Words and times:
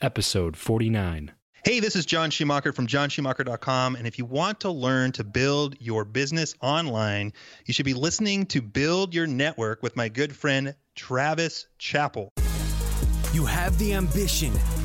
episode 0.00 0.56
49. 0.56 1.32
Hey, 1.62 1.78
this 1.78 1.94
is 1.94 2.06
Jon 2.06 2.30
Schumacher 2.30 2.72
from 2.72 2.86
jonschumacher.com. 2.86 3.94
And 3.94 4.06
if 4.06 4.18
you 4.18 4.24
want 4.24 4.60
to 4.60 4.70
learn 4.70 5.12
to 5.12 5.24
build 5.24 5.76
your 5.78 6.06
business 6.06 6.54
online, 6.62 7.34
you 7.66 7.74
should 7.74 7.84
be 7.84 7.92
listening 7.92 8.46
to 8.46 8.62
Build 8.62 9.14
Your 9.14 9.26
Network 9.26 9.82
with 9.82 9.94
my 9.94 10.08
good 10.08 10.34
friend, 10.34 10.74
Travis 10.96 11.66
Chappell. 11.76 12.30
You 13.34 13.44
have 13.44 13.78
the 13.78 13.92
ambition, 13.92 14.54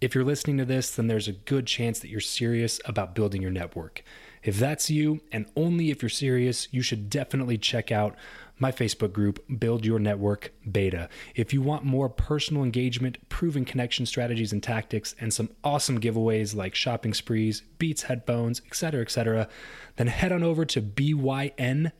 if 0.00 0.14
you're 0.14 0.24
listening 0.24 0.58
to 0.58 0.64
this, 0.64 0.94
then 0.94 1.06
there's 1.08 1.28
a 1.28 1.32
good 1.32 1.66
chance 1.66 1.98
that 2.00 2.08
you're 2.08 2.20
serious 2.20 2.80
about 2.84 3.14
building 3.14 3.42
your 3.42 3.50
network. 3.50 4.02
If 4.42 4.58
that's 4.58 4.88
you, 4.88 5.20
and 5.32 5.46
only 5.56 5.90
if 5.90 6.02
you're 6.02 6.08
serious, 6.08 6.68
you 6.70 6.82
should 6.82 7.10
definitely 7.10 7.58
check 7.58 7.90
out 7.90 8.14
my 8.58 8.72
Facebook 8.72 9.12
group, 9.12 9.42
Build 9.58 9.84
Your 9.84 9.98
Network 9.98 10.52
Beta. 10.70 11.08
If 11.34 11.52
you 11.52 11.62
want 11.62 11.84
more 11.84 12.08
personal 12.08 12.62
engagement, 12.62 13.28
proven 13.28 13.64
connection 13.64 14.06
strategies 14.06 14.52
and 14.52 14.62
tactics, 14.62 15.14
and 15.20 15.32
some 15.32 15.50
awesome 15.62 16.00
giveaways 16.00 16.54
like 16.54 16.74
shopping 16.74 17.14
sprees, 17.14 17.62
Beats 17.78 18.02
headphones, 18.02 18.60
etc., 18.66 19.00
etc., 19.02 19.48
then 19.96 20.06
head 20.06 20.32
on 20.32 20.42
over 20.42 20.64
to 20.64 20.80
byn.media 20.80 21.90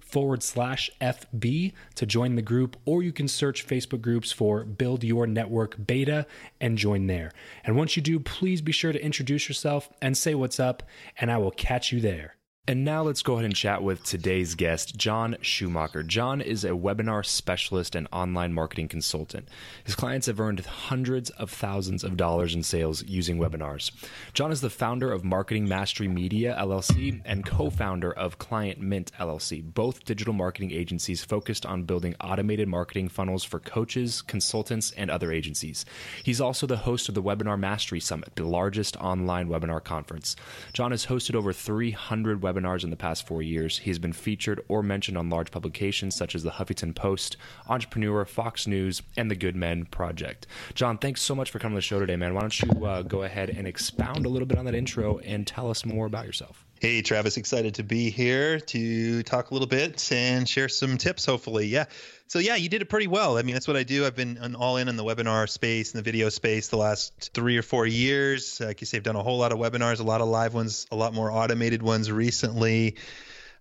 forward 0.00 0.42
slash 0.42 0.90
FB 1.00 1.72
to 1.94 2.06
join 2.06 2.34
the 2.34 2.42
group, 2.42 2.76
or 2.84 3.02
you 3.02 3.12
can 3.12 3.28
search 3.28 3.66
Facebook 3.66 4.02
groups 4.02 4.30
for 4.30 4.64
Build 4.64 5.02
Your 5.04 5.26
Network 5.26 5.86
Beta 5.86 6.26
and 6.60 6.76
join 6.76 7.06
there. 7.06 7.32
And 7.64 7.76
once 7.76 7.96
you 7.96 8.02
do, 8.02 8.20
please 8.20 8.60
be 8.60 8.72
sure 8.72 8.92
to 8.92 9.02
introduce 9.02 9.48
yourself 9.48 9.88
and 10.02 10.16
say 10.16 10.34
what's 10.34 10.60
up, 10.60 10.82
and 11.16 11.30
I 11.30 11.38
will 11.38 11.50
catch 11.50 11.92
you 11.92 12.00
there. 12.00 12.36
And 12.68 12.84
now 12.84 13.02
let's 13.02 13.22
go 13.22 13.32
ahead 13.32 13.44
and 13.44 13.56
chat 13.56 13.82
with 13.82 14.04
today's 14.04 14.54
guest, 14.54 14.96
Jon 14.96 15.36
Schumacher. 15.40 16.04
Jon 16.04 16.40
is 16.40 16.64
a 16.64 16.68
webinar 16.68 17.26
specialist 17.26 17.96
and 17.96 18.06
online 18.12 18.52
marketing 18.52 18.86
consultant. 18.86 19.48
His 19.82 19.96
clients 19.96 20.28
have 20.28 20.38
earned 20.38 20.60
hundreds 20.60 21.30
of 21.30 21.50
thousands 21.50 22.04
of 22.04 22.16
dollars 22.16 22.54
in 22.54 22.62
sales 22.62 23.02
using 23.04 23.36
webinars. 23.36 23.90
Jon 24.32 24.52
is 24.52 24.60
the 24.60 24.70
founder 24.70 25.10
of 25.10 25.24
Marketing 25.24 25.66
Mastery 25.66 26.06
Media 26.06 26.56
LLC 26.56 27.20
and 27.24 27.44
co 27.44 27.68
founder 27.68 28.12
of 28.12 28.38
Client 28.38 28.80
Mint 28.80 29.10
LLC, 29.18 29.60
both 29.74 30.04
digital 30.04 30.32
marketing 30.32 30.70
agencies 30.70 31.24
focused 31.24 31.66
on 31.66 31.82
building 31.82 32.14
automated 32.20 32.68
marketing 32.68 33.08
funnels 33.08 33.42
for 33.42 33.58
coaches, 33.58 34.22
consultants, 34.22 34.92
and 34.92 35.10
other 35.10 35.32
agencies. 35.32 35.84
He's 36.22 36.40
also 36.40 36.68
the 36.68 36.76
host 36.76 37.08
of 37.08 37.16
the 37.16 37.22
Webinar 37.24 37.58
Mastery 37.58 37.98
Summit, 37.98 38.36
the 38.36 38.46
largest 38.46 38.96
online 38.98 39.48
webinar 39.48 39.82
conference. 39.82 40.36
Jon 40.72 40.92
has 40.92 41.06
hosted 41.06 41.34
over 41.34 41.52
300 41.52 42.40
webinars 42.40 42.51
webinars 42.52 42.84
in 42.84 42.90
the 42.90 42.96
past 42.96 43.26
four 43.26 43.42
years. 43.42 43.78
He 43.78 43.90
has 43.90 43.98
been 43.98 44.12
featured 44.12 44.64
or 44.68 44.82
mentioned 44.82 45.16
on 45.16 45.30
large 45.30 45.50
publications 45.50 46.14
such 46.14 46.34
as 46.34 46.42
the 46.42 46.50
Huffington 46.50 46.94
Post, 46.94 47.36
Entrepreneur, 47.68 48.24
Fox 48.24 48.66
News, 48.66 49.02
and 49.16 49.30
the 49.30 49.36
Good 49.36 49.56
Men 49.56 49.86
Project. 49.86 50.46
Jon, 50.74 50.98
thanks 50.98 51.22
so 51.22 51.34
much 51.34 51.50
for 51.50 51.58
coming 51.58 51.74
to 51.74 51.78
the 51.78 51.82
show 51.82 52.00
today, 52.00 52.16
man. 52.16 52.34
Why 52.34 52.40
don't 52.40 52.62
you 52.62 52.86
uh, 52.86 53.02
go 53.02 53.22
ahead 53.22 53.50
and 53.50 53.66
expound 53.66 54.26
a 54.26 54.28
little 54.28 54.46
bit 54.46 54.58
on 54.58 54.64
that 54.66 54.74
intro 54.74 55.18
and 55.18 55.46
tell 55.46 55.70
us 55.70 55.84
more 55.84 56.06
about 56.06 56.26
yourself? 56.26 56.64
Hey, 56.82 57.00
Travis, 57.00 57.36
excited 57.36 57.76
to 57.76 57.84
be 57.84 58.10
here 58.10 58.58
to 58.58 59.22
talk 59.22 59.52
a 59.52 59.54
little 59.54 59.68
bit 59.68 60.10
and 60.10 60.48
share 60.48 60.68
some 60.68 60.98
tips, 60.98 61.24
hopefully. 61.24 61.66
Yeah. 61.66 61.84
So, 62.26 62.40
yeah, 62.40 62.56
you 62.56 62.68
did 62.68 62.82
it 62.82 62.86
pretty 62.86 63.06
well. 63.06 63.38
I 63.38 63.42
mean, 63.42 63.54
that's 63.54 63.68
what 63.68 63.76
I 63.76 63.84
do. 63.84 64.04
I've 64.04 64.16
been 64.16 64.56
all 64.56 64.78
in 64.78 64.88
in 64.88 64.96
the 64.96 65.04
webinar 65.04 65.48
space 65.48 65.92
and 65.92 66.00
the 66.00 66.02
video 66.02 66.28
space 66.28 66.66
the 66.66 66.78
last 66.78 67.30
three 67.34 67.56
or 67.56 67.62
four 67.62 67.86
years. 67.86 68.58
Like 68.58 68.80
you 68.80 68.86
say, 68.88 68.96
I've 68.96 69.04
done 69.04 69.14
a 69.14 69.22
whole 69.22 69.38
lot 69.38 69.52
of 69.52 69.58
webinars, 69.58 70.00
a 70.00 70.02
lot 70.02 70.22
of 70.22 70.26
live 70.26 70.54
ones, 70.54 70.88
a 70.90 70.96
lot 70.96 71.14
more 71.14 71.30
automated 71.30 71.84
ones 71.84 72.10
recently. 72.10 72.96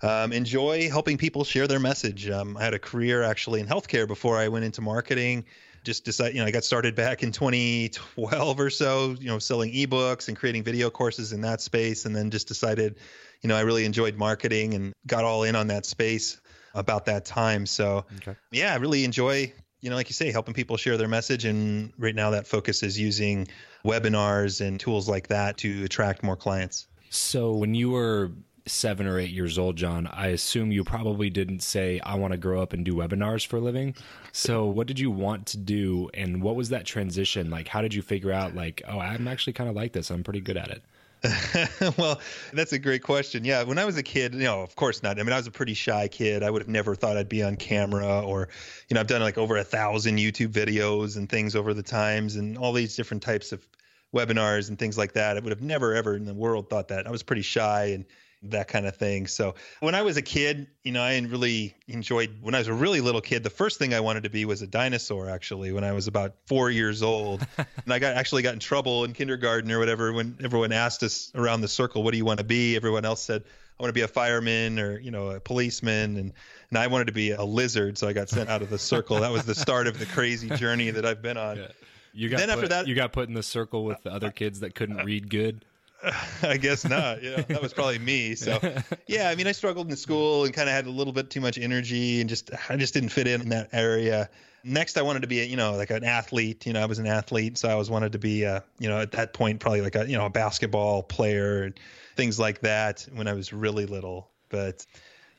Um, 0.02 0.34
enjoy 0.34 0.90
helping 0.90 1.20
people 1.20 1.44
share 1.44 1.68
their 1.68 1.80
message. 1.80 2.28
Um, 2.28 2.58
I 2.58 2.64
had 2.64 2.74
a 2.74 2.80
career 2.80 3.22
actually 3.22 3.60
in 3.60 3.68
healthcare 3.68 4.08
before 4.08 4.40
I 4.40 4.48
went 4.48 4.66
into 4.66 4.82
marketing 4.82 5.46
just 5.84 6.06
decided, 6.06 6.36
you 6.36 6.42
know, 6.42 6.48
I 6.48 6.52
got 6.52 6.64
started 6.64 6.96
back 6.96 7.24
in 7.24 7.32
2012 7.32 8.60
or 8.60 8.70
so, 8.70 9.16
you 9.20 9.28
know, 9.28 9.40
selling 9.40 9.72
ebooks 9.72 10.28
and 10.28 10.38
creating 10.38 10.64
video 10.64 10.90
courses 10.90 11.34
in 11.34 11.42
that 11.42 11.62
space. 11.62 12.06
And 12.06 12.16
then 12.16 12.32
just 12.32 12.48
decided, 12.48 13.00
you 13.42 13.48
know, 13.48 13.56
I 13.56 13.62
really 13.62 13.86
enjoyed 13.86 14.16
marketing 14.16 14.74
and 14.74 14.94
got 15.08 15.24
all 15.24 15.44
in 15.44 15.56
on 15.56 15.68
that 15.68 15.86
space 15.86 16.40
about 16.74 17.06
that 17.06 17.26
time. 17.26 17.66
So, 17.66 18.06
okay. 18.18 18.36
yeah, 18.52 18.74
I 18.74 18.78
really 18.78 19.04
enjoy 19.04 19.54
you 19.82 19.90
know, 19.90 19.96
like 19.96 20.10
you 20.10 20.14
say, 20.14 20.32
helping 20.32 20.54
people 20.54 20.78
share 20.78 20.96
their 20.96 21.08
message. 21.08 21.44
And 21.46 21.92
right 21.98 22.16
now, 22.16 22.30
that 22.30 22.48
focus 22.48 22.84
is 22.84 23.00
using 23.00 23.48
webinars 23.84 24.66
and 24.66 24.80
tools 24.80 25.10
like 25.10 25.28
that 25.30 25.58
to 25.58 25.84
attract 25.84 26.24
more 26.24 26.36
clients. 26.36 26.88
So, 27.10 27.54
when 27.54 27.74
you 27.74 27.90
were 27.90 28.32
seven 28.66 29.08
or 29.08 29.20
eight 29.20 29.32
years 29.32 29.58
old, 29.58 29.76
Jon, 29.76 30.08
I 30.08 30.28
assume 30.28 30.72
you 30.72 30.84
probably 30.84 31.30
didn't 31.30 31.62
say, 31.62 32.00
I 32.02 32.16
want 32.16 32.32
to 32.32 32.38
grow 32.38 32.62
up 32.62 32.74
and 32.74 32.86
do 32.86 32.94
webinars 32.94 33.46
for 33.46 33.58
a 33.58 33.62
living. 33.62 33.96
So, 34.32 34.66
what 34.66 34.88
did 34.88 35.00
you 35.00 35.12
want 35.12 35.48
to 35.48 35.58
do? 35.58 36.10
And 36.14 36.42
what 36.42 36.56
was 36.56 36.70
that 36.70 36.86
transition? 36.86 37.50
Like, 37.50 37.68
how 37.68 37.82
did 37.82 37.94
you 37.94 38.02
figure 38.02 38.32
out, 38.32 38.56
like, 38.56 38.82
oh, 38.88 39.00
I'm 39.00 39.28
actually 39.28 39.54
kind 39.54 39.70
of 39.70 39.76
like 39.76 39.94
this? 39.94 40.10
I'm 40.10 40.24
pretty 40.24 40.42
good 40.42 40.58
at 40.58 40.70
it. 40.70 40.84
well, 41.98 42.20
that's 42.52 42.74
a 42.74 42.80
great 42.80 43.04
question. 43.04 43.46
Yeah, 43.46 43.64
when 43.64 43.78
I 43.78 43.86
was 43.86 43.96
a 43.98 44.04
kid, 44.04 44.34
you 44.34 44.42
know, 44.42 44.62
of 44.62 44.76
course 44.76 45.04
not. 45.04 45.20
I 45.20 45.24
mean, 45.24 45.34
I 45.34 45.38
was 45.38 45.46
a 45.46 45.52
pretty 45.52 45.76
shy 45.76 46.08
kid. 46.08 46.42
I 46.42 46.50
would 46.50 46.62
have 46.62 46.70
never 46.70 46.96
thought 46.96 47.16
I'd 47.16 47.30
be 47.30 47.44
on 47.44 47.58
camera 47.58 48.22
or, 48.22 48.50
you 48.90 48.96
know, 48.96 49.02
I've 49.02 49.08
done 49.08 49.22
like 49.22 49.38
over 49.38 49.58
a 49.58 49.64
thousand 49.64 50.18
YouTube 50.18 50.52
videos 50.52 51.18
and 51.18 51.30
things 51.30 51.56
over 51.56 51.76
the 51.76 51.84
times 51.84 52.38
and 52.38 52.58
all 52.58 52.74
these 52.74 52.96
different 52.96 53.22
types 53.22 53.52
of 53.52 53.68
webinars 54.16 54.70
and 54.70 54.80
things 54.80 54.98
like 54.98 55.14
that. 55.14 55.38
I 55.38 55.40
would 55.40 55.52
have 55.52 55.62
never 55.62 55.94
ever 55.94 56.16
in 56.16 56.26
the 56.26 56.34
world 56.34 56.70
thought 56.70 56.88
that. 56.88 57.06
I 57.06 57.12
was 57.12 57.22
pretty 57.22 57.44
shy 57.44 57.86
and 57.86 58.06
that 58.44 58.68
kind 58.68 58.88
of 58.88 58.96
thing. 58.96 59.28
So 59.28 59.56
when 59.82 59.94
I 59.94 60.02
was 60.02 60.18
a 60.18 60.22
kid, 60.22 60.68
you 60.84 60.92
know, 60.92 61.02
I 61.02 61.18
really 61.20 61.76
enjoyed 61.88 62.38
when 62.42 62.56
I 62.56 62.60
was 62.60 62.68
a 62.68 62.74
really 62.74 63.00
little 63.00 63.22
kid. 63.22 63.44
The 63.44 63.52
first 63.52 63.78
thing 63.78 63.94
I 63.94 64.00
wanted 64.00 64.24
to 64.24 64.30
be 64.30 64.46
was 64.46 64.62
a 64.62 64.68
dinosaur. 64.68 65.30
Actually, 65.30 65.72
when 65.72 65.84
I 65.84 65.92
was 65.92 66.08
about 66.08 66.34
four 66.48 66.72
years 66.72 67.04
old, 67.04 67.46
and 67.58 67.94
I 67.94 68.00
got 68.00 68.16
actually 68.16 68.42
got 68.42 68.54
in 68.54 68.60
trouble 68.60 69.04
in 69.04 69.14
kindergarten 69.14 69.72
or 69.72 69.78
whatever 69.80 70.12
when 70.12 70.38
everyone 70.44 70.72
asked 70.72 71.04
us 71.04 71.32
around 71.36 71.62
the 71.62 71.68
circle, 71.68 72.04
"What 72.04 72.12
do 72.12 72.18
you 72.18 72.26
want 72.26 72.40
to 72.40 72.44
be?" 72.46 72.76
Everyone 72.76 73.06
else 73.06 73.22
said, 73.22 73.44
"I 73.80 73.84
want 73.84 73.90
to 73.90 73.94
be 73.94 74.02
a 74.02 74.08
fireman 74.08 74.80
or 74.80 75.00
you 75.00 75.12
know 75.12 75.30
a 75.30 75.40
policeman," 75.40 76.18
and 76.18 76.34
and 76.70 76.80
I 76.80 76.88
wanted 76.88 77.08
to 77.08 77.14
be 77.14 77.32
a 77.32 77.44
lizard, 77.44 77.98
so 78.00 78.08
I 78.08 78.14
got 78.14 78.30
sent 78.30 78.50
out 78.50 78.64
of 78.64 78.72
the 78.72 78.80
circle. 78.80 79.20
that 79.20 79.32
was 79.32 79.46
the 79.46 79.56
start 79.56 79.86
of 79.86 80.00
the 80.00 80.08
crazy 80.08 80.50
journey 80.50 80.90
that 80.90 81.06
I've 81.06 81.22
been 81.22 81.38
on. 81.38 81.58
Yeah. 81.58 81.68
You 82.14 82.30
got 82.30 82.40
then 82.40 82.50
put, 82.50 82.56
after 82.56 82.68
that, 82.70 82.88
you 82.88 82.96
got 82.96 83.14
put 83.14 83.30
in 83.30 83.36
the 83.36 83.44
circle 83.44 83.86
with 83.86 84.04
the 84.04 84.12
other 84.12 84.32
kids 84.32 84.62
that 84.62 84.76
couldn't 84.76 85.06
read 85.06 85.30
good. 85.30 85.64
I 86.44 86.58
guess 86.58 86.88
not. 86.88 87.22
Yeah, 87.24 87.42
that 87.42 87.62
was 87.62 87.74
probably 87.74 88.00
me. 88.00 88.36
So, 88.36 88.60
yeah, 89.08 89.30
I 89.30 89.36
mean, 89.36 89.48
I 89.48 89.52
struggled 89.52 89.90
in 89.90 89.96
school 89.96 90.46
and 90.46 90.54
kind 90.54 90.70
of 90.70 90.76
had 90.76 90.88
a 90.88 90.90
little 90.90 91.14
bit 91.14 91.30
too 91.30 91.42
much 91.42 91.58
energy 91.58 92.22
and 92.22 92.30
just 92.30 92.52
I 92.70 92.76
just 92.76 92.94
didn't 92.94 93.10
fit 93.10 93.28
in 93.28 93.42
in 93.42 93.50
that 93.50 93.70
area. 93.74 94.30
Next, 94.64 94.98
I 94.98 95.02
wanted 95.02 95.22
to 95.22 95.28
be, 95.28 95.42
a, 95.42 95.46
you 95.46 95.58
know, 95.58 95.76
like 95.76 95.90
an 95.90 96.04
athlete. 96.04 96.66
You 96.66 96.74
know, 96.74 96.82
I 96.82 96.86
was 96.86 97.00
an 97.00 97.08
athlete, 97.08 97.58
so 97.58 97.68
I 97.68 97.72
always 97.72 97.90
wanted 97.90 98.12
to 98.12 98.20
be, 98.20 98.44
a, 98.44 98.64
you 98.80 98.90
know, 98.90 99.00
at 99.00 99.12
that 99.14 99.34
point 99.34 99.60
probably 99.60 99.82
like 99.82 99.96
a, 99.96 100.08
you 100.08 100.18
know, 100.18 100.26
a 100.26 100.30
basketball 100.30 101.02
player 101.04 101.64
and 101.64 101.80
things 102.16 102.40
like 102.40 102.62
that 102.62 103.08
when 103.14 103.28
I 103.28 103.34
was 103.34 103.54
really 103.54 103.86
little. 103.86 104.30
But 104.50 104.86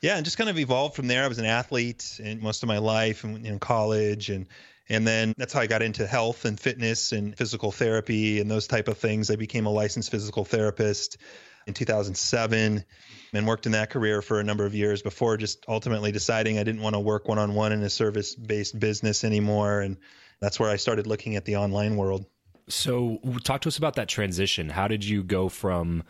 yeah, 0.01 0.17
and 0.17 0.25
just 0.25 0.37
kind 0.37 0.49
of 0.49 0.59
evolved 0.59 0.95
from 0.95 1.07
there. 1.07 1.23
I 1.23 1.27
was 1.27 1.39
an 1.39 1.45
athlete 1.45 2.19
in 2.21 2.41
most 2.41 2.63
of 2.63 2.67
my 2.67 2.79
life 2.79 3.23
and 3.23 3.45
in 3.45 3.59
college 3.59 4.29
and 4.29 4.45
and 4.89 5.07
then 5.07 5.33
that's 5.37 5.53
how 5.53 5.61
I 5.61 5.67
got 5.67 5.81
into 5.81 6.05
health 6.05 6.45
and 6.45 6.59
fitness 6.59 7.11
and 7.11 7.37
physical 7.37 7.71
therapy 7.71 8.39
and 8.39 8.51
those 8.51 8.67
type 8.67 8.87
of 8.87 8.97
things. 8.97 9.31
I 9.31 9.35
became 9.35 9.65
a 9.65 9.69
licensed 9.69 10.11
physical 10.11 10.43
therapist 10.43 11.17
in 11.65 11.73
2007 11.73 12.83
and 13.33 13.47
worked 13.47 13.65
in 13.65 13.71
that 13.71 13.89
career 13.89 14.21
for 14.21 14.39
a 14.39 14.43
number 14.43 14.65
of 14.65 14.75
years 14.75 15.01
before 15.01 15.37
just 15.37 15.63
ultimately 15.67 16.11
deciding 16.11 16.59
I 16.59 16.63
didn't 16.63 16.81
want 16.81 16.95
to 16.95 16.99
work 16.99 17.27
one 17.27 17.39
on 17.39 17.53
one 17.53 17.71
in 17.71 17.81
a 17.83 17.89
service 17.89 18.35
based 18.35 18.77
business 18.77 19.23
anymore. 19.23 19.81
And 19.81 19.97
that's 20.39 20.59
where 20.59 20.69
I 20.69 20.75
started 20.75 21.07
looking 21.07 21.35
at 21.35 21.45
the 21.45 21.55
online 21.57 21.95
world. 21.95 22.25
So, 22.69 23.19
talk 23.43 23.61
to 23.61 23.67
us 23.67 23.77
about 23.77 23.95
that 23.95 24.07
transition. 24.07 24.69
How 24.69 24.87
did 24.87 25.03
you 25.03 25.21
go 25.23 25.49
from 25.49 26.03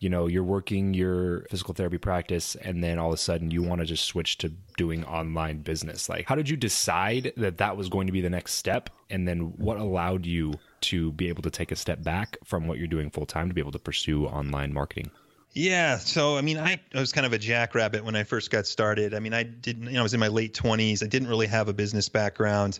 you 0.00 0.08
know 0.08 0.26
you're 0.26 0.44
working 0.44 0.94
your 0.94 1.42
physical 1.50 1.74
therapy 1.74 1.98
practice 1.98 2.54
and 2.56 2.82
then 2.82 2.98
all 2.98 3.08
of 3.08 3.14
a 3.14 3.18
sudden 3.18 3.50
you 3.50 3.62
want 3.62 3.80
to 3.80 3.86
just 3.86 4.04
switch 4.04 4.38
to 4.38 4.48
doing 4.76 5.04
online 5.04 5.58
business 5.58 6.08
like 6.08 6.26
how 6.26 6.34
did 6.34 6.48
you 6.48 6.56
decide 6.56 7.32
that 7.36 7.58
that 7.58 7.76
was 7.76 7.88
going 7.88 8.06
to 8.06 8.12
be 8.12 8.20
the 8.20 8.30
next 8.30 8.54
step 8.54 8.90
and 9.10 9.26
then 9.26 9.52
what 9.56 9.78
allowed 9.78 10.26
you 10.26 10.54
to 10.80 11.12
be 11.12 11.28
able 11.28 11.42
to 11.42 11.50
take 11.50 11.72
a 11.72 11.76
step 11.76 12.02
back 12.02 12.36
from 12.44 12.66
what 12.66 12.78
you're 12.78 12.86
doing 12.86 13.10
full 13.10 13.26
time 13.26 13.48
to 13.48 13.54
be 13.54 13.60
able 13.60 13.72
to 13.72 13.78
pursue 13.78 14.26
online 14.26 14.72
marketing 14.72 15.10
yeah. 15.56 15.96
So, 15.96 16.36
I 16.36 16.42
mean, 16.42 16.58
I, 16.58 16.78
I, 16.94 17.00
was 17.00 17.12
kind 17.12 17.24
of 17.24 17.32
a 17.32 17.38
jackrabbit 17.38 18.04
when 18.04 18.14
I 18.14 18.24
first 18.24 18.50
got 18.50 18.66
started. 18.66 19.14
I 19.14 19.20
mean, 19.20 19.32
I 19.32 19.42
didn't, 19.42 19.86
you 19.86 19.92
know, 19.92 20.00
I 20.00 20.02
was 20.02 20.12
in 20.12 20.20
my 20.20 20.28
late 20.28 20.52
20s. 20.52 21.02
I 21.02 21.06
didn't 21.06 21.28
really 21.28 21.46
have 21.46 21.68
a 21.68 21.72
business 21.72 22.10
background. 22.10 22.78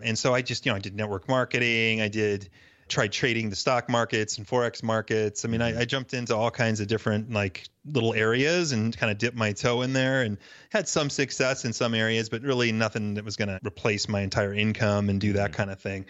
And 0.00 0.18
so 0.18 0.34
I 0.34 0.40
just, 0.40 0.64
you 0.64 0.72
know, 0.72 0.76
I 0.76 0.78
did 0.78 0.96
network 0.96 1.28
marketing. 1.28 2.00
I 2.00 2.08
did 2.08 2.48
tried 2.88 3.12
trading 3.12 3.50
the 3.50 3.56
stock 3.56 3.88
markets 3.88 4.38
and 4.38 4.46
forex 4.46 4.82
markets. 4.82 5.44
I 5.44 5.48
mean, 5.48 5.62
I, 5.62 5.72
mm-hmm. 5.72 5.80
I, 5.80 5.84
jumped 5.84 6.14
into 6.14 6.36
all 6.36 6.50
kinds 6.50 6.80
of 6.80 6.86
different 6.86 7.32
like 7.32 7.66
little 7.86 8.14
areas 8.14 8.72
and 8.72 8.96
kind 8.96 9.10
of 9.10 9.18
dipped 9.18 9.36
my 9.36 9.52
toe 9.52 9.82
in 9.82 9.92
there 9.92 10.22
and 10.22 10.38
had 10.70 10.88
some 10.88 11.10
success 11.10 11.64
in 11.64 11.72
some 11.72 11.94
areas, 11.94 12.28
but 12.28 12.42
really 12.42 12.72
nothing 12.72 13.14
that 13.14 13.24
was 13.24 13.36
going 13.36 13.48
to 13.48 13.58
replace 13.64 14.08
my 14.08 14.20
entire 14.20 14.52
income 14.52 15.08
and 15.08 15.20
do 15.20 15.34
that 15.34 15.50
mm-hmm. 15.50 15.56
kind 15.56 15.70
of 15.70 15.80
thing. 15.80 16.06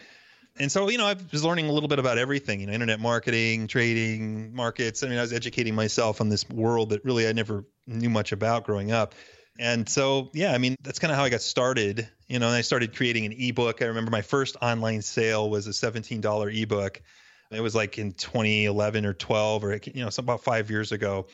And 0.57 0.71
so, 0.71 0.89
you 0.89 0.99
know, 0.99 1.07
I 1.07 1.17
was 1.33 1.45
learning 1.45 1.69
a 1.69 1.73
little 1.73 1.89
bit 1.89 1.99
about 1.99 2.17
everything, 2.17 2.61
you 2.61 2.67
know, 2.67 2.73
internet 2.73 3.01
marketing, 3.01 3.67
trading, 3.67 4.55
markets. 4.55 5.03
I 5.03 5.09
mean, 5.09 5.19
I 5.19 5.23
was 5.23 5.33
educating 5.33 5.75
myself 5.75 6.21
on 6.21 6.29
this 6.29 6.49
world 6.49 6.91
that 6.91 7.05
really 7.05 7.27
I 7.27 7.33
never 7.33 7.65
knew 7.89 8.11
much 8.11 8.31
about 8.31 8.65
growing 8.65 8.93
up. 8.93 9.15
And 9.59 9.89
so, 9.89 10.31
yeah, 10.33 10.53
I 10.53 10.59
mean, 10.59 10.77
that's 10.81 10.99
kind 10.99 11.11
of 11.11 11.19
how 11.19 11.25
I 11.25 11.29
got 11.29 11.43
started. 11.43 12.09
You 12.29 12.39
know, 12.39 12.47
and 12.47 12.55
I 12.55 12.63
started 12.63 12.97
creating 12.97 13.27
an 13.27 13.33
ebook. 13.33 13.83
I 13.83 13.87
remember 13.87 14.11
my 14.11 14.23
first 14.23 14.57
online 14.63 15.03
sale 15.03 15.51
was 15.51 15.67
a 15.67 15.71
$17 15.71 16.63
ebook. 16.63 17.03
It 17.51 17.61
was 17.61 17.75
like 17.75 17.99
in 17.99 18.13
2011 18.13 19.07
or 19.07 19.13
12 19.13 19.65
or, 19.65 19.81
you 19.93 20.03
know, 20.03 20.11
some 20.11 20.25
about 20.25 20.43
five 20.43 20.71
years 20.71 20.93
ago. 20.93 21.27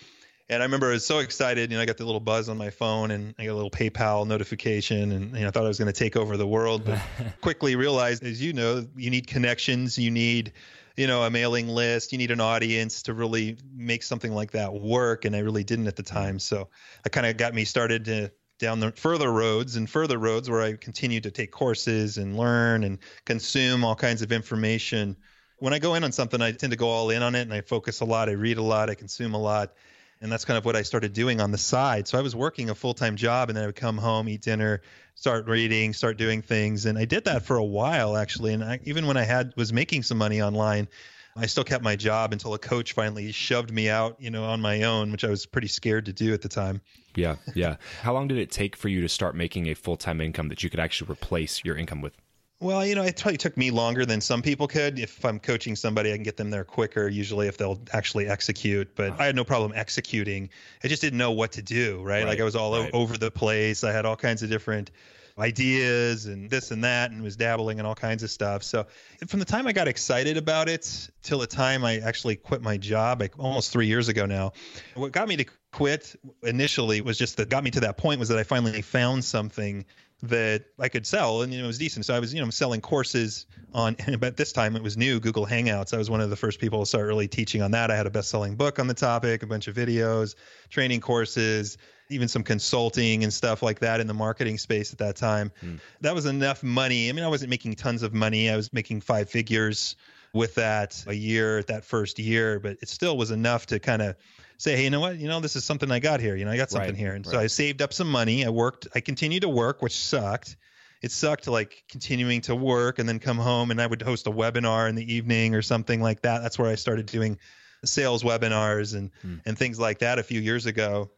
And 0.49 0.63
I 0.63 0.67
remember 0.67 0.89
I 0.89 0.95
was 0.95 1.07
so 1.07 1.21
excited. 1.21 1.71
You 1.71 1.77
know, 1.77 1.83
I 1.83 1.87
got 1.87 1.97
the 1.97 2.05
little 2.05 2.21
buzz 2.21 2.49
on 2.49 2.59
my 2.59 2.71
phone 2.71 3.13
and 3.13 3.35
I 3.39 3.45
got 3.45 3.53
a 3.53 3.55
little 3.55 3.71
PayPal 3.71 4.27
notification 4.27 5.13
and 5.13 5.33
you 5.33 5.43
know, 5.43 5.49
I 5.49 5.51
thought 5.53 5.65
I 5.65 5.69
was 5.69 5.79
going 5.79 5.93
to 5.93 5.99
take 5.99 6.17
over 6.17 6.37
the 6.37 6.47
world, 6.47 6.85
but 6.85 7.01
quickly 7.41 7.77
realized, 7.77 8.25
as 8.25 8.43
you 8.43 8.53
know, 8.53 8.85
you 8.97 9.11
need 9.11 9.29
connections, 9.29 9.97
you 9.97 10.11
need 10.11 10.53
you 10.97 11.07
know 11.07 11.23
a 11.23 11.31
mailing 11.31 11.69
list 11.69 12.13
you 12.13 12.19
need 12.19 12.31
an 12.31 12.41
audience 12.41 13.03
to 13.05 13.15
really 13.15 13.57
make 13.75 14.03
something 14.03 14.35
like 14.35 14.51
that 14.51 14.75
work 14.75 15.25
and 15.25 15.37
i 15.37 15.39
really 15.39 15.63
didn't 15.63 15.87
at 15.87 15.97
the 15.97 16.03
time 16.03 16.39
so 16.39 16.69
that 17.05 17.11
kind 17.11 17.27
of 17.27 17.37
got 17.37 17.55
me 17.55 17.65
started 17.65 18.05
to 18.05 18.31
down 18.61 18.79
the 18.79 18.93
further 18.93 19.33
roads 19.33 19.77
and 19.77 19.91
further 19.91 20.19
roads 20.19 20.49
where 20.49 20.63
i 20.63 20.75
continue 20.75 21.21
to 21.21 21.31
take 21.31 21.51
courses 21.51 22.19
and 22.19 22.37
learn 22.37 22.85
and 22.85 22.99
consume 23.25 23.85
all 23.85 23.97
kinds 23.97 24.23
of 24.23 24.31
information 24.31 25.17
when 25.59 25.73
i 25.73 25.79
go 25.79 25.95
in 25.95 26.05
on 26.05 26.13
something 26.13 26.41
i 26.41 26.53
tend 26.53 26.71
to 26.71 26.77
go 26.77 26.89
all 26.89 27.11
in 27.11 27.23
on 27.23 27.35
it 27.35 27.43
and 27.43 27.53
i 27.53 27.61
focus 27.61 28.01
a 28.01 28.05
lot 28.05 28.29
i 28.29 28.33
read 28.33 28.59
a 28.59 28.63
lot 28.63 28.89
i 28.89 28.95
consume 28.95 29.35
a 29.35 29.41
lot 29.41 29.73
and 30.21 30.31
that's 30.31 30.45
kind 30.45 30.59
of 30.59 30.65
what 30.65 30.77
I 30.77 30.83
started 30.83 31.13
doing 31.13 31.41
on 31.41 31.51
the 31.51 31.59
side. 31.59 32.07
So 32.07 32.19
I 32.19 32.21
was 32.21 32.37
working 32.37 32.71
a 32.71 32.75
full 32.75 32.95
time 32.95 33.17
job, 33.17 33.49
and 33.49 33.57
then 33.57 33.65
I 33.65 33.67
would 33.67 33.77
come 33.77 33.97
home, 33.97 34.29
eat 34.29 34.43
dinner, 34.43 34.83
start 35.15 35.47
reading, 35.49 35.93
start 35.93 36.19
doing 36.19 36.43
things, 36.43 36.87
and 36.87 36.99
I 36.99 37.05
did 37.05 37.25
that 37.25 37.43
for 37.43 37.57
a 37.57 37.65
while 37.65 38.17
actually. 38.17 38.53
And 38.53 38.63
I, 38.63 38.81
even 38.85 39.07
when 39.07 39.17
I 39.17 39.23
had 39.23 39.55
was 39.57 39.73
making 39.73 40.03
some 40.03 40.19
money 40.19 40.43
online, 40.43 40.89
I 41.37 41.47
still 41.47 41.65
kept 41.65 41.85
my 41.85 41.97
job 41.97 42.33
until 42.33 42.55
a 42.55 42.59
coach 42.59 42.93
finally 42.93 43.33
shoved 43.33 43.73
me 43.73 43.89
out, 43.89 44.17
you 44.19 44.31
know, 44.31 44.45
on 44.45 44.61
my 44.61 44.83
own, 44.83 45.13
which 45.13 45.25
I 45.25 45.29
was 45.29 45.47
pretty 45.47 45.69
scared 45.69 46.07
to 46.07 46.13
do 46.13 46.35
at 46.35 46.43
the 46.43 46.49
time. 46.49 46.81
Yeah, 47.15 47.37
yeah. 47.55 47.77
How 48.03 48.13
long 48.13 48.29
did 48.29 48.39
it 48.39 48.51
take 48.51 48.77
for 48.77 48.89
you 48.89 49.01
to 49.01 49.09
start 49.09 49.35
making 49.35 49.69
a 49.69 49.75
full 49.75 49.97
time 49.97 50.21
income 50.21 50.49
that 50.49 50.63
you 50.63 50.71
could 50.71 50.81
actually 50.81 51.11
replace 51.11 51.65
your 51.65 51.77
income 51.77 52.01
with? 52.01 52.15
Well, 52.63 52.85
you 52.85 52.95
know, 52.95 53.03
it 53.03 53.17
probably 53.17 53.39
took 53.39 53.57
me 53.57 53.71
longer 53.71 54.05
than 54.05 54.21
some 54.21 54.43
people 54.43 54.69
could. 54.69 54.99
If 54.99 55.25
I'm 55.25 55.39
coaching 55.39 55.75
somebody, 55.77 56.13
I 56.13 56.17
can 56.17 56.25
get 56.25 56.37
them 56.37 56.51
there 56.51 56.65
quicker, 56.65 57.09
usually 57.09 57.49
if 57.49 57.57
they'll 57.57 57.81
actually 57.95 58.27
execute. 58.27 58.95
But 58.95 59.13
ah. 59.13 59.17
I 59.19 59.27
had 59.27 59.35
no 59.35 59.45
problem 59.45 59.73
executing. 59.75 60.51
I 60.85 60.89
just 60.89 61.01
didn't 61.01 61.19
know 61.19 61.31
what 61.31 61.53
to 61.53 61.63
do, 61.63 62.03
right? 62.03 62.19
right 62.19 62.27
like 62.27 62.41
I 62.41 62.45
was 62.45 62.57
all 62.57 62.79
right. 62.79 62.91
over 62.93 63.17
the 63.17 63.31
place. 63.31 63.83
I 63.83 63.93
had 63.93 64.05
all 64.05 64.17
kinds 64.17 64.43
of 64.43 64.51
different 64.51 64.91
ideas 65.39 66.27
and 66.27 66.51
this 66.51 66.71
and 66.71 66.85
that 66.85 67.11
and 67.11 67.23
was 67.23 67.37
dabbling 67.37 67.79
in 67.79 67.87
all 67.87 67.95
kinds 67.95 68.23
of 68.23 68.31
stuff. 68.31 68.63
So 68.63 68.87
from 69.27 69.39
the 69.39 69.45
time 69.45 69.67
I 69.67 69.73
got 69.73 69.89
excited 69.89 70.37
about 70.37 70.69
it 70.69 71.11
till 71.23 71.39
the 71.39 71.47
time 71.47 71.85
I 71.85 71.99
actually 71.99 72.37
quit 72.37 72.63
my 72.63 72.77
job, 72.77 73.21
like 73.21 73.39
almost 73.39 73.73
three 73.73 73.87
years 73.87 74.09
ago 74.09 74.27
now, 74.27 74.53
what 74.95 75.13
got 75.13 75.29
me 75.29 75.37
to 75.37 75.45
quit 75.73 76.17
initially 76.43 77.01
was 77.01 77.19
just 77.19 77.37
that 77.37 77.49
got 77.49 77.63
me 77.65 77.71
to 77.73 77.81
that 77.81 77.97
point 77.97 78.19
was 78.21 78.29
that 78.29 78.39
I 78.39 78.43
finally 78.43 78.83
found 78.83 79.25
something 79.25 79.85
that 80.23 80.65
I 80.79 80.89
could 80.89 81.07
sell, 81.07 81.43
and 81.43 81.53
you 81.53 81.59
know, 81.59 81.65
it 81.65 81.69
was 81.69 81.79
decent. 81.79 82.05
So 82.05 82.15
I 82.15 82.21
was, 82.21 82.35
you 82.35 82.43
know, 82.43 82.51
selling 82.51 82.81
courses 82.81 83.47
on. 83.73 83.97
But 84.19 84.37
this 84.37 84.53
time 84.53 84.77
it 84.77 84.83
was 84.83 84.97
new 84.97 85.21
Google 85.21 85.47
Hangouts. 85.47 85.95
I 85.95 85.99
was 85.99 86.11
one 86.11 86.21
of 86.21 86.31
the 86.31 86.37
first 86.37 86.61
people 86.61 86.81
to 86.81 86.87
start 86.87 87.07
really 87.07 87.29
teaching 87.29 87.63
on 87.63 87.71
that. 87.71 87.91
I 87.91 87.97
had 87.97 88.07
a 88.07 88.11
best-selling 88.11 88.57
book 88.57 88.79
on 88.79 88.87
the 88.87 88.95
topic, 88.95 89.43
a 89.43 89.47
bunch 89.47 89.67
of 89.69 89.75
videos, 89.75 90.35
training 90.69 91.01
courses, 91.01 91.79
even 92.11 92.29
some 92.29 92.43
consulting 92.43 93.23
and 93.23 93.33
stuff 93.33 93.63
like 93.63 93.81
that 93.81 94.01
in 94.01 94.07
the 94.07 94.15
marketing 94.15 94.59
space 94.59 94.93
at 94.93 94.99
that 94.99 95.17
time. 95.17 95.53
Hmm. 95.61 95.77
That 96.03 96.15
was 96.15 96.27
enough 96.27 96.63
money. 96.63 97.09
I 97.09 97.13
mean, 97.13 97.25
I 97.25 97.29
wasn't 97.29 97.51
making 97.51 97.77
tons 97.77 98.03
of 98.03 98.13
money. 98.13 98.51
I 98.51 98.57
was 98.57 98.73
making 98.73 99.01
five 99.01 99.31
figures 99.31 99.97
with 100.33 100.57
that 100.57 101.03
a 101.07 101.15
year, 101.15 101.63
that 101.65 101.85
first 101.85 102.19
year, 102.19 102.61
but 102.61 102.77
it 102.83 102.89
still 102.89 103.17
was 103.17 103.31
enough 103.31 103.67
to 103.67 103.79
kind 103.79 104.03
of 104.03 104.17
say, 104.61 104.77
hey, 104.77 104.85
you 104.85 104.91
know 104.91 105.01
what? 105.01 105.17
You 105.19 105.27
know, 105.27 105.41
this 105.41 105.57
is 105.57 105.65
something 105.65 105.91
I 105.91 106.01
got 106.01 106.21
here. 106.21 106.37
You 106.37 106.45
know, 106.45 106.51
I 106.51 106.57
got 106.59 106.71
something 106.71 106.91
right, 106.91 106.99
here. 106.99 107.15
And 107.15 107.27
right. 107.27 107.33
so 107.33 107.39
I 107.39 107.47
saved 107.47 107.81
up 107.81 107.95
some 107.95 108.11
money. 108.11 108.45
I 108.45 108.51
worked, 108.51 108.89
I 108.95 109.01
continued 109.01 109.41
to 109.43 109.49
work, 109.49 109.81
which 109.81 109.97
sucked. 109.97 110.57
It 111.03 111.13
sucked 111.13 111.49
like 111.49 111.83
continuing 111.89 112.43
to 112.43 112.55
work 112.55 112.99
and 112.99 113.09
then 113.09 113.21
come 113.21 113.39
home 113.39 113.71
and 113.71 113.81
I 113.81 113.87
would 113.87 114.03
host 114.03 114.27
a 114.27 114.31
webinar 114.31 114.89
in 114.91 114.97
the 114.97 115.15
evening 115.15 115.55
or 115.55 115.63
something 115.63 116.03
like 116.03 116.23
that. 116.23 116.43
That's 116.43 116.59
where 116.59 116.71
I 116.71 116.75
started 116.75 117.07
doing 117.07 117.39
sales 117.87 118.23
webinars 118.23 118.95
and, 118.95 119.11
hmm. 119.23 119.37
and 119.47 119.57
things 119.57 119.81
like 119.81 120.01
that 120.01 120.19
a 120.19 120.23
few 120.23 120.41
years 120.41 120.67
ago. 120.67 121.11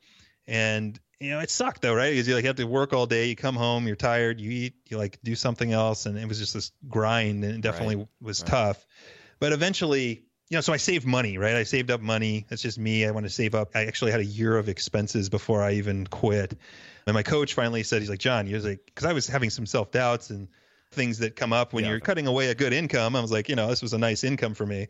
And 0.46 0.98
you 1.18 1.30
know, 1.30 1.40
it 1.40 1.50
sucked 1.50 1.82
though, 1.82 1.94
right? 1.94 2.10
Because 2.10 2.28
you 2.28 2.36
like 2.36 2.44
have 2.44 2.56
to 2.56 2.64
work 2.64 2.92
all 2.92 3.06
day. 3.06 3.26
You 3.26 3.36
come 3.36 3.56
home, 3.56 3.86
you're 3.86 3.96
tired. 3.96 4.40
You 4.40 4.50
eat, 4.50 4.74
you 4.88 4.98
like 4.98 5.18
do 5.22 5.36
something 5.36 5.72
else, 5.72 6.06
and 6.06 6.18
it 6.18 6.26
was 6.26 6.38
just 6.38 6.52
this 6.54 6.72
grind, 6.88 7.44
and 7.44 7.54
it 7.54 7.60
definitely 7.60 7.96
right. 7.96 8.08
was 8.20 8.40
right. 8.40 8.50
tough. 8.50 8.84
But 9.38 9.52
eventually, 9.52 10.24
you 10.48 10.56
know, 10.56 10.60
so 10.60 10.72
I 10.72 10.76
saved 10.76 11.06
money, 11.06 11.38
right? 11.38 11.54
I 11.54 11.62
saved 11.62 11.90
up 11.90 12.00
money. 12.00 12.44
That's 12.48 12.62
just 12.62 12.78
me. 12.78 13.06
I 13.06 13.10
want 13.10 13.24
to 13.24 13.30
save 13.30 13.54
up. 13.54 13.70
I 13.74 13.86
actually 13.86 14.10
had 14.10 14.20
a 14.20 14.24
year 14.24 14.58
of 14.58 14.68
expenses 14.68 15.28
before 15.28 15.62
I 15.62 15.72
even 15.72 16.06
quit. 16.06 16.58
And 17.06 17.14
my 17.14 17.22
coach 17.22 17.54
finally 17.54 17.82
said, 17.82 18.02
he's 18.02 18.10
like, 18.10 18.18
Jon, 18.18 18.46
you're 18.46 18.60
like, 18.60 18.80
because 18.84 19.04
I 19.06 19.12
was 19.12 19.26
having 19.26 19.50
some 19.50 19.66
self 19.66 19.90
doubts 19.90 20.30
and 20.30 20.48
things 20.90 21.18
that 21.18 21.36
come 21.36 21.52
up 21.52 21.72
when 21.72 21.84
yeah. 21.84 21.90
you're 21.90 22.00
cutting 22.00 22.26
away 22.26 22.48
a 22.48 22.54
good 22.54 22.72
income. 22.72 23.16
I 23.16 23.20
was 23.20 23.32
like, 23.32 23.48
you 23.48 23.56
know, 23.56 23.68
this 23.68 23.82
was 23.82 23.94
a 23.94 23.98
nice 23.98 24.24
income 24.24 24.54
for 24.54 24.66
me 24.66 24.88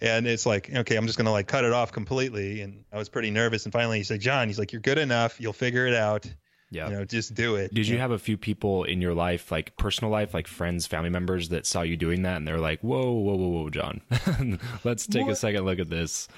and 0.00 0.26
it's 0.26 0.46
like 0.46 0.74
okay 0.74 0.96
i'm 0.96 1.06
just 1.06 1.18
gonna 1.18 1.30
like 1.30 1.46
cut 1.46 1.64
it 1.64 1.72
off 1.72 1.92
completely 1.92 2.62
and 2.62 2.84
i 2.92 2.96
was 2.96 3.08
pretty 3.08 3.30
nervous 3.30 3.64
and 3.64 3.72
finally 3.72 3.98
he 3.98 4.04
said 4.04 4.20
jon 4.20 4.48
he's 4.48 4.58
like 4.58 4.72
you're 4.72 4.80
good 4.80 4.98
enough 4.98 5.40
you'll 5.40 5.52
figure 5.52 5.86
it 5.86 5.94
out 5.94 6.26
yeah. 6.70 6.88
You 6.88 6.96
know 6.96 7.04
just 7.04 7.34
do 7.34 7.56
it 7.56 7.74
did 7.74 7.88
you 7.88 7.98
have 7.98 8.10
a 8.10 8.18
few 8.18 8.36
people 8.36 8.84
in 8.84 9.00
your 9.00 9.14
life 9.14 9.50
like 9.50 9.76
personal 9.76 10.10
life 10.10 10.32
like 10.34 10.46
friends 10.46 10.86
family 10.86 11.10
members 11.10 11.48
that 11.48 11.66
saw 11.66 11.82
you 11.82 11.96
doing 11.96 12.22
that 12.22 12.36
and 12.36 12.46
they're 12.46 12.60
like 12.60 12.80
whoa 12.80 13.10
whoa 13.10 13.34
whoa 13.34 13.48
whoa 13.48 13.70
jon. 13.70 14.00
Let's 14.84 15.06
take 15.06 15.26
what? 15.26 15.32
a 15.32 15.36
second 15.36 15.64
look 15.64 15.78
at 15.78 15.90
this 15.90 16.28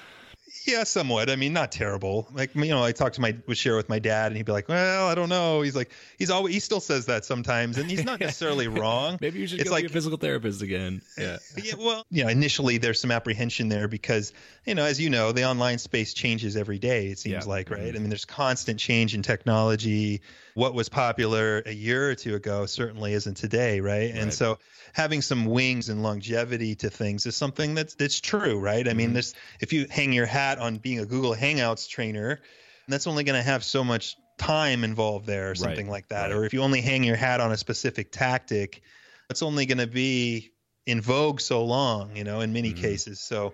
yeah, 0.65 0.83
somewhat. 0.83 1.29
I 1.29 1.35
mean, 1.35 1.53
not 1.53 1.71
terrible. 1.71 2.27
Like 2.33 2.55
you 2.55 2.65
know, 2.65 2.83
I 2.83 2.91
talked 2.91 3.15
to 3.15 3.21
my 3.21 3.35
would 3.47 3.57
share 3.57 3.75
with 3.75 3.89
my 3.89 3.99
dad, 3.99 4.27
and 4.27 4.37
he'd 4.37 4.45
be 4.45 4.51
like, 4.51 4.69
"Well, 4.69 5.07
I 5.07 5.15
don't 5.15 5.29
know." 5.29 5.61
He's 5.61 5.75
like, 5.75 5.91
he's 6.17 6.29
always 6.29 6.53
he 6.53 6.59
still 6.59 6.79
says 6.79 7.07
that 7.07 7.25
sometimes, 7.25 7.77
and 7.77 7.89
he's 7.89 8.03
not 8.03 8.19
necessarily 8.19 8.67
wrong. 8.67 9.17
Maybe 9.21 9.39
you 9.39 9.47
should 9.47 9.59
it's 9.59 9.69
go 9.69 9.75
like, 9.75 9.83
be 9.83 9.87
a 9.87 9.89
physical 9.89 10.17
therapist 10.17 10.61
again. 10.61 11.01
Yeah. 11.17 11.37
Yeah. 11.61 11.73
Well, 11.77 12.05
you 12.09 12.23
know, 12.23 12.29
initially 12.29 12.77
there's 12.77 12.99
some 12.99 13.11
apprehension 13.11 13.69
there 13.69 13.87
because 13.87 14.33
you 14.65 14.75
know, 14.75 14.85
as 14.85 14.99
you 14.99 15.09
know, 15.09 15.31
the 15.31 15.45
online 15.45 15.77
space 15.79 16.13
changes 16.13 16.55
every 16.55 16.79
day. 16.79 17.07
It 17.07 17.19
seems 17.19 17.45
yeah. 17.45 17.49
like, 17.49 17.69
right? 17.69 17.81
Mm-hmm. 17.81 17.95
I 17.95 17.99
mean, 17.99 18.09
there's 18.09 18.25
constant 18.25 18.79
change 18.79 19.15
in 19.15 19.21
technology. 19.21 20.21
What 20.55 20.73
was 20.73 20.89
popular 20.89 21.63
a 21.65 21.71
year 21.71 22.09
or 22.09 22.15
two 22.15 22.35
ago 22.35 22.65
certainly 22.65 23.13
isn't 23.13 23.35
today, 23.35 23.79
right? 23.79 24.11
right. 24.11 24.21
And 24.21 24.33
so 24.33 24.59
having 24.93 25.21
some 25.21 25.45
wings 25.45 25.89
and 25.89 26.03
longevity 26.03 26.75
to 26.75 26.89
things 26.89 27.25
is 27.25 27.35
something 27.35 27.73
that's 27.73 27.95
that's 27.95 28.19
true, 28.21 28.59
right? 28.59 28.87
I 28.87 28.93
mean, 28.93 29.07
mm-hmm. 29.07 29.15
this 29.15 29.33
if 29.59 29.73
you 29.73 29.87
hang 29.89 30.13
your 30.13 30.25
hat 30.25 30.59
on 30.59 30.77
being 30.77 30.99
a 30.99 31.05
Google 31.05 31.35
Hangouts 31.35 31.89
trainer, 31.89 32.41
that's 32.87 33.07
only 33.07 33.23
going 33.23 33.39
to 33.39 33.43
have 33.43 33.63
so 33.63 33.83
much 33.83 34.15
time 34.37 34.83
involved 34.83 35.25
there 35.25 35.51
or 35.51 35.55
something 35.55 35.87
right. 35.87 35.93
like 35.93 36.07
that. 36.09 36.27
Right. 36.27 36.35
Or 36.35 36.45
if 36.45 36.53
you 36.53 36.61
only 36.61 36.81
hang 36.81 37.03
your 37.03 37.15
hat 37.15 37.39
on 37.39 37.51
a 37.51 37.57
specific 37.57 38.11
tactic, 38.11 38.81
it's 39.29 39.41
only 39.41 39.65
going 39.65 39.77
to 39.77 39.87
be 39.87 40.51
in 40.85 41.01
vogue 41.01 41.39
so 41.39 41.63
long, 41.63 42.15
you 42.15 42.23
know, 42.23 42.41
in 42.41 42.53
many 42.53 42.73
mm-hmm. 42.73 42.81
cases. 42.81 43.19
So 43.19 43.53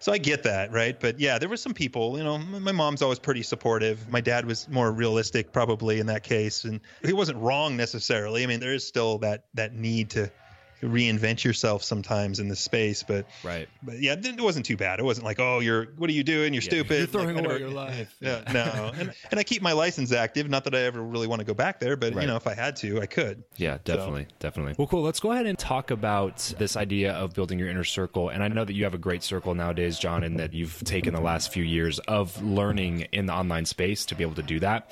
so 0.00 0.12
I 0.12 0.18
get 0.18 0.42
that, 0.44 0.72
right? 0.72 0.98
But 0.98 1.20
yeah, 1.20 1.38
there 1.38 1.48
were 1.48 1.58
some 1.58 1.74
people, 1.74 2.16
you 2.16 2.24
know, 2.24 2.38
my 2.38 2.72
mom's 2.72 3.02
always 3.02 3.18
pretty 3.18 3.42
supportive. 3.42 4.08
My 4.08 4.20
dad 4.20 4.46
was 4.46 4.68
more 4.68 4.90
realistic 4.90 5.52
probably 5.52 6.00
in 6.00 6.06
that 6.06 6.22
case 6.22 6.64
and 6.64 6.80
he 7.04 7.12
wasn't 7.12 7.38
wrong 7.38 7.76
necessarily. 7.76 8.42
I 8.42 8.46
mean, 8.46 8.60
there 8.60 8.74
is 8.74 8.86
still 8.86 9.18
that 9.18 9.44
that 9.54 9.74
need 9.74 10.10
to 10.10 10.32
reinvent 10.82 11.44
yourself 11.44 11.82
sometimes 11.82 12.40
in 12.40 12.48
the 12.48 12.56
space. 12.56 13.02
But 13.02 13.26
right, 13.44 13.68
but 13.82 14.00
yeah, 14.00 14.16
it 14.18 14.40
wasn't 14.40 14.66
too 14.66 14.76
bad. 14.76 15.00
It 15.00 15.04
wasn't 15.04 15.26
like, 15.26 15.38
oh, 15.38 15.60
you're 15.60 15.86
what 15.96 16.10
are 16.10 16.12
you 16.12 16.24
doing? 16.24 16.54
You're 16.54 16.62
yeah, 16.62 16.68
stupid. 16.68 16.98
You're 16.98 17.06
throwing 17.06 17.36
like, 17.36 17.44
away 17.44 17.58
your 17.58 17.70
life. 17.70 18.14
Yeah, 18.20 18.42
no, 18.52 18.92
and, 18.98 19.12
and 19.30 19.40
I 19.40 19.42
keep 19.42 19.62
my 19.62 19.72
license 19.72 20.12
active. 20.12 20.48
Not 20.48 20.64
that 20.64 20.74
I 20.74 20.80
ever 20.80 21.02
really 21.02 21.26
want 21.26 21.40
to 21.40 21.46
go 21.46 21.54
back 21.54 21.80
there, 21.80 21.96
but 21.96 22.14
right. 22.14 22.22
you 22.22 22.28
know, 22.28 22.36
if 22.36 22.46
I 22.46 22.54
had 22.54 22.76
to, 22.76 23.00
I 23.00 23.06
could. 23.06 23.44
Yeah, 23.56 23.78
definitely, 23.84 24.24
so. 24.24 24.36
definitely. 24.38 24.74
Well, 24.78 24.86
cool. 24.86 25.02
Let's 25.02 25.20
go 25.20 25.32
ahead 25.32 25.46
and 25.46 25.58
talk 25.58 25.90
about 25.90 26.52
this 26.58 26.76
idea 26.76 27.12
of 27.12 27.34
building 27.34 27.58
your 27.58 27.68
inner 27.68 27.84
circle. 27.84 28.28
And 28.28 28.42
I 28.42 28.48
know 28.48 28.64
that 28.64 28.74
you 28.74 28.84
have 28.84 28.94
a 28.94 28.98
great 28.98 29.22
circle 29.22 29.54
nowadays, 29.54 29.98
Jon, 29.98 30.24
and 30.24 30.38
that 30.38 30.52
you've 30.52 30.82
taken 30.84 31.14
the 31.14 31.20
last 31.20 31.52
few 31.52 31.64
years 31.64 31.98
of 32.00 32.42
learning 32.42 33.06
in 33.12 33.26
the 33.26 33.32
online 33.32 33.66
space 33.66 34.04
to 34.06 34.14
be 34.14 34.22
able 34.22 34.34
to 34.34 34.42
do 34.42 34.60
that. 34.60 34.90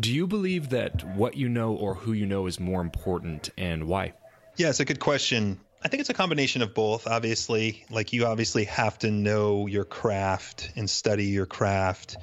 Do 0.00 0.12
you 0.12 0.26
believe 0.26 0.70
that 0.70 1.04
what 1.16 1.36
you 1.36 1.48
know 1.48 1.74
or 1.74 1.94
who 1.94 2.12
you 2.12 2.26
know 2.26 2.46
is 2.46 2.60
more 2.60 2.80
important, 2.80 3.50
and 3.56 3.84
why? 3.84 4.12
Yeah, 4.58 4.70
it's 4.70 4.80
a 4.80 4.84
good 4.84 4.98
question. 4.98 5.60
I 5.84 5.86
think 5.86 6.00
it's 6.00 6.10
a 6.10 6.14
combination 6.14 6.62
of 6.62 6.74
both. 6.74 7.06
Obviously, 7.06 7.84
like 7.90 8.12
you 8.12 8.26
obviously 8.26 8.64
have 8.64 8.98
to 8.98 9.10
know 9.12 9.68
your 9.68 9.84
craft 9.84 10.72
and 10.74 10.90
study 10.90 11.26
your 11.26 11.46
craft 11.46 12.16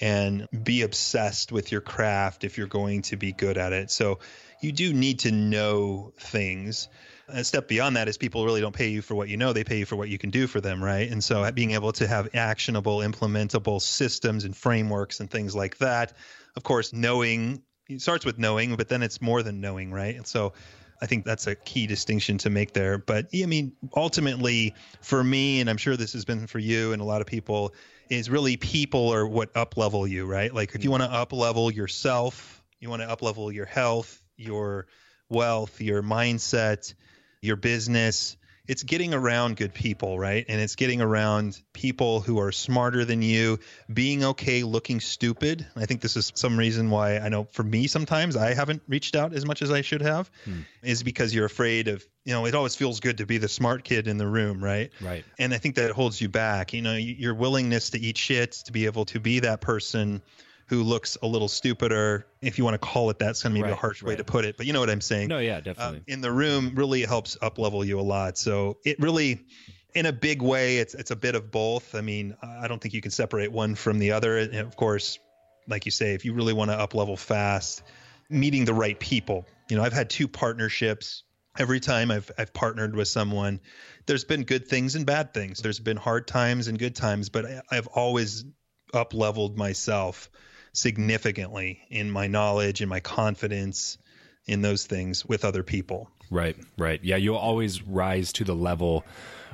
and 0.00 0.48
be 0.64 0.82
obsessed 0.82 1.52
with 1.52 1.70
your 1.70 1.80
craft 1.80 2.42
if 2.42 2.58
you're 2.58 2.66
going 2.66 3.02
to 3.02 3.16
be 3.16 3.30
good 3.30 3.56
at 3.56 3.72
it. 3.72 3.92
So 3.92 4.18
you 4.60 4.72
do 4.72 4.92
need 4.92 5.20
to 5.20 5.30
know 5.30 6.12
things. 6.18 6.88
A 7.28 7.44
step 7.44 7.68
beyond 7.68 7.94
that 7.94 8.08
is 8.08 8.18
people 8.18 8.44
really 8.44 8.60
don't 8.60 8.74
pay 8.74 8.88
you 8.88 9.00
for 9.00 9.14
what 9.14 9.28
you 9.28 9.36
know, 9.36 9.52
they 9.52 9.62
pay 9.62 9.78
you 9.78 9.86
for 9.86 9.94
what 9.94 10.08
you 10.08 10.18
can 10.18 10.30
do 10.30 10.48
for 10.48 10.60
them, 10.60 10.82
right? 10.82 11.08
And 11.08 11.22
so 11.22 11.48
being 11.52 11.70
able 11.72 11.92
to 11.92 12.08
have 12.08 12.34
actionable, 12.34 12.98
implementable 12.98 13.80
systems 13.80 14.42
and 14.42 14.56
frameworks 14.56 15.20
and 15.20 15.30
things 15.30 15.54
like 15.54 15.78
that. 15.78 16.12
Of 16.56 16.64
course, 16.64 16.92
knowing 16.92 17.62
it 17.88 18.02
starts 18.02 18.24
with 18.24 18.36
knowing, 18.36 18.74
but 18.74 18.88
then 18.88 19.04
it's 19.04 19.22
more 19.22 19.44
than 19.44 19.60
knowing, 19.60 19.92
right? 19.92 20.16
And 20.16 20.26
so 20.26 20.54
I 21.00 21.06
think 21.06 21.24
that's 21.24 21.46
a 21.46 21.54
key 21.54 21.86
distinction 21.86 22.38
to 22.38 22.50
make 22.50 22.72
there. 22.72 22.98
But 22.98 23.28
I 23.34 23.46
mean, 23.46 23.72
ultimately, 23.94 24.74
for 25.00 25.22
me, 25.22 25.60
and 25.60 25.70
I'm 25.70 25.76
sure 25.76 25.96
this 25.96 26.12
has 26.14 26.24
been 26.24 26.46
for 26.46 26.58
you 26.58 26.92
and 26.92 27.00
a 27.00 27.04
lot 27.04 27.20
of 27.20 27.26
people, 27.26 27.74
is 28.10 28.30
really 28.30 28.56
people 28.56 29.12
are 29.12 29.26
what 29.26 29.56
up 29.56 29.76
level 29.76 30.06
you, 30.06 30.26
right? 30.26 30.52
Like 30.52 30.74
if 30.74 30.84
you 30.84 30.90
want 30.90 31.02
to 31.02 31.10
up 31.10 31.32
level 31.32 31.70
yourself, 31.70 32.62
you 32.80 32.90
want 32.90 33.02
to 33.02 33.08
up 33.08 33.22
level 33.22 33.52
your 33.52 33.66
health, 33.66 34.22
your 34.36 34.86
wealth, 35.28 35.80
your 35.80 36.02
mindset, 36.02 36.94
your 37.42 37.56
business, 37.56 38.36
it's 38.68 38.82
getting 38.82 39.14
around 39.14 39.56
good 39.56 39.72
people, 39.72 40.18
right? 40.18 40.44
And 40.46 40.60
it's 40.60 40.76
getting 40.76 41.00
around 41.00 41.60
people 41.72 42.20
who 42.20 42.38
are 42.38 42.52
smarter 42.52 43.06
than 43.06 43.22
you, 43.22 43.58
being 43.92 44.22
okay 44.22 44.62
looking 44.62 45.00
stupid. 45.00 45.66
I 45.74 45.86
think 45.86 46.02
this 46.02 46.16
is 46.16 46.30
some 46.34 46.58
reason 46.58 46.90
why 46.90 47.18
I 47.18 47.30
know 47.30 47.44
for 47.50 47.62
me 47.62 47.86
sometimes 47.86 48.36
I 48.36 48.52
haven't 48.52 48.82
reached 48.86 49.16
out 49.16 49.32
as 49.32 49.46
much 49.46 49.62
as 49.62 49.72
I 49.72 49.80
should 49.80 50.02
have, 50.02 50.30
hmm. 50.44 50.60
is 50.82 51.02
because 51.02 51.34
you're 51.34 51.46
afraid 51.46 51.88
of, 51.88 52.06
you 52.24 52.34
know, 52.34 52.44
it 52.44 52.54
always 52.54 52.76
feels 52.76 53.00
good 53.00 53.18
to 53.18 53.26
be 53.26 53.38
the 53.38 53.48
smart 53.48 53.84
kid 53.84 54.06
in 54.06 54.18
the 54.18 54.26
room, 54.26 54.62
right? 54.62 54.92
Right. 55.00 55.24
And 55.38 55.54
I 55.54 55.58
think 55.58 55.76
that 55.76 55.90
holds 55.92 56.20
you 56.20 56.28
back. 56.28 56.74
You 56.74 56.82
know, 56.82 56.94
your 56.94 57.34
willingness 57.34 57.90
to 57.90 57.98
eat 57.98 58.18
shit, 58.18 58.52
to 58.66 58.72
be 58.72 58.84
able 58.84 59.06
to 59.06 59.18
be 59.18 59.40
that 59.40 59.62
person 59.62 60.20
who 60.68 60.82
looks 60.82 61.16
a 61.22 61.26
little 61.26 61.48
stupider, 61.48 62.26
if 62.42 62.58
you 62.58 62.64
want 62.64 62.74
to 62.74 62.78
call 62.78 63.08
it 63.10 63.18
that. 63.20 63.30
It's 63.30 63.42
kind 63.42 63.52
of 63.52 63.54
maybe 63.54 63.70
right, 63.70 63.72
a 63.72 63.76
harsh 63.76 64.02
right. 64.02 64.10
way 64.10 64.16
to 64.16 64.24
put 64.24 64.44
it, 64.44 64.56
but 64.56 64.66
you 64.66 64.72
know 64.72 64.80
what 64.80 64.90
I'm 64.90 65.00
saying. 65.00 65.28
No, 65.28 65.38
yeah, 65.38 65.56
um, 65.56 65.62
definitely. 65.62 66.02
in 66.06 66.20
the 66.20 66.30
room 66.30 66.72
really 66.74 67.02
helps 67.02 67.38
up 67.40 67.58
level 67.58 67.84
you 67.84 67.98
a 67.98 68.02
lot. 68.02 68.36
So 68.36 68.78
it 68.84 69.00
really, 69.00 69.46
in 69.94 70.06
a 70.06 70.12
big 70.12 70.42
way, 70.42 70.78
it's 70.78 70.94
it's 70.94 71.10
a 71.10 71.16
bit 71.16 71.34
of 71.34 71.50
both. 71.50 71.94
I 71.94 72.02
mean, 72.02 72.36
I 72.42 72.68
don't 72.68 72.80
think 72.80 72.94
you 72.94 73.00
can 73.00 73.10
separate 73.10 73.50
one 73.50 73.74
from 73.74 73.98
the 73.98 74.12
other. 74.12 74.36
And 74.38 74.54
of 74.56 74.76
course, 74.76 75.18
like 75.66 75.86
you 75.86 75.90
say, 75.90 76.14
if 76.14 76.24
you 76.24 76.34
really 76.34 76.52
want 76.52 76.70
to 76.70 76.78
up 76.78 76.94
level 76.94 77.16
fast, 77.16 77.82
meeting 78.28 78.66
the 78.66 78.74
right 78.74 78.98
people. 78.98 79.46
You 79.70 79.78
know, 79.78 79.82
I've 79.82 79.94
had 79.94 80.10
two 80.10 80.28
partnerships. 80.28 81.24
Every 81.58 81.80
time 81.80 82.10
I've 82.10 82.30
I've 82.36 82.52
partnered 82.52 82.94
with 82.94 83.08
someone, 83.08 83.60
there's 84.04 84.24
been 84.24 84.44
good 84.44 84.68
things 84.68 84.96
and 84.96 85.06
bad 85.06 85.32
things. 85.32 85.60
There's 85.60 85.80
been 85.80 85.96
hard 85.96 86.26
times 86.26 86.68
and 86.68 86.78
good 86.78 86.94
times, 86.94 87.30
but 87.30 87.46
I've 87.70 87.86
always 87.86 88.44
up 88.92 89.14
leveled 89.14 89.56
myself 89.56 90.30
significantly 90.72 91.80
in 91.90 92.10
my 92.10 92.26
knowledge 92.26 92.80
and 92.80 92.90
my 92.90 93.00
confidence 93.00 93.98
in 94.46 94.62
those 94.62 94.86
things 94.86 95.24
with 95.24 95.44
other 95.44 95.62
people. 95.62 96.10
Right, 96.30 96.56
right. 96.76 97.02
Yeah, 97.02 97.16
you'll 97.16 97.36
always 97.36 97.82
rise 97.82 98.32
to 98.34 98.44
the 98.44 98.54
level 98.54 99.04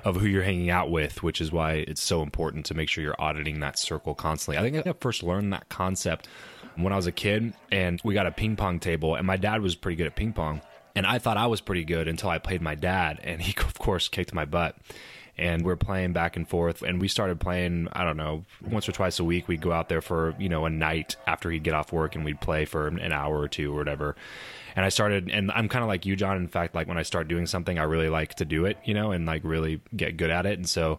of 0.05 0.17
who 0.17 0.27
you're 0.27 0.43
hanging 0.43 0.71
out 0.71 0.91
with, 0.91 1.23
which 1.23 1.41
is 1.41 1.51
why 1.51 1.75
it's 1.75 2.03
so 2.03 2.23
important 2.23 2.67
to 2.67 2.75
make 2.75 2.89
sure 2.89 3.03
you're 3.03 3.21
auditing 3.21 3.61
that 3.61 3.79
circle 3.79 4.15
constantly. 4.15 4.59
I 4.59 4.71
think 4.71 4.87
I 4.87 4.95
first 5.01 5.23
learned 5.23 5.53
that 5.53 5.69
concept 5.69 6.29
when 6.77 6.93
I 6.93 6.97
was 6.97 7.07
a 7.07 7.13
kid 7.13 7.55
and 7.71 8.01
we 8.05 8.15
got 8.15 8.27
a 8.27 8.33
ping 8.33 8.57
pong 8.57 8.81
table 8.81 9.15
and 9.15 9.27
my 9.27 9.37
dad 9.37 9.63
was 9.63 9.75
pretty 9.75 9.97
good 9.97 10.07
at 10.07 10.17
ping 10.17 10.33
pong 10.33 10.61
and 10.95 11.07
I 11.07 11.19
thought 11.19 11.37
I 11.37 11.47
was 11.47 11.61
pretty 11.61 11.85
good 11.85 12.09
until 12.09 12.31
I 12.31 12.39
played 12.39 12.63
my 12.63 12.75
dad 12.75 13.21
and 13.23 13.41
he 13.41 13.55
of 13.63 13.79
course 13.79 14.09
kicked 14.09 14.35
my 14.35 14.45
butt 14.45 14.77
and 15.37 15.65
we're 15.65 15.77
playing 15.77 16.13
back 16.13 16.37
and 16.37 16.49
forth. 16.49 16.83
And 16.83 17.01
we 17.01 17.09
started 17.09 17.41
playing, 17.41 17.89
I 17.93 18.05
don't 18.05 18.17
know, 18.17 18.45
once 18.63 18.89
or 18.89 18.93
twice 18.93 19.19
a 19.19 19.25
week. 19.25 19.49
We'd 19.49 19.61
go 19.61 19.73
out 19.73 19.89
there 19.89 20.01
for, 20.01 20.35
you 20.39 20.49
know, 20.49 20.65
a 20.65 20.71
night 20.71 21.17
after 21.27 21.51
he'd 21.51 21.65
get 21.65 21.75
off 21.75 21.93
work 21.93 22.15
and 22.15 22.25
we'd 22.25 22.41
play 22.41 22.65
for 22.65 22.87
an 22.87 23.13
hour 23.13 23.39
or 23.39 23.49
two 23.49 23.73
or 23.73 23.77
whatever. 23.77 24.17
And 24.77 24.85
I 24.85 24.89
started, 24.89 25.31
and 25.31 25.51
I'm 25.53 25.69
kind 25.69 25.83
of 25.83 25.89
like 25.89 26.07
you, 26.07 26.17
Jon. 26.17 26.37
In 26.37 26.49
fact, 26.49 26.75
like 26.75 26.89
when 26.89 26.99
I 26.99 27.03
start 27.03 27.29
doing 27.29 27.47
something, 27.47 27.79
I 27.79 27.85
really 27.85 28.09
like 28.09 28.35
to 28.37 28.45
do 28.45 28.65
it, 28.65 28.79
you 28.85 28.95
know, 28.95 29.13
and 29.13 29.27
like 29.27 29.43
really 29.45 29.81
get 29.97 30.17
good 30.17 30.31
at 30.31 30.47
it. 30.47 30.59
And 30.59 30.69
so 30.69 30.99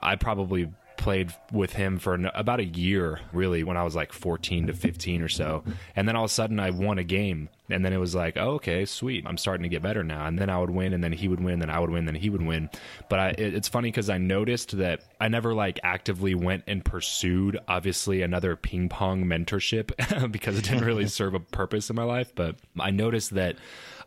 I 0.00 0.16
probably 0.16 0.72
played 0.96 1.32
with 1.50 1.72
him 1.72 1.98
for 1.98 2.14
about 2.34 2.60
a 2.60 2.64
year, 2.64 3.20
really, 3.32 3.64
when 3.64 3.76
I 3.76 3.82
was 3.82 3.96
like 3.96 4.12
14 4.12 4.66
to 4.66 4.74
15 4.74 5.22
or 5.22 5.28
so. 5.28 5.64
And 5.96 6.06
then 6.06 6.16
all 6.16 6.24
of 6.24 6.30
a 6.30 6.34
sudden, 6.34 6.60
I 6.60 6.70
won 6.70 6.98
a 6.98 7.04
game 7.04 7.48
And 7.72 7.84
then 7.84 7.92
it 7.92 7.98
was 7.98 8.14
like, 8.14 8.36
oh, 8.36 8.52
okay, 8.52 8.84
sweet. 8.84 9.24
I'm 9.26 9.36
starting 9.36 9.62
to 9.62 9.68
get 9.68 9.82
better 9.82 10.02
now. 10.02 10.26
And 10.26 10.38
then 10.38 10.50
I 10.50 10.58
would 10.58 10.70
win, 10.70 10.92
and 10.92 11.02
then 11.02 11.12
he 11.12 11.28
would 11.28 11.40
win, 11.40 11.58
then 11.58 11.70
I 11.70 11.78
would 11.78 11.90
win, 11.90 12.04
then 12.04 12.14
he 12.14 12.30
would 12.30 12.42
win. 12.42 12.70
But 13.08 13.18
I, 13.18 13.28
it, 13.30 13.54
it's 13.54 13.68
funny 13.68 13.88
because 13.88 14.10
I 14.10 14.18
noticed 14.18 14.78
that 14.78 15.02
I 15.20 15.28
never 15.28 15.54
like 15.54 15.78
actively 15.82 16.34
went 16.34 16.64
and 16.66 16.84
pursued, 16.84 17.58
obviously, 17.68 18.22
another 18.22 18.56
ping 18.56 18.88
pong 18.88 19.24
mentorship 19.24 20.30
because 20.32 20.58
it 20.58 20.64
didn't 20.64 20.84
really 20.84 21.06
serve 21.08 21.34
a 21.34 21.40
purpose 21.40 21.90
in 21.90 21.96
my 21.96 22.04
life. 22.04 22.32
But 22.34 22.56
I 22.78 22.90
noticed 22.90 23.34
that 23.34 23.56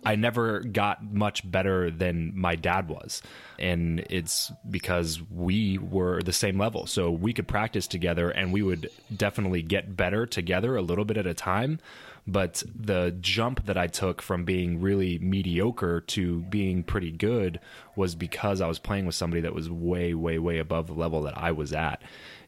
I 0.06 0.16
never 0.16 0.60
got 0.60 1.04
much 1.04 1.50
better 1.50 1.90
than 1.90 2.34
my 2.36 2.56
dad 2.56 2.90
was. 2.90 3.22
And 3.58 4.06
it's 4.10 4.52
because 4.70 5.22
we 5.32 5.78
were 5.78 6.22
the 6.22 6.34
same 6.34 6.58
level. 6.58 6.88
So 6.88 7.12
we 7.12 7.34
could 7.34 7.48
practice 7.48 7.88
together 7.88 8.30
and 8.30 8.52
we 8.52 8.62
would 8.62 8.90
definitely 9.16 9.62
get 9.62 9.96
better 9.96 10.26
together 10.26 10.76
a 10.76 10.82
little 10.82 11.06
bit 11.06 11.18
at 11.18 11.28
a 11.28 11.34
time. 11.34 11.80
But 12.26 12.64
the 12.74 13.16
jump 13.20 13.66
that 13.66 13.78
I 13.78 13.88
took 13.88 14.22
from 14.22 14.46
being 14.46 14.80
really 14.80 15.20
mediocre 15.20 16.00
to 16.02 16.42
being 16.44 16.84
pretty 16.84 17.12
good 17.12 17.60
was 17.96 18.16
because 18.16 18.62
I 18.62 18.68
was 18.68 18.80
playing 18.80 19.06
with 19.06 19.16
somebody 19.16 19.42
that 19.42 19.54
was 19.54 19.70
way, 19.70 20.14
way, 20.14 20.40
way 20.40 20.60
above 20.60 20.88
the 20.88 20.94
level 20.94 21.24
that 21.24 21.38
I 21.38 21.52
was 21.52 21.74
at. 21.74 22.02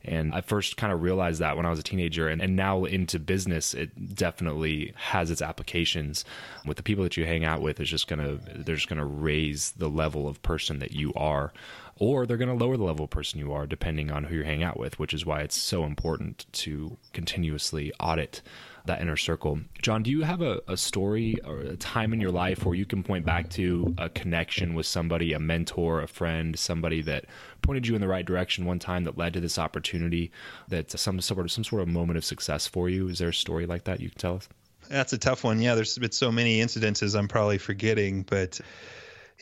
And 0.05 0.33
I 0.33 0.41
first 0.41 0.77
kind 0.77 0.93
of 0.93 1.01
realized 1.01 1.41
that 1.41 1.57
when 1.57 1.65
I 1.65 1.71
was 1.71 1.79
a 1.79 1.83
teenager 1.83 2.27
and, 2.27 2.41
and 2.41 2.55
now 2.55 2.85
into 2.85 3.19
business, 3.19 3.73
it 3.73 4.15
definitely 4.15 4.93
has 4.95 5.31
its 5.31 5.41
applications. 5.41 6.23
With 6.65 6.77
the 6.77 6.83
people 6.83 7.03
that 7.03 7.17
you 7.17 7.25
hang 7.25 7.43
out 7.43 7.61
with, 7.61 7.79
it's 7.79 7.89
just 7.89 8.07
gonna 8.07 8.37
they're 8.55 8.75
just 8.75 8.87
gonna 8.87 9.05
raise 9.05 9.71
the 9.71 9.89
level 9.89 10.27
of 10.27 10.41
person 10.43 10.79
that 10.79 10.91
you 10.91 11.11
are. 11.15 11.51
Or 11.97 12.25
they're 12.25 12.37
to 12.37 12.53
lower 12.53 12.77
the 12.77 12.83
level 12.83 13.05
of 13.05 13.09
person 13.09 13.39
you 13.39 13.51
are, 13.53 13.65
depending 13.65 14.11
on 14.11 14.25
who 14.25 14.35
you're 14.35 14.43
hanging 14.43 14.63
out 14.63 14.77
with, 14.77 14.99
which 14.99 15.13
is 15.13 15.25
why 15.25 15.41
it's 15.41 15.55
so 15.55 15.85
important 15.85 16.45
to 16.51 16.97
continuously 17.13 17.91
audit 17.99 18.41
that 18.87 19.01
inner 19.01 19.17
circle. 19.17 19.59
John, 19.81 20.03
do 20.03 20.11
you 20.11 20.21
have 20.21 20.41
a, 20.41 20.61
a 20.67 20.77
story 20.77 21.37
or 21.45 21.59
a 21.59 21.77
time 21.77 22.13
in 22.13 22.21
your 22.21 22.31
life 22.31 22.65
where 22.65 22.75
you 22.75 22.85
can 22.85 23.03
point 23.03 23.25
back 23.25 23.49
to 23.51 23.93
a 23.97 24.09
connection 24.09 24.73
with 24.73 24.85
somebody, 24.85 25.33
a 25.33 25.39
mentor, 25.39 26.01
a 26.01 26.07
friend, 26.07 26.57
somebody 26.57 27.01
that 27.03 27.25
pointed 27.61 27.87
you 27.87 27.95
in 27.95 28.01
the 28.01 28.07
right 28.07 28.25
direction 28.25 28.65
one 28.65 28.79
time 28.79 29.03
that 29.03 29.17
led 29.17 29.33
to 29.33 29.39
this 29.39 29.57
opportunity, 29.57 30.31
that 30.69 30.91
some 30.91 31.19
sort 31.21 31.45
of 31.45 31.51
some 31.51 31.63
sort 31.63 31.81
of 31.81 31.87
moment 31.87 32.17
of 32.17 32.25
success 32.25 32.67
for 32.67 32.89
you? 32.89 33.07
Is 33.07 33.19
there 33.19 33.29
a 33.29 33.33
story 33.33 33.65
like 33.65 33.83
that 33.85 33.99
you 33.99 34.09
can 34.09 34.17
tell 34.19 34.35
us? 34.35 34.49
That's 34.89 35.13
a 35.13 35.17
tough 35.17 35.43
one. 35.43 35.61
Yeah, 35.61 35.75
there's 35.75 35.97
been 35.97 36.11
so 36.11 36.31
many 36.31 36.59
incidences 36.59 37.17
I'm 37.17 37.27
probably 37.27 37.57
forgetting, 37.57 38.23
but 38.23 38.59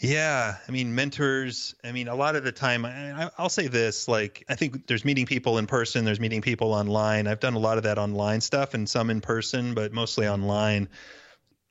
yeah, 0.02 0.58
I 0.68 0.72
mean, 0.72 0.96
mentors. 0.96 1.76
I 1.84 1.92
mean, 1.92 2.08
a 2.08 2.16
lot 2.16 2.36
of 2.36 2.44
the 2.44 2.52
time, 2.52 2.86
I, 2.86 3.30
will 3.38 3.50
say 3.50 3.68
this: 3.68 4.08
like, 4.08 4.44
I 4.50 4.56
think 4.56 4.88
there's 4.88 5.06
meeting 5.06 5.26
people 5.26 5.58
in 5.60 5.68
person, 5.68 6.04
there's 6.04 6.20
meeting 6.20 6.42
people 6.42 6.74
online. 6.74 7.28
I've 7.28 7.40
done 7.40 7.54
a 7.54 7.60
lot 7.60 7.78
of 7.78 7.84
that 7.84 7.98
online 7.98 8.42
stuff 8.42 8.74
and 8.74 8.90
some 8.90 9.10
in 9.10 9.22
person, 9.22 9.74
but 9.74 9.94
mostly 9.94 10.28
online. 10.28 10.90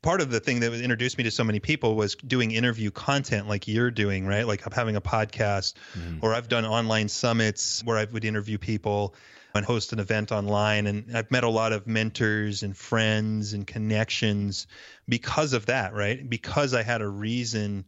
Part 0.03 0.21
of 0.21 0.31
the 0.31 0.41
thing 0.41 0.61
that 0.61 0.73
introduced 0.73 1.17
me 1.17 1.25
to 1.25 1.31
so 1.31 1.45
many 1.45 1.61
people 1.61 1.95
was 1.95 2.17
doing 2.17 2.51
interview 2.51 2.91
content 2.91 3.49
like 3.49 3.69
you're 3.69 3.91
doing, 3.91 4.27
right? 4.27 4.47
Like 4.47 4.67
I'm 4.67 4.73
having 4.73 4.97
a 4.97 5.01
podcast, 5.01 5.75
mm-hmm. 5.97 6.19
or 6.23 6.35
I've 6.35 6.49
done 6.49 6.65
online 6.65 7.09
summits 7.09 7.83
where 7.85 7.97
I 7.97 8.05
would 8.05 8.25
interview 8.25 8.59
people 8.59 9.15
and 9.55 9.65
host 9.65 9.93
an 9.93 10.01
event 10.01 10.33
online. 10.33 10.87
And 10.87 11.17
I've 11.17 11.31
met 11.31 11.45
a 11.45 11.49
lot 11.49 11.73
of 11.73 11.87
mentors 11.87 12.65
and 12.65 12.77
friends 12.77 13.53
and 13.53 13.65
connections 13.65 14.67
because 15.09 15.53
of 15.53 15.67
that, 15.67 15.95
right? 15.95 16.29
Because 16.29 16.75
I 16.75 16.83
had 16.83 17.01
a 17.01 17.09
reason 17.09 17.85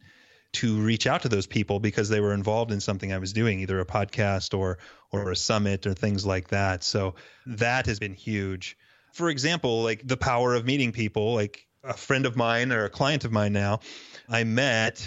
to 0.55 0.81
reach 0.81 1.07
out 1.07 1.23
to 1.23 1.29
those 1.29 1.47
people 1.47 1.81
because 1.81 2.09
they 2.09 2.21
were 2.21 2.33
involved 2.33 2.73
in 2.73 2.81
something 2.81 3.13
I 3.13 3.19
was 3.19 3.33
doing, 3.33 3.61
either 3.61 3.81
a 3.81 3.87
podcast 3.87 4.57
or 4.57 4.79
or 5.13 5.31
a 5.31 5.37
summit 5.37 5.87
or 5.87 5.95
things 5.95 6.27
like 6.27 6.49
that. 6.49 6.83
So 6.83 7.15
that 7.47 7.87
has 7.87 7.99
been 7.99 8.15
huge. 8.15 8.77
For 9.13 9.31
example, 9.31 9.83
like 9.83 10.07
the 10.07 10.17
power 10.17 10.55
of 10.55 10.65
meeting 10.65 10.93
people, 10.93 11.35
like 11.35 11.67
a 11.85 11.95
friend 11.95 12.27
of 12.27 12.37
mine 12.37 12.73
or 12.73 12.85
a 12.85 12.91
client 12.91 13.25
of 13.25 13.33
mine 13.33 13.53
now, 13.53 13.81
I 14.29 14.45
met 14.45 15.07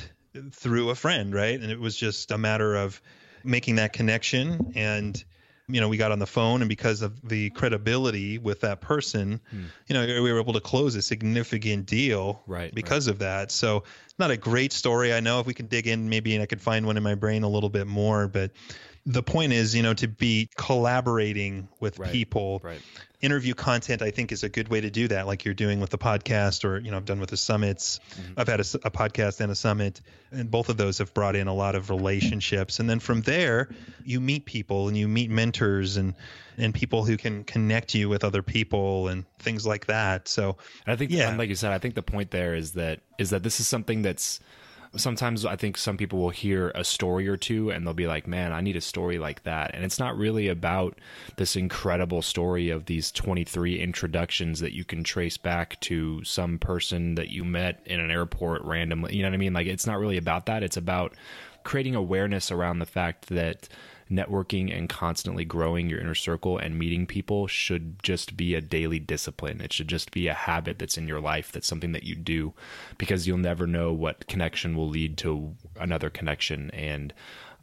through 0.51 0.91
a 0.91 0.95
friend, 0.95 1.33
right? 1.33 1.59
And 1.59 1.71
it 1.71 1.79
was 1.79 1.97
just 1.97 2.31
a 2.31 2.37
matter 2.37 2.75
of 2.75 3.01
making 3.43 3.75
that 3.75 3.93
connection 3.93 4.73
and 4.75 5.23
you 5.69 5.81
know, 5.81 5.89
we 5.89 5.97
got 5.97 6.13
on 6.13 6.19
the 6.19 6.27
phone, 6.27 6.61
and 6.61 6.69
because 6.69 7.01
of 7.01 7.27
the 7.27 7.49
credibility 7.49 8.37
with 8.37 8.61
that 8.61 8.79
person, 8.79 9.41
hmm. 9.49 9.63
you 9.87 9.93
know, 9.93 10.05
we 10.21 10.31
were 10.31 10.39
able 10.39 10.53
to 10.53 10.61
close 10.61 10.95
a 10.95 11.01
significant 11.01 11.85
deal 11.85 12.41
right, 12.47 12.73
because 12.73 13.07
right. 13.07 13.13
of 13.13 13.19
that. 13.19 13.51
So, 13.51 13.83
not 14.17 14.31
a 14.31 14.37
great 14.37 14.71
story. 14.71 15.13
I 15.13 15.19
know 15.19 15.41
if 15.41 15.45
we 15.45 15.53
can 15.53 15.67
dig 15.67 15.87
in, 15.87 16.07
maybe 16.07 16.41
I 16.41 16.45
could 16.45 16.61
find 16.61 16.85
one 16.85 16.95
in 16.95 17.03
my 17.03 17.15
brain 17.15 17.43
a 17.43 17.49
little 17.49 17.69
bit 17.69 17.85
more, 17.85 18.27
but 18.27 18.51
the 19.07 19.23
point 19.23 19.53
is, 19.53 19.73
you 19.73 19.81
know, 19.81 19.93
to 19.93 20.07
be 20.07 20.49
collaborating 20.57 21.69
with 21.79 21.97
right, 21.97 22.11
people. 22.11 22.59
Right. 22.61 22.81
Interview 23.21 23.53
content, 23.53 24.01
I 24.01 24.11
think, 24.11 24.33
is 24.33 24.43
a 24.43 24.49
good 24.49 24.67
way 24.67 24.81
to 24.81 24.91
do 24.91 25.07
that, 25.07 25.25
like 25.25 25.45
you're 25.45 25.53
doing 25.53 25.79
with 25.79 25.89
the 25.89 25.97
podcast, 25.97 26.65
or 26.65 26.77
you 26.77 26.91
know, 26.91 26.97
I've 26.97 27.05
done 27.05 27.21
with 27.21 27.29
the 27.29 27.37
summits. 27.37 28.01
Mm-hmm. 28.11 28.33
I've 28.37 28.47
had 28.47 28.59
a, 28.59 28.65
a, 28.83 28.91
podcast 28.91 29.39
and 29.39 29.49
a 29.49 29.55
summit, 29.55 30.01
and 30.29 30.51
both 30.51 30.67
of 30.67 30.75
those 30.75 30.97
have 30.97 31.13
brought 31.13 31.37
in 31.37 31.47
a 31.47 31.53
lot 31.53 31.73
of 31.73 31.89
relationships. 31.89 32.79
And 32.79 32.87
then 32.87 32.99
from 32.99 33.21
there, 33.21 33.69
you 34.03 34.19
meet 34.19 34.45
people 34.45 34.89
and 34.89 34.97
you 34.97 35.07
meet 35.07 35.31
mentors 35.31 35.95
and 35.97 36.13
and 36.57 36.73
people 36.73 37.05
who 37.05 37.17
can 37.17 37.45
connect 37.45 37.95
you 37.95 38.09
with 38.09 38.23
other 38.23 38.43
people 38.43 39.07
and 39.07 39.25
things 39.39 39.65
like 39.65 39.85
that. 39.87 40.27
So, 40.27 40.57
and 40.85 40.93
I 40.93 40.95
think, 40.97 41.11
yeah, 41.11 41.33
like 41.35 41.49
you 41.49 41.55
said, 41.55 41.71
I 41.71 41.77
think 41.79 41.95
the 41.95 42.03
point 42.03 42.29
there 42.29 42.55
is 42.55 42.73
that 42.73 42.99
is 43.17 43.29
that 43.29 43.41
this 43.41 43.59
is 43.61 43.67
something 43.69 44.01
that's 44.01 44.41
sometimes 44.97 45.45
I 45.45 45.55
think 45.55 45.77
some 45.77 45.97
people 45.97 46.19
will 46.19 46.29
hear 46.29 46.71
a 46.75 46.83
story 46.83 47.27
or 47.27 47.37
two 47.37 47.69
and 47.69 47.85
they'll 47.85 47.93
be 47.93 48.07
like, 48.07 48.27
man, 48.27 48.51
I 48.51 48.61
need 48.61 48.75
a 48.75 48.81
story 48.81 49.17
like 49.17 49.43
that. 49.43 49.73
And 49.73 49.83
it's 49.83 49.99
not 49.99 50.17
really 50.17 50.47
about 50.47 50.97
this 51.37 51.55
incredible 51.55 52.21
story 52.21 52.69
of 52.69 52.85
these 52.85 53.11
23 53.11 53.79
introductions 53.79 54.59
that 54.59 54.73
you 54.73 54.83
can 54.83 55.03
trace 55.03 55.37
back 55.37 55.79
to 55.81 56.23
some 56.23 56.59
person 56.59 57.15
that 57.15 57.29
you 57.29 57.43
met 57.43 57.81
in 57.85 57.99
an 57.99 58.11
airport 58.11 58.63
randomly. 58.63 59.15
You 59.15 59.23
know 59.23 59.29
what 59.29 59.35
I 59.35 59.37
mean? 59.37 59.53
Like, 59.53 59.67
it's 59.67 59.87
not 59.87 59.99
really 59.99 60.17
about 60.17 60.45
that. 60.47 60.63
It's 60.63 60.77
about 60.77 61.13
creating 61.67 61.95
awareness 61.95 62.49
around 62.49 62.79
the 62.79 62.85
fact 62.85 63.27
that 63.27 63.67
networking 64.09 64.73
and 64.73 64.87
constantly 64.87 65.43
growing 65.43 65.89
your 65.89 65.99
inner 65.99 66.15
circle 66.15 66.57
and 66.57 66.79
meeting 66.79 67.05
people 67.05 67.45
should 67.45 68.01
just 68.01 68.37
be 68.37 68.55
a 68.55 68.61
daily 68.61 68.99
discipline. 68.99 69.59
It 69.59 69.73
should 69.73 69.89
just 69.89 70.11
be 70.11 70.29
a 70.29 70.33
habit 70.33 70.79
that's 70.79 70.97
in 70.97 71.09
your 71.09 71.19
life. 71.19 71.51
That's 71.51 71.67
something 71.67 71.91
that 71.91 72.05
you 72.05 72.15
do 72.15 72.53
because 72.97 73.27
you'll 73.27 73.37
never 73.37 73.67
know 73.67 73.91
what 73.91 74.27
connection 74.27 74.77
will 74.77 74.87
lead 74.87 75.17
to 75.17 75.57
another 75.77 76.09
connection. 76.09 76.71
And 76.71 77.13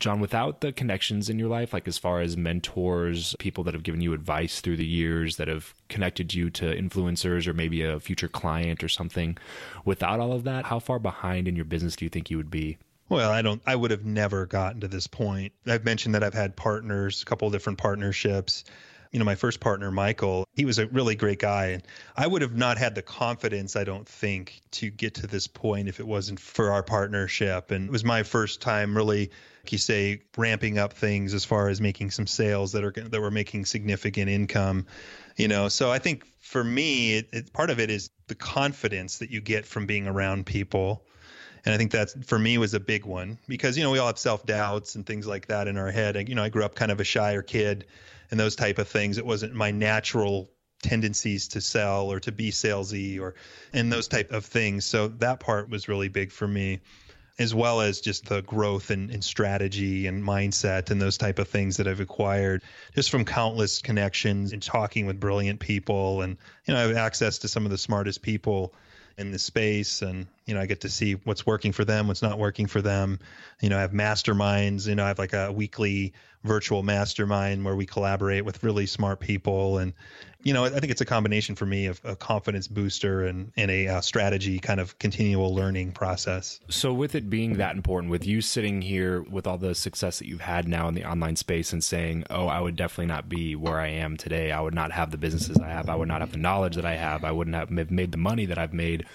Jon, 0.00 0.20
without 0.20 0.60
the 0.60 0.70
connections 0.70 1.30
in 1.30 1.38
your 1.38 1.48
life, 1.48 1.72
like 1.72 1.88
as 1.88 1.96
far 1.96 2.20
as 2.20 2.36
mentors, 2.36 3.34
people 3.38 3.64
that 3.64 3.72
have 3.72 3.84
given 3.84 4.02
you 4.02 4.12
advice 4.12 4.60
through 4.60 4.76
the 4.76 4.84
years, 4.84 5.38
that 5.38 5.48
have 5.48 5.72
connected 5.88 6.34
you 6.34 6.50
to 6.50 6.66
influencers 6.76 7.46
or 7.46 7.54
maybe 7.54 7.82
a 7.82 7.98
future 7.98 8.28
client 8.28 8.84
or 8.84 8.88
something, 8.90 9.38
without 9.86 10.20
all 10.20 10.32
of 10.34 10.44
that, 10.44 10.66
how 10.66 10.78
far 10.78 10.98
behind 10.98 11.48
in 11.48 11.56
your 11.56 11.64
business 11.64 11.96
do 11.96 12.04
you 12.04 12.10
think 12.10 12.28
you 12.28 12.36
would 12.36 12.50
be? 12.50 12.76
Well, 13.08 13.30
I 13.30 13.42
don't. 13.42 13.62
I 13.66 13.76
would 13.76 13.90
have 13.90 14.04
never 14.04 14.46
gotten 14.46 14.80
to 14.80 14.88
this 14.88 15.06
point. 15.06 15.52
I've 15.66 15.84
mentioned 15.84 16.14
that 16.14 16.24
I've 16.24 16.34
had 16.34 16.56
partners, 16.56 17.22
a 17.22 17.24
couple 17.24 17.50
different 17.50 17.78
partnerships. 17.78 18.64
You 19.12 19.18
know, 19.20 19.24
my 19.24 19.36
first 19.36 19.60
partner, 19.60 19.92
Michael, 19.92 20.48
he 20.54 20.64
was 20.64 20.80
a 20.80 20.88
really 20.88 21.14
great 21.14 21.38
guy, 21.38 21.66
and 21.66 21.86
I 22.16 22.26
would 22.26 22.42
have 22.42 22.56
not 22.56 22.78
had 22.78 22.96
the 22.96 23.02
confidence, 23.02 23.76
I 23.76 23.84
don't 23.84 24.08
think, 24.08 24.60
to 24.72 24.90
get 24.90 25.14
to 25.16 25.28
this 25.28 25.46
point 25.46 25.88
if 25.88 26.00
it 26.00 26.06
wasn't 26.06 26.40
for 26.40 26.72
our 26.72 26.82
partnership. 26.82 27.70
And 27.70 27.86
it 27.86 27.92
was 27.92 28.02
my 28.02 28.24
first 28.24 28.60
time 28.60 28.96
really, 28.96 29.30
like 29.62 29.70
you 29.70 29.78
say, 29.78 30.22
ramping 30.36 30.78
up 30.78 30.94
things 30.94 31.32
as 31.32 31.44
far 31.44 31.68
as 31.68 31.80
making 31.80 32.10
some 32.10 32.26
sales 32.26 32.72
that 32.72 32.82
are 32.82 32.90
that 32.90 33.20
were 33.20 33.30
making 33.30 33.66
significant 33.66 34.28
income. 34.28 34.86
You 35.36 35.46
know, 35.46 35.68
so 35.68 35.92
I 35.92 35.98
think 36.00 36.24
for 36.40 36.64
me, 36.64 37.18
it, 37.18 37.28
it, 37.32 37.52
part 37.52 37.70
of 37.70 37.78
it 37.78 37.90
is 37.90 38.10
the 38.26 38.34
confidence 38.34 39.18
that 39.18 39.30
you 39.30 39.40
get 39.40 39.66
from 39.66 39.86
being 39.86 40.08
around 40.08 40.46
people 40.46 41.04
and 41.64 41.74
I 41.74 41.78
think 41.78 41.90
that's 41.90 42.14
for 42.26 42.38
me 42.38 42.58
was 42.58 42.74
a 42.74 42.80
big 42.80 43.06
one 43.06 43.38
because 43.48 43.76
you 43.76 43.84
know 43.84 43.90
we 43.90 43.98
all 43.98 44.08
have 44.08 44.18
self 44.18 44.44
doubts 44.44 44.94
and 44.94 45.06
things 45.06 45.26
like 45.26 45.46
that 45.48 45.68
in 45.68 45.78
our 45.78 45.90
head. 45.90 46.16
And, 46.16 46.28
you 46.28 46.34
know, 46.34 46.42
I 46.42 46.48
grew 46.48 46.64
up 46.64 46.74
kind 46.74 46.92
of 46.92 47.00
a 47.00 47.04
shyer 47.04 47.42
kid 47.42 47.86
and 48.30 48.38
those 48.38 48.56
type 48.56 48.78
of 48.78 48.88
things. 48.88 49.18
It 49.18 49.26
wasn't 49.26 49.54
my 49.54 49.70
natural 49.70 50.50
tendencies 50.82 51.48
to 51.48 51.60
sell 51.62 52.12
or 52.12 52.20
to 52.20 52.32
be 52.32 52.50
salesy 52.50 53.18
or 53.18 53.34
and 53.72 53.90
those 53.90 54.08
type 54.08 54.32
of 54.32 54.44
things. 54.44 54.84
So 54.84 55.08
that 55.08 55.40
part 55.40 55.70
was 55.70 55.88
really 55.88 56.08
big 56.08 56.30
for 56.30 56.46
me 56.46 56.80
as 57.36 57.52
well 57.52 57.80
as 57.80 58.00
just 58.00 58.26
the 58.26 58.42
growth 58.42 58.90
and, 58.90 59.10
and, 59.10 59.24
strategy 59.24 60.06
and 60.06 60.22
mindset 60.22 60.90
and 60.90 61.02
those 61.02 61.18
type 61.18 61.40
of 61.40 61.48
things 61.48 61.78
that 61.78 61.88
I've 61.88 61.98
acquired 61.98 62.62
just 62.94 63.10
from 63.10 63.24
countless 63.24 63.82
connections 63.82 64.52
and 64.52 64.62
talking 64.62 65.06
with 65.06 65.18
brilliant 65.18 65.58
people 65.58 66.22
and 66.22 66.36
you 66.66 66.74
know 66.74 66.80
I 66.80 66.82
have 66.88 66.96
access 66.96 67.38
to 67.38 67.48
some 67.48 67.64
of 67.64 67.72
the 67.72 67.78
smartest 67.78 68.22
people 68.22 68.72
in 69.18 69.32
the 69.32 69.38
space 69.38 70.02
and 70.02 70.26
you 70.46 70.54
know 70.54 70.60
i 70.60 70.66
get 70.66 70.80
to 70.80 70.88
see 70.88 71.14
what's 71.24 71.46
working 71.46 71.72
for 71.72 71.84
them 71.84 72.08
what's 72.08 72.22
not 72.22 72.38
working 72.38 72.66
for 72.66 72.82
them 72.82 73.18
you 73.60 73.68
know 73.68 73.78
i 73.78 73.80
have 73.80 73.92
masterminds 73.92 74.86
you 74.86 74.94
know 74.94 75.04
i 75.04 75.08
have 75.08 75.18
like 75.18 75.32
a 75.32 75.52
weekly 75.52 76.12
virtual 76.42 76.82
mastermind 76.82 77.64
where 77.64 77.76
we 77.76 77.86
collaborate 77.86 78.44
with 78.44 78.62
really 78.62 78.86
smart 78.86 79.20
people 79.20 79.78
and 79.78 79.94
you 80.44 80.52
know, 80.52 80.66
I 80.66 80.68
think 80.68 80.90
it's 80.90 81.00
a 81.00 81.06
combination 81.06 81.54
for 81.54 81.64
me 81.64 81.86
of 81.86 82.00
a 82.04 82.14
confidence 82.14 82.68
booster 82.68 83.24
and, 83.24 83.50
and 83.56 83.70
a 83.70 83.88
uh, 83.88 84.00
strategy 84.02 84.58
kind 84.58 84.78
of 84.78 84.98
continual 84.98 85.54
learning 85.54 85.92
process. 85.92 86.60
So, 86.68 86.92
with 86.92 87.14
it 87.14 87.30
being 87.30 87.54
that 87.54 87.74
important, 87.74 88.10
with 88.10 88.26
you 88.26 88.42
sitting 88.42 88.82
here 88.82 89.22
with 89.22 89.46
all 89.46 89.56
the 89.56 89.74
success 89.74 90.18
that 90.18 90.28
you've 90.28 90.42
had 90.42 90.68
now 90.68 90.86
in 90.86 90.94
the 90.94 91.04
online 91.04 91.36
space 91.36 91.72
and 91.72 91.82
saying, 91.82 92.24
oh, 92.28 92.46
I 92.46 92.60
would 92.60 92.76
definitely 92.76 93.06
not 93.06 93.26
be 93.26 93.56
where 93.56 93.80
I 93.80 93.88
am 93.88 94.18
today. 94.18 94.52
I 94.52 94.60
would 94.60 94.74
not 94.74 94.92
have 94.92 95.10
the 95.10 95.16
businesses 95.16 95.58
I 95.58 95.68
have. 95.68 95.88
I 95.88 95.96
would 95.96 96.08
not 96.08 96.20
have 96.20 96.32
the 96.32 96.38
knowledge 96.38 96.76
that 96.76 96.84
I 96.84 96.96
have. 96.96 97.24
I 97.24 97.32
wouldn't 97.32 97.56
have 97.56 97.70
made 97.90 98.12
the 98.12 98.18
money 98.18 98.44
that 98.44 98.58
I've 98.58 98.74
made 98.74 99.06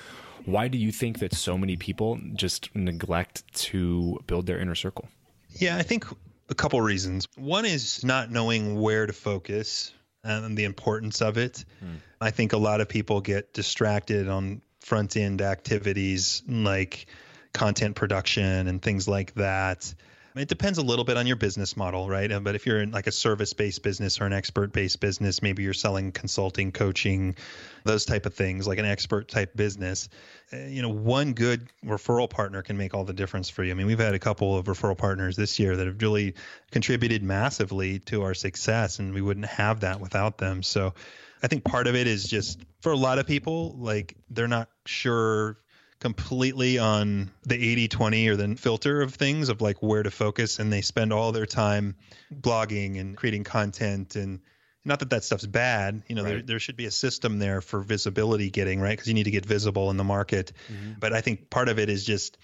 Why 0.46 0.68
do 0.68 0.78
you 0.78 0.92
think 0.92 1.20
that 1.20 1.34
so 1.34 1.58
many 1.58 1.78
people 1.78 2.20
just 2.34 2.74
neglect 2.76 3.44
to 3.54 4.20
build 4.28 4.46
their 4.46 4.60
inner 4.60 4.76
circle? 4.76 5.08
Yeah, 5.50 5.78
I 5.78 5.84
think 5.84 6.06
a 6.50 6.56
couple 6.56 6.82
reasons. 6.82 7.28
One 7.36 7.66
is 7.66 8.04
not 8.04 8.32
knowing 8.32 8.80
where 8.80 9.06
to 9.06 9.14
focus 9.14 9.94
and 10.24 10.58
the 10.58 10.66
importance 10.66 11.22
of 11.22 11.38
it. 11.38 11.64
Hmm. 11.80 11.96
I 12.22 12.32
think 12.32 12.54
a 12.54 12.58
lot 12.58 12.82
of 12.82 12.90
people 12.90 13.22
get 13.22 13.54
distracted 13.54 14.28
on 14.28 14.62
front 14.82 15.16
end 15.16 15.42
activities 15.42 16.44
like 16.48 17.08
content 17.54 17.96
production 17.96 18.68
and 18.68 18.82
things 18.82 19.08
like 19.08 19.34
that. 19.36 19.94
It 20.36 20.48
depends 20.48 20.78
a 20.78 20.84
little 20.84 21.06
bit 21.06 21.18
on 21.18 21.26
your 21.26 21.36
business 21.36 21.76
model, 21.76 22.08
right? 22.08 22.32
But 22.44 22.56
if 22.56 22.66
you're 22.66 22.82
in 22.82 22.92
like 22.92 23.08
a 23.08 23.12
service 23.12 23.54
based 23.54 23.82
business 23.82 24.22
or 24.22 24.26
an 24.26 24.34
expert 24.34 24.72
based 24.72 25.00
business, 25.00 25.42
maybe 25.42 25.64
you're 25.64 25.74
selling 25.74 26.12
consulting, 26.12 26.72
coaching, 26.72 27.36
those 27.84 28.06
type 28.06 28.26
of 28.26 28.34
things, 28.34 28.68
like 28.68 28.78
an 28.78 28.86
expert 28.86 29.28
type 29.28 29.56
business. 29.56 30.08
Eh, 30.52 30.68
you 30.68 30.82
know, 30.82 30.90
one 30.90 31.34
good 31.34 31.68
referral 31.84 32.30
partner 32.30 32.62
can 32.62 32.78
make 32.78 32.94
all 32.94 33.04
the 33.04 33.14
difference 33.14 33.50
for 33.50 33.64
you. 33.64 33.72
I 33.72 33.74
mean, 33.74 33.88
we've 33.88 34.00
had 34.00 34.14
a 34.14 34.20
couple 34.20 34.58
of 34.58 34.66
referral 34.66 34.98
partners 34.98 35.36
this 35.36 35.60
year 35.60 35.76
that 35.76 35.88
have 35.88 36.02
really 36.02 36.36
contributed 36.72 37.24
massively 37.24 38.00
to 38.00 38.22
our 38.22 38.34
success, 38.34 39.00
and 39.00 39.14
we 39.14 39.22
wouldn't 39.22 39.48
have 39.48 39.80
that 39.80 40.00
without 40.00 40.38
them. 40.38 40.62
So 40.62 40.94
I 41.42 41.48
think 41.48 41.64
part 41.64 41.88
of 41.88 41.96
it 41.96 42.06
is 42.06 42.26
just 42.26 42.60
for 42.82 42.92
a 42.92 42.98
lot 42.98 43.18
of 43.18 43.26
people, 43.26 43.76
like 43.78 44.16
they're 44.30 44.48
not 44.48 44.70
sure 44.86 45.58
completely 46.00 46.80
on 46.80 47.30
the 47.44 47.56
80 47.56 47.88
20 47.90 48.28
or 48.30 48.36
the 48.36 48.56
filter 48.56 49.02
of 49.02 49.14
things 49.14 49.50
of 49.50 49.62
like 49.62 49.84
where 49.84 50.04
to 50.04 50.12
focus 50.12 50.60
and 50.60 50.72
they 50.72 50.82
spend 50.82 51.12
all 51.12 51.32
their 51.32 51.46
time 51.46 51.96
blogging 52.34 53.00
and 53.00 53.18
creating 53.18 53.44
content 53.44 54.16
and 54.16 54.40
not 54.86 55.00
that 55.00 55.10
that 55.10 55.26
stuff's 55.26 55.46
bad 55.46 56.02
you 56.08 56.16
know 56.16 56.24
right. 56.24 56.30
there, 56.30 56.42
there 56.42 56.60
should 56.60 56.78
be 56.78 56.86
a 56.86 56.92
system 56.92 57.38
there 57.38 57.60
for 57.60 57.82
visibility 57.82 58.50
getting 58.50 58.80
right? 58.80 58.92
Because 58.92 59.08
you 59.08 59.14
need 59.14 59.26
to 59.26 59.32
get 59.32 59.46
visible 59.46 59.90
in 59.90 59.98
the 59.98 60.04
market. 60.06 60.54
Mm-hmm. 60.72 60.94
but 61.00 61.14
i 61.14 61.22
think 61.22 61.50
part 61.50 61.68
of 61.68 61.80
it 61.80 61.90
is 61.90 62.06
just 62.06 62.38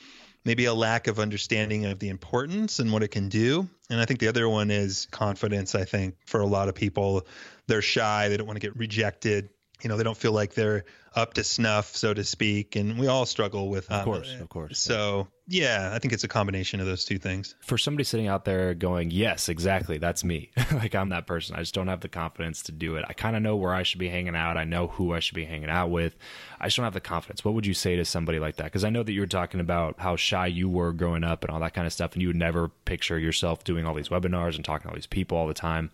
maybe 0.43 0.65
a 0.65 0.73
lack 0.73 1.07
of 1.07 1.17
understanding 1.17 1.85
of 1.85 1.97
the 1.99 2.09
importance 2.09 2.79
and 2.79 2.91
what 2.91 3.01
it 3.03 3.07
can 3.07 3.29
do. 3.29 3.67
And 3.89 4.01
i 4.01 4.05
think 4.05 4.19
the 4.19 4.27
other 4.27 4.49
one 4.49 4.69
is 4.69 5.07
confidence 5.11 5.75
i 5.75 5.85
think 5.85 6.15
for 6.25 6.41
a 6.41 6.45
lot 6.45 6.67
of 6.67 6.75
people. 6.75 7.25
They're 7.67 7.81
shy. 7.81 8.29
They 8.29 8.37
don't 8.37 8.45
want 8.45 8.57
to 8.57 8.67
get 8.67 8.75
rejected. 8.77 9.49
You 9.81 9.89
know 9.89 9.97
they 9.97 10.03
don't 10.03 10.17
feel 10.17 10.33
like 10.33 10.53
they're 10.53 10.85
up 11.15 11.33
to 11.33 11.43
snuff 11.43 11.95
so 11.95 12.13
to 12.13 12.23
speak 12.23 12.75
and 12.75 12.99
we 12.99 13.07
all 13.07 13.25
struggle 13.25 13.69
with 13.69 13.89
of 13.89 13.99
um, 13.99 14.03
course 14.05 14.35
of 14.39 14.49
course 14.49 14.77
so 14.77 15.27
yeah 15.47 15.91
i 15.93 15.99
think 15.99 16.13
it's 16.13 16.23
a 16.23 16.27
combination 16.27 16.79
of 16.79 16.85
those 16.85 17.05
two 17.05 17.17
things. 17.17 17.55
For 17.61 17.77
somebody 17.77 18.03
sitting 18.03 18.27
out 18.27 18.45
there 18.45 18.73
going 18.73 19.11
yes 19.11 19.47
exactly 19.47 19.97
that's 19.97 20.23
me 20.23 20.51
like 20.73 20.93
i'm 20.93 21.09
that 21.09 21.25
person. 21.25 21.55
I 21.55 21.59
just 21.59 21.73
don't 21.73 21.87
have 21.87 22.01
the 22.01 22.09
confidence 22.09 22.63
to 22.63 22.71
do 22.71 22.95
it. 22.97 23.05
I 23.07 23.13
kind 23.13 23.35
of 23.35 23.41
know 23.41 23.55
where 23.55 23.73
i 23.73 23.83
should 23.83 23.99
be 23.99 24.09
hanging 24.09 24.35
out. 24.35 24.57
I 24.57 24.65
know 24.65 24.87
who 24.87 25.13
i 25.13 25.19
should 25.19 25.35
be 25.35 25.45
hanging 25.45 25.69
out 25.69 25.89
with. 25.89 26.15
I 26.59 26.67
just 26.67 26.77
don't 26.77 26.83
have 26.83 26.93
the 26.93 26.99
confidence. 26.99 27.45
What 27.45 27.53
would 27.53 27.65
you 27.65 27.73
say 27.73 27.95
to 27.95 28.05
somebody 28.05 28.39
like 28.39 28.57
that? 28.57 28.65
Because 28.65 28.83
i 28.83 28.89
know 28.89 29.03
that 29.03 29.13
you 29.13 29.21
were 29.21 29.27
talking 29.27 29.59
about 29.59 29.95
how 29.99 30.15
shy 30.15 30.47
you 30.47 30.67
were 30.67 30.91
growing 30.91 31.23
up 31.23 31.43
and 31.43 31.51
all 31.51 31.59
that 31.61 31.73
kind 31.73 31.87
of 31.87 31.93
stuff 31.93 32.13
and 32.13 32.21
you 32.21 32.27
would 32.27 32.35
never 32.35 32.69
picture 32.85 33.17
yourself 33.17 33.63
doing 33.63 33.85
all 33.85 33.93
these 33.93 34.09
webinars 34.09 34.55
and 34.55 34.65
talking 34.65 34.83
to 34.83 34.89
all 34.89 34.95
these 34.95 35.07
people 35.07 35.37
all 35.37 35.47
the 35.47 35.53
time. 35.53 35.91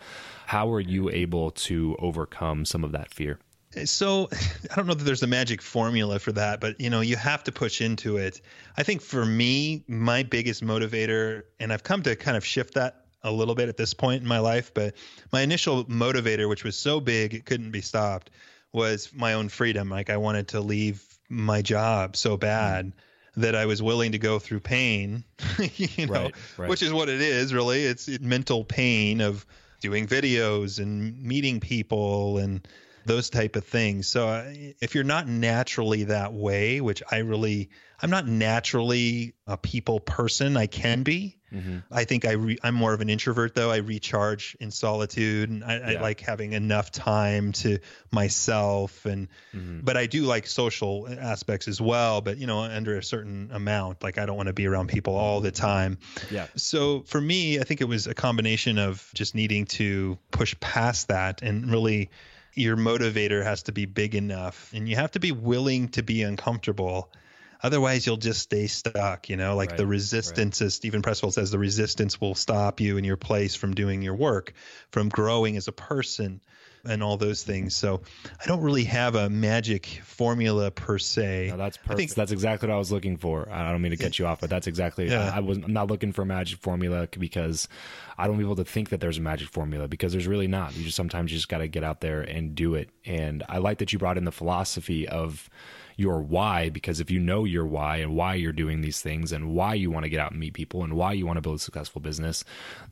How 0.48 0.68
were 0.68 0.80
you 0.80 1.10
able 1.10 1.52
to 1.52 1.96
overcome 2.00 2.66
some 2.66 2.84
of 2.84 2.92
that 2.94 3.14
fear 3.14 3.40
so 3.86 4.30
I 4.72 4.76
don't 4.76 4.88
know 4.88 4.94
that 4.94 5.04
there's 5.04 5.24
a 5.24 5.28
magic 5.28 5.62
formula 5.62 6.20
for 6.20 6.32
that, 6.34 6.62
but 6.62 6.80
you 6.80 6.90
know, 6.90 7.02
you 7.02 7.16
have 7.16 7.44
to 7.46 7.52
push 7.52 7.82
into 7.82 8.18
it. 8.18 8.42
I 8.78 8.84
think 8.84 9.02
for 9.02 9.26
me, 9.26 9.84
my 9.88 10.24
biggest 10.24 10.64
motivator, 10.64 11.44
and 11.60 11.72
I've 11.72 11.84
come 11.84 12.04
to 12.04 12.16
kind 12.16 12.38
of 12.38 12.46
shift 12.46 12.76
that 12.76 13.06
a 13.24 13.32
little 13.32 13.56
bit 13.56 13.70
at 13.70 13.78
this 13.78 13.94
point 13.94 14.22
in 14.22 14.28
my 14.28 14.40
life, 14.40 14.74
but 14.74 14.96
my 15.32 15.42
initial 15.42 15.86
motivator, 15.86 16.50
which 16.50 16.64
was 16.64 16.76
so 16.76 17.00
big 17.00 17.34
it 17.34 17.46
couldn't 17.46 17.72
be 17.72 17.82
stopped, 17.82 18.32
was 18.74 19.12
my 19.14 19.34
own 19.34 19.50
freedom. 19.50 19.90
Like 19.90 20.10
I 20.10 20.18
wanted 20.18 20.50
to 20.50 20.62
leave 20.62 21.04
my 21.30 21.62
job 21.62 22.16
so 22.16 22.32
mm-hmm. 22.32 22.40
bad 22.40 22.94
that 23.38 23.56
I 23.56 23.66
was 23.66 23.82
willing 23.82 24.12
to 24.12 24.20
go 24.20 24.40
through 24.40 24.60
pain, 24.60 25.24
you 25.76 26.08
know, 26.08 26.14
right, 26.14 26.36
right. 26.58 26.70
which 26.70 26.84
is 26.84 26.92
what 26.92 27.10
it 27.10 27.22
is 27.22 27.54
really. 27.54 27.84
It's 27.84 28.08
mental 28.20 28.66
pain 28.66 29.22
of 29.22 29.46
doing 29.80 30.08
videos 30.08 30.80
and 30.80 31.22
meeting 31.24 31.60
people 31.60 32.38
and 32.38 32.68
those 33.06 33.30
type 33.30 33.56
of 33.56 33.66
things. 33.66 34.08
So 34.08 34.28
uh, 34.28 34.54
if 34.82 34.96
you're 34.96 35.04
not 35.04 35.28
naturally 35.28 36.06
that 36.06 36.34
way, 36.34 36.82
which 36.82 37.04
I 37.10 37.18
really, 37.18 37.70
I'm 38.02 38.10
not 38.10 38.28
naturally 38.28 39.34
a 39.48 39.58
people 39.58 40.00
person. 40.00 40.58
I 40.58 40.68
can 40.68 41.04
be. 41.04 41.38
Mm-hmm. 41.54 41.80
I 41.92 42.06
think 42.06 42.26
I 42.26 42.32
re, 42.32 42.58
I'm 42.64 42.76
more 42.76 42.94
of 42.94 43.02
an 43.02 43.10
introvert 43.10 43.54
though. 43.56 43.72
I 43.72 43.78
recharge 43.78 44.56
in 44.62 44.72
solitude, 44.72 45.50
and 45.50 45.64
I, 45.64 45.78
yeah. 45.78 46.00
I 46.00 46.02
like 46.02 46.22
having 46.22 46.54
enough 46.54 46.92
time 46.92 47.52
to 47.54 47.80
myself. 48.10 49.06
And 49.06 49.28
mm-hmm. 49.54 49.82
but 49.82 49.98
I 49.98 50.06
do 50.06 50.24
like 50.24 50.48
social 50.48 51.10
aspects 51.10 51.68
as 51.68 51.82
well. 51.82 52.22
But 52.22 52.38
you 52.38 52.48
know, 52.48 52.62
under 52.62 52.98
a 52.98 53.04
certain 53.04 53.50
amount. 53.52 54.02
Like 54.02 54.18
I 54.18 54.26
don't 54.26 54.38
want 54.38 54.48
to 54.48 54.54
be 54.54 54.66
around 54.66 54.88
people 54.88 55.16
all 55.16 55.42
the 55.42 55.52
time. 55.52 55.98
Yeah. 56.30 56.48
So 56.56 57.02
for 57.02 57.20
me, 57.20 57.60
I 57.60 57.64
think 57.64 57.82
it 57.82 57.88
was 57.88 58.08
a 58.08 58.14
combination 58.14 58.78
of 58.78 59.12
just 59.14 59.36
needing 59.36 59.66
to 59.66 60.18
push 60.32 60.56
past 60.62 61.10
that 61.10 61.42
and 61.42 61.70
really 61.70 62.10
your 62.54 62.76
motivator 62.78 63.44
has 63.44 63.64
to 63.64 63.72
be 63.72 63.86
big 63.86 64.16
enough 64.16 64.72
and 64.74 64.88
you 64.88 64.96
have 64.96 65.12
to 65.12 65.20
be 65.20 65.32
willing 65.32 65.88
to 65.90 66.04
be 66.04 66.22
uncomfortable 66.24 67.10
otherwise 67.64 68.06
you'll 68.06 68.18
just 68.18 68.42
stay 68.42 68.68
stuck 68.68 69.30
you 69.30 69.38
know 69.38 69.56
like 69.56 69.72
right, 69.72 69.78
the 69.78 69.88
resistance 69.88 70.60
right. 70.62 70.66
as 70.66 70.74
steven 70.74 71.02
pressfield 71.02 71.34
says 71.34 71.52
the 71.52 71.60
resistance 71.60 72.20
will 72.20 72.36
stop 72.36 72.80
you 72.80 72.98
in 72.98 73.04
your 73.04 73.18
place 73.18 73.56
from 73.56 73.74
doing 73.74 74.02
your 74.02 74.16
work 74.16 74.54
from 74.92 75.10
growing 75.10 75.56
as 75.56 75.68
a 75.68 75.72
person 75.72 76.42
and 76.84 77.04
all 77.04 77.18
those 77.18 77.44
things. 77.44 77.76
So 77.76 78.02
I 78.42 78.48
don't 78.48 78.62
really 78.62 78.84
have 78.86 79.16
a 79.16 79.30
magic 79.30 80.02
formula 80.04 80.72
per 80.72 80.98
se. 80.98 81.48
No, 81.50 81.58
that's 81.58 81.78
perfect. 81.78 81.98
Think, 81.98 82.14
that's 82.16 82.32
exactly 82.32 82.68
what 82.68 82.76
I 82.76 82.78
was 82.78 82.92
looking 82.92 83.18
for. 83.18 83.50
I 83.52 83.72
don't 83.72 83.82
mean 83.82 83.92
to 83.92 83.98
cut 83.98 84.18
you 84.18 84.26
off, 84.26 84.42
but 84.42 84.50
that's 84.50 84.68
exactly. 84.68 85.10
Yeah. 85.10 85.32
I, 85.34 85.38
I 85.38 85.40
was 85.40 85.58
I'm 85.58 85.74
not 85.74 85.88
looking 85.88 86.12
for 86.12 86.24
a 86.24 86.26
magic 86.26 86.60
formula 86.60 87.08
because 87.18 87.68
I 88.18 88.24
don't 88.24 88.36
want 88.36 88.42
people 88.42 88.56
to 88.58 88.66
think 88.66 88.90
that 88.90 89.00
there's 89.00 89.18
a 89.18 89.22
magic 89.22 89.50
formula 89.50 89.88
because 89.88 90.12
there's 90.12 90.28
really 90.28 90.48
not. 90.48 90.76
You 90.76 90.84
just 90.84 90.98
sometimes 90.98 91.32
you 91.32 91.38
just 91.38 91.50
got 91.50 91.60
to 91.60 91.68
get 91.68 91.84
out 91.84 92.02
there 92.02 92.22
and 92.22 92.56
do 92.56 92.76
it. 92.76 92.90
And 93.06 93.44
I 93.50 93.60
like 93.60 93.80
that 93.80 93.94
you 93.94 94.00
brought 94.00 94.18
in 94.18 94.26
the 94.26 94.32
philosophy 94.32 95.08
of 95.08 95.50
your 96.02 96.22
why 96.22 96.70
because 96.70 97.00
if 97.00 97.12
you 97.12 97.20
know 97.20 97.46
your 97.46 97.66
why 97.66 97.98
and 97.98 98.16
why 98.16 98.34
you're 98.34 98.52
doing 98.52 98.82
these 98.82 99.02
things 99.02 99.32
and 99.32 99.54
why 99.54 99.74
you 99.74 99.92
want 99.92 100.04
to 100.04 100.10
get 100.10 100.20
out 100.20 100.32
and 100.32 100.40
meet 100.40 100.54
people 100.54 100.84
and 100.84 100.94
why 100.94 101.14
you 101.14 101.26
want 101.26 101.38
to 101.38 101.42
build 101.42 101.56
a 101.56 101.60
successful 101.60 102.02
business, 102.02 102.44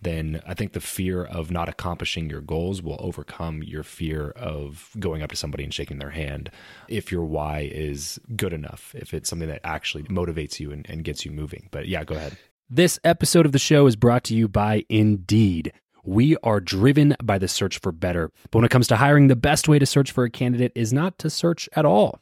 then 0.01 0.41
I 0.47 0.53
think 0.53 0.73
the 0.73 0.79
fear 0.79 1.25
of 1.25 1.51
not 1.51 1.67
accomplishing 1.67 2.29
your 2.29 2.41
goals 2.41 2.81
will 2.81 2.97
overcome 2.99 3.63
your 3.63 3.83
fear 3.83 4.29
of 4.31 4.91
going 4.99 5.23
up 5.23 5.31
to 5.31 5.35
somebody 5.35 5.63
and 5.63 5.73
shaking 5.73 5.97
their 5.97 6.11
hand 6.11 6.51
if 6.87 7.11
your 7.11 7.25
why 7.25 7.69
is 7.71 8.19
good 8.35 8.53
enough, 8.53 8.93
if 8.95 9.13
it's 9.13 9.29
something 9.29 9.49
that 9.49 9.61
actually 9.63 10.03
motivates 10.03 10.59
you 10.59 10.71
and, 10.71 10.87
and 10.89 11.03
gets 11.03 11.25
you 11.25 11.31
moving. 11.31 11.67
But 11.71 11.87
yeah, 11.87 12.03
go 12.03 12.15
ahead. 12.15 12.37
This 12.69 12.99
episode 13.03 13.47
of 13.47 13.51
the 13.51 13.59
show 13.59 13.87
is 13.87 13.95
brought 13.95 14.23
to 14.25 14.35
you 14.35 14.47
by 14.47 14.85
Indeed. 14.89 15.73
We 16.03 16.37
are 16.43 16.59
driven 16.59 17.15
by 17.21 17.39
the 17.39 17.47
search 17.47 17.79
for 17.79 17.91
better. 17.91 18.31
But 18.51 18.59
when 18.59 18.65
it 18.65 18.71
comes 18.71 18.87
to 18.89 18.95
hiring, 18.95 19.27
the 19.27 19.35
best 19.35 19.67
way 19.67 19.79
to 19.79 19.85
search 19.85 20.11
for 20.11 20.23
a 20.23 20.29
candidate 20.29 20.71
is 20.75 20.93
not 20.93 21.17
to 21.19 21.29
search 21.29 21.67
at 21.73 21.85
all. 21.85 22.21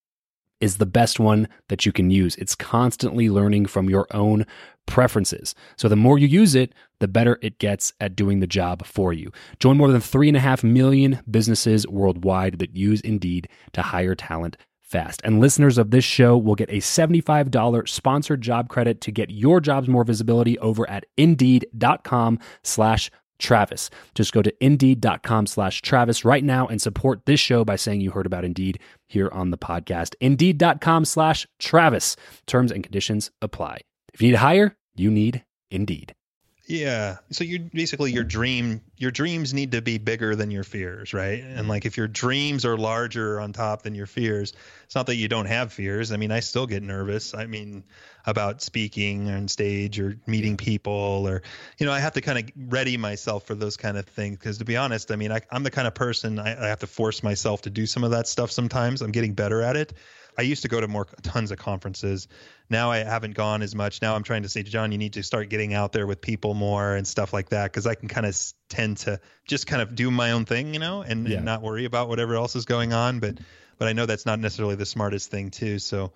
is 0.61 0.77
the 0.77 0.85
best 0.85 1.19
one 1.19 1.47
that 1.69 1.85
you 1.85 1.91
can 1.91 2.09
use. 2.09 2.35
It's 2.37 2.55
constantly 2.55 3.29
learning 3.29 3.65
from 3.65 3.89
your 3.89 4.07
own 4.11 4.45
preferences. 4.85 5.55
So 5.77 5.87
the 5.87 5.95
more 5.95 6.17
you 6.17 6.27
use 6.27 6.55
it, 6.55 6.73
the 6.99 7.07
better 7.07 7.39
it 7.41 7.59
gets 7.59 7.93
at 7.99 8.15
doing 8.15 8.39
the 8.39 8.47
job 8.47 8.85
for 8.85 9.11
you. 9.13 9.31
Join 9.59 9.77
more 9.77 9.91
than 9.91 10.01
three 10.01 10.27
and 10.27 10.37
a 10.37 10.41
half 10.41 10.63
million 10.63 11.19
businesses 11.29 11.87
worldwide 11.87 12.59
that 12.59 12.75
use 12.75 13.01
Indeed 13.01 13.47
to 13.73 13.81
hire 13.81 14.15
talent 14.15 14.57
fast. 14.81 15.21
And 15.23 15.39
listeners 15.39 15.77
of 15.77 15.91
this 15.91 16.03
show 16.03 16.37
will 16.37 16.55
get 16.55 16.69
a 16.69 16.77
$75 16.77 17.87
sponsored 17.87 18.41
job 18.41 18.69
credit 18.69 19.01
to 19.01 19.11
get 19.11 19.29
your 19.29 19.61
jobs 19.61 19.87
more 19.87 20.03
visibility 20.03 20.59
over 20.59 20.87
at 20.89 21.05
indeed.com 21.17 22.39
slash 22.63 23.09
Travis. 23.39 23.89
Just 24.13 24.33
go 24.33 24.41
to 24.41 24.53
indeed.com 24.63 25.47
slash 25.47 25.81
Travis 25.81 26.23
right 26.23 26.43
now 26.43 26.67
and 26.67 26.81
support 26.81 27.25
this 27.25 27.39
show 27.39 27.65
by 27.65 27.75
saying 27.75 28.01
you 28.01 28.11
heard 28.11 28.25
about 28.27 28.45
Indeed 28.45 28.79
here 29.11 29.29
on 29.31 29.51
the 29.51 29.57
podcast. 29.57 30.15
Indeed.com 30.21 31.05
slash 31.05 31.47
Travis. 31.59 32.15
Terms 32.47 32.71
and 32.71 32.83
conditions 32.83 33.31
apply. 33.41 33.81
If 34.13 34.21
you 34.21 34.29
need 34.29 34.33
to 34.33 34.37
hire, 34.39 34.75
you 34.95 35.11
need 35.11 35.43
Indeed. 35.69 36.13
Yeah. 36.71 37.17
So 37.31 37.43
you 37.43 37.59
basically 37.59 38.13
your 38.13 38.23
dream 38.23 38.79
your 38.95 39.11
dreams 39.11 39.53
need 39.53 39.73
to 39.73 39.81
be 39.81 39.97
bigger 39.97 40.37
than 40.37 40.51
your 40.51 40.63
fears, 40.63 41.13
right? 41.13 41.43
And 41.43 41.67
like 41.67 41.85
if 41.85 41.97
your 41.97 42.07
dreams 42.07 42.63
are 42.63 42.77
larger 42.77 43.41
on 43.41 43.51
top 43.51 43.81
than 43.81 43.93
your 43.93 44.05
fears, 44.05 44.53
it's 44.85 44.95
not 44.95 45.07
that 45.07 45.15
you 45.15 45.27
don't 45.27 45.47
have 45.47 45.73
fears. 45.73 46.13
I 46.13 46.17
mean, 46.17 46.31
I 46.31 46.39
still 46.39 46.65
get 46.65 46.81
nervous. 46.81 47.35
I 47.35 47.45
mean, 47.45 47.83
about 48.25 48.61
speaking 48.61 49.29
on 49.29 49.49
stage 49.49 49.99
or 49.99 50.17
meeting 50.25 50.55
people 50.55 51.27
or 51.27 51.41
you 51.77 51.85
know, 51.85 51.91
I 51.91 51.99
have 51.99 52.13
to 52.13 52.21
kind 52.21 52.39
of 52.39 52.45
ready 52.71 52.95
myself 52.95 53.45
for 53.45 53.55
those 53.55 53.75
kind 53.75 53.97
of 53.97 54.05
things 54.05 54.37
because 54.37 54.59
to 54.59 54.65
be 54.65 54.77
honest, 54.77 55.11
I 55.11 55.17
mean, 55.17 55.33
I, 55.33 55.41
am 55.51 55.63
the 55.63 55.71
kind 55.71 55.89
of 55.89 55.93
person 55.93 56.39
I, 56.39 56.51
I 56.51 56.67
have 56.69 56.79
to 56.79 56.87
force 56.87 57.21
myself 57.21 57.63
to 57.63 57.69
do 57.69 57.85
some 57.85 58.05
of 58.05 58.11
that 58.11 58.29
stuff 58.29 58.49
sometimes. 58.49 59.01
I'm 59.01 59.11
getting 59.11 59.33
better 59.33 59.61
at 59.61 59.75
it. 59.75 59.91
I 60.41 60.43
used 60.43 60.63
to 60.63 60.67
go 60.67 60.81
to 60.81 60.87
more 60.87 61.05
tons 61.21 61.51
of 61.51 61.59
conferences. 61.59 62.27
Now 62.67 62.89
I 62.89 62.97
haven't 62.97 63.35
gone 63.35 63.61
as 63.61 63.75
much. 63.75 64.01
Now 64.01 64.15
I'm 64.15 64.23
trying 64.23 64.41
to 64.41 64.49
say, 64.49 64.63
Jon, 64.63 64.91
you 64.91 64.97
need 64.97 65.13
to 65.13 65.21
start 65.21 65.49
getting 65.49 65.75
out 65.75 65.91
there 65.91 66.07
with 66.07 66.19
people 66.19 66.55
more 66.55 66.95
and 66.95 67.07
stuff 67.07 67.31
like 67.31 67.49
that 67.49 67.71
because 67.71 67.85
I 67.85 67.93
can 67.93 68.07
kind 68.07 68.25
of 68.25 68.35
tend 68.67 68.97
to 68.97 69.19
just 69.47 69.67
kind 69.67 69.83
of 69.83 69.93
do 69.93 70.09
my 70.09 70.31
own 70.31 70.45
thing, 70.45 70.73
you 70.73 70.79
know, 70.79 71.03
and, 71.03 71.27
yeah. 71.27 71.35
and 71.35 71.45
not 71.45 71.61
worry 71.61 71.85
about 71.85 72.09
whatever 72.09 72.33
else 72.33 72.55
is 72.55 72.65
going 72.65 72.91
on. 72.91 73.19
But 73.19 73.37
but 73.77 73.87
I 73.87 73.93
know 73.93 74.07
that's 74.07 74.25
not 74.25 74.39
necessarily 74.39 74.73
the 74.73 74.85
smartest 74.87 75.29
thing 75.29 75.51
too. 75.51 75.77
So 75.77 76.13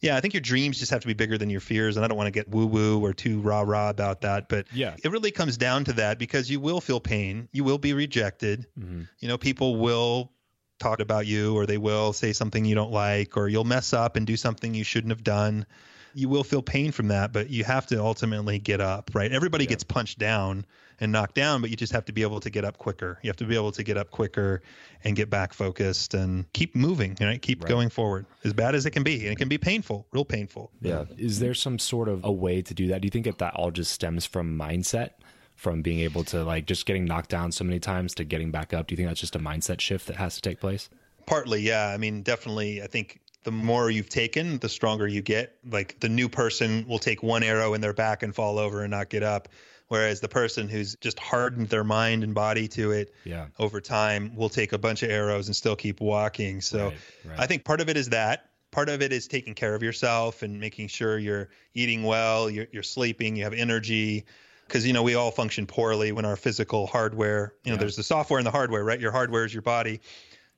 yeah, 0.00 0.16
I 0.16 0.20
think 0.20 0.34
your 0.34 0.40
dreams 0.40 0.80
just 0.80 0.90
have 0.90 1.02
to 1.02 1.06
be 1.06 1.14
bigger 1.14 1.38
than 1.38 1.48
your 1.48 1.60
fears. 1.60 1.96
And 1.96 2.04
I 2.04 2.08
don't 2.08 2.16
want 2.16 2.26
to 2.26 2.32
get 2.32 2.48
woo 2.48 2.66
woo 2.66 3.04
or 3.04 3.12
too 3.12 3.40
rah 3.40 3.60
rah 3.60 3.90
about 3.90 4.22
that. 4.22 4.48
But 4.48 4.66
yeah, 4.72 4.96
it 5.04 5.12
really 5.12 5.30
comes 5.30 5.56
down 5.56 5.84
to 5.84 5.92
that 5.94 6.18
because 6.18 6.50
you 6.50 6.58
will 6.58 6.80
feel 6.80 6.98
pain. 6.98 7.48
You 7.52 7.62
will 7.62 7.78
be 7.78 7.92
rejected. 7.92 8.66
Mm-hmm. 8.76 9.02
You 9.20 9.28
know, 9.28 9.38
people 9.38 9.76
will 9.76 10.32
talk 10.78 11.00
about 11.00 11.26
you 11.26 11.56
or 11.56 11.66
they 11.66 11.78
will 11.78 12.12
say 12.12 12.32
something 12.32 12.64
you 12.64 12.74
don't 12.74 12.92
like 12.92 13.36
or 13.36 13.48
you'll 13.48 13.64
mess 13.64 13.92
up 13.92 14.16
and 14.16 14.26
do 14.26 14.36
something 14.36 14.74
you 14.74 14.84
shouldn't 14.84 15.10
have 15.10 15.24
done. 15.24 15.66
You 16.14 16.28
will 16.28 16.44
feel 16.44 16.62
pain 16.62 16.92
from 16.92 17.08
that 17.08 17.32
but 17.32 17.50
you 17.50 17.64
have 17.64 17.86
to 17.88 18.00
ultimately 18.00 18.58
get 18.58 18.80
up 18.80 19.10
right? 19.14 19.30
Everybody 19.30 19.64
yeah. 19.64 19.70
gets 19.70 19.84
punched 19.84 20.18
down 20.18 20.64
and 21.00 21.12
knocked 21.12 21.34
down 21.34 21.60
but 21.60 21.70
you 21.70 21.76
just 21.76 21.92
have 21.92 22.04
to 22.06 22.12
be 22.12 22.22
able 22.22 22.40
to 22.40 22.50
get 22.50 22.64
up 22.64 22.78
quicker. 22.78 23.18
You 23.22 23.28
have 23.28 23.36
to 23.36 23.44
be 23.44 23.54
able 23.54 23.72
to 23.72 23.82
get 23.82 23.96
up 23.96 24.10
quicker 24.10 24.62
and 25.04 25.14
get 25.14 25.30
back 25.30 25.52
focused 25.52 26.14
and 26.14 26.50
keep 26.52 26.74
moving 26.74 27.16
right? 27.20 27.40
Keep 27.40 27.62
right. 27.62 27.68
going 27.68 27.90
forward 27.90 28.26
as 28.44 28.52
bad 28.52 28.74
as 28.74 28.86
it 28.86 28.90
can 28.90 29.02
be 29.02 29.24
and 29.24 29.32
it 29.32 29.36
can 29.36 29.48
be 29.48 29.58
painful 29.58 30.06
real 30.12 30.24
painful. 30.24 30.70
Yeah. 30.80 31.04
Is 31.16 31.40
there 31.40 31.54
some 31.54 31.78
sort 31.78 32.08
of 32.08 32.24
a 32.24 32.32
way 32.32 32.62
to 32.62 32.74
do 32.74 32.88
that? 32.88 33.00
Do 33.00 33.06
you 33.06 33.10
think 33.10 33.26
that 33.26 33.38
that 33.38 33.54
all 33.54 33.70
just 33.70 33.92
stems 33.92 34.24
from 34.26 34.58
mindset 34.58 35.10
from 35.58 35.82
being 35.82 35.98
able 35.98 36.22
to 36.22 36.44
like 36.44 36.66
just 36.66 36.86
getting 36.86 37.04
knocked 37.04 37.30
down 37.30 37.50
so 37.50 37.64
many 37.64 37.80
times 37.80 38.14
to 38.14 38.22
getting 38.24 38.52
back 38.52 38.72
up? 38.72 38.86
Do 38.86 38.92
you 38.92 38.96
think 38.96 39.08
that's 39.08 39.20
just 39.20 39.34
a 39.34 39.40
mindset 39.40 39.80
shift 39.80 40.06
that 40.06 40.16
has 40.16 40.36
to 40.36 40.40
take 40.40 40.60
place? 40.60 40.88
Partly, 41.26 41.60
yeah. 41.60 41.88
I 41.88 41.98
mean, 41.98 42.22
definitely. 42.22 42.80
I 42.80 42.86
think 42.86 43.20
the 43.42 43.50
more 43.50 43.90
you've 43.90 44.08
taken, 44.08 44.58
the 44.58 44.68
stronger 44.68 45.08
you 45.08 45.20
get. 45.20 45.58
Like 45.68 45.98
the 45.98 46.08
new 46.08 46.28
person 46.28 46.86
will 46.86 47.00
take 47.00 47.24
one 47.24 47.42
arrow 47.42 47.74
in 47.74 47.80
their 47.80 47.92
back 47.92 48.22
and 48.22 48.32
fall 48.32 48.58
over 48.58 48.82
and 48.82 48.90
not 48.92 49.10
get 49.10 49.24
up. 49.24 49.48
Whereas 49.88 50.20
the 50.20 50.28
person 50.28 50.68
who's 50.68 50.94
just 50.96 51.18
hardened 51.18 51.70
their 51.70 51.82
mind 51.82 52.22
and 52.22 52.34
body 52.34 52.68
to 52.68 52.92
it 52.92 53.12
yeah. 53.24 53.46
over 53.58 53.80
time 53.80 54.36
will 54.36 54.50
take 54.50 54.72
a 54.72 54.78
bunch 54.78 55.02
of 55.02 55.10
arrows 55.10 55.48
and 55.48 55.56
still 55.56 55.74
keep 55.74 56.00
walking. 56.00 56.60
So 56.60 56.84
right, 56.84 56.96
right. 57.24 57.40
I 57.40 57.46
think 57.46 57.64
part 57.64 57.80
of 57.80 57.88
it 57.88 57.96
is 57.96 58.10
that. 58.10 58.44
Part 58.70 58.90
of 58.90 59.02
it 59.02 59.12
is 59.12 59.26
taking 59.26 59.54
care 59.54 59.74
of 59.74 59.82
yourself 59.82 60.42
and 60.42 60.60
making 60.60 60.88
sure 60.88 61.18
you're 61.18 61.48
eating 61.74 62.04
well, 62.04 62.48
you're, 62.48 62.68
you're 62.70 62.82
sleeping, 62.84 63.34
you 63.34 63.44
have 63.44 63.54
energy, 63.54 64.26
because 64.68 64.86
you 64.86 64.92
know 64.92 65.02
we 65.02 65.14
all 65.14 65.30
function 65.30 65.66
poorly 65.66 66.12
when 66.12 66.24
our 66.24 66.36
physical 66.36 66.86
hardware 66.86 67.54
you 67.64 67.70
know 67.70 67.74
yeah. 67.74 67.80
there's 67.80 67.96
the 67.96 68.02
software 68.02 68.38
and 68.38 68.46
the 68.46 68.50
hardware 68.50 68.84
right 68.84 69.00
your 69.00 69.10
hardware 69.10 69.44
is 69.44 69.52
your 69.52 69.62
body 69.62 70.00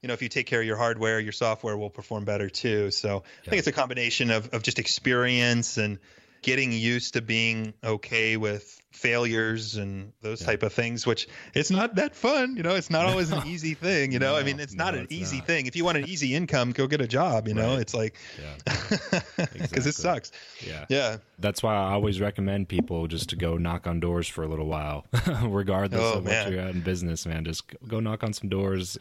you 0.02 0.08
know 0.08 0.14
if 0.14 0.20
you 0.20 0.28
take 0.28 0.46
care 0.46 0.60
of 0.60 0.66
your 0.66 0.76
hardware 0.76 1.20
your 1.20 1.32
software 1.32 1.76
will 1.76 1.90
perform 1.90 2.24
better 2.24 2.50
too 2.50 2.90
so 2.90 3.08
yeah. 3.08 3.46
i 3.46 3.50
think 3.50 3.58
it's 3.58 3.68
a 3.68 3.72
combination 3.72 4.30
of, 4.30 4.48
of 4.50 4.62
just 4.62 4.78
experience 4.78 5.78
and 5.78 5.98
getting 6.42 6.72
used 6.72 7.14
to 7.14 7.22
being 7.22 7.72
okay 7.84 8.36
with 8.36 8.79
failures 8.90 9.76
and 9.76 10.12
those 10.20 10.40
yeah. 10.40 10.48
type 10.48 10.62
of 10.64 10.72
things 10.72 11.06
which 11.06 11.28
it's 11.54 11.70
not 11.70 11.94
that 11.94 12.14
fun 12.14 12.56
you 12.56 12.62
know 12.62 12.74
it's 12.74 12.90
not 12.90 13.06
always 13.06 13.30
an 13.30 13.46
easy 13.46 13.72
thing 13.72 14.10
you 14.10 14.18
know 14.18 14.32
no, 14.32 14.38
i 14.38 14.42
mean 14.42 14.58
it's 14.58 14.74
not 14.74 14.94
an 14.94 15.04
it's 15.04 15.12
easy 15.12 15.38
not. 15.38 15.46
thing 15.46 15.66
if 15.66 15.76
you 15.76 15.84
want 15.84 15.96
an 15.96 16.04
easy 16.08 16.34
income 16.34 16.72
go 16.72 16.88
get 16.88 17.00
a 17.00 17.06
job 17.06 17.46
you 17.46 17.54
know 17.54 17.74
right. 17.74 17.80
it's 17.80 17.94
like 17.94 18.16
because 18.64 19.00
yeah. 19.08 19.18
exactly. 19.38 19.88
it 19.88 19.94
sucks 19.94 20.32
yeah 20.66 20.84
yeah 20.88 21.16
that's 21.38 21.62
why 21.62 21.74
i 21.74 21.92
always 21.92 22.20
recommend 22.20 22.68
people 22.68 23.06
just 23.06 23.28
to 23.30 23.36
go 23.36 23.56
knock 23.56 23.86
on 23.86 24.00
doors 24.00 24.26
for 24.26 24.42
a 24.42 24.48
little 24.48 24.66
while 24.66 25.06
regardless 25.44 26.00
oh, 26.02 26.18
of 26.18 26.24
man. 26.24 26.44
what 26.44 26.52
you're 26.52 26.60
at 26.60 26.74
in 26.74 26.80
business 26.80 27.24
man 27.26 27.44
just 27.44 27.62
go 27.86 28.00
knock 28.00 28.24
on 28.24 28.32
some 28.32 28.48
doors 28.48 28.98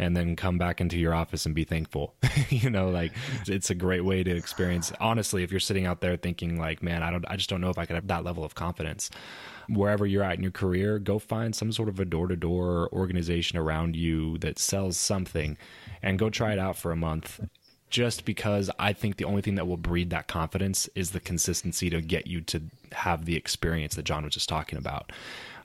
and 0.00 0.16
then 0.16 0.34
come 0.34 0.56
back 0.56 0.80
into 0.80 0.98
your 0.98 1.12
office 1.12 1.44
and 1.44 1.54
be 1.54 1.62
thankful. 1.62 2.14
you 2.48 2.70
know, 2.70 2.88
like 2.88 3.12
it's 3.46 3.68
a 3.68 3.74
great 3.74 4.02
way 4.02 4.22
to 4.22 4.30
experience. 4.34 4.90
Honestly, 4.98 5.42
if 5.42 5.50
you're 5.50 5.60
sitting 5.60 5.84
out 5.84 6.00
there 6.00 6.16
thinking 6.16 6.58
like, 6.58 6.82
man, 6.82 7.02
I 7.02 7.10
don't, 7.10 7.24
I 7.28 7.36
just 7.36 7.50
don't 7.50 7.60
know 7.60 7.68
if 7.68 7.76
I 7.76 7.84
could 7.84 7.96
have 7.96 8.06
that 8.06 8.24
level 8.24 8.42
of 8.42 8.54
confidence. 8.54 9.10
Wherever 9.68 10.06
you're 10.06 10.24
at 10.24 10.36
in 10.36 10.42
your 10.42 10.52
career, 10.52 10.98
go 10.98 11.18
find 11.18 11.54
some 11.54 11.70
sort 11.70 11.90
of 11.90 12.00
a 12.00 12.06
door 12.06 12.28
to 12.28 12.34
door 12.34 12.88
organization 12.92 13.58
around 13.58 13.94
you 13.94 14.38
that 14.38 14.58
sells 14.58 14.96
something 14.96 15.58
and 16.02 16.18
go 16.18 16.30
try 16.30 16.54
it 16.54 16.58
out 16.58 16.76
for 16.76 16.92
a 16.92 16.96
month 16.96 17.38
just 17.90 18.24
because 18.24 18.70
I 18.78 18.92
think 18.92 19.16
the 19.16 19.24
only 19.24 19.42
thing 19.42 19.56
that 19.56 19.66
will 19.66 19.76
breed 19.76 20.10
that 20.10 20.28
confidence 20.28 20.88
is 20.94 21.10
the 21.10 21.20
consistency 21.20 21.90
to 21.90 22.00
get 22.00 22.26
you 22.26 22.40
to 22.42 22.62
have 22.92 23.24
the 23.24 23.36
experience 23.36 23.94
that 23.96 24.04
Jon 24.04 24.24
was 24.24 24.34
just 24.34 24.48
talking 24.48 24.78
about 24.78 25.12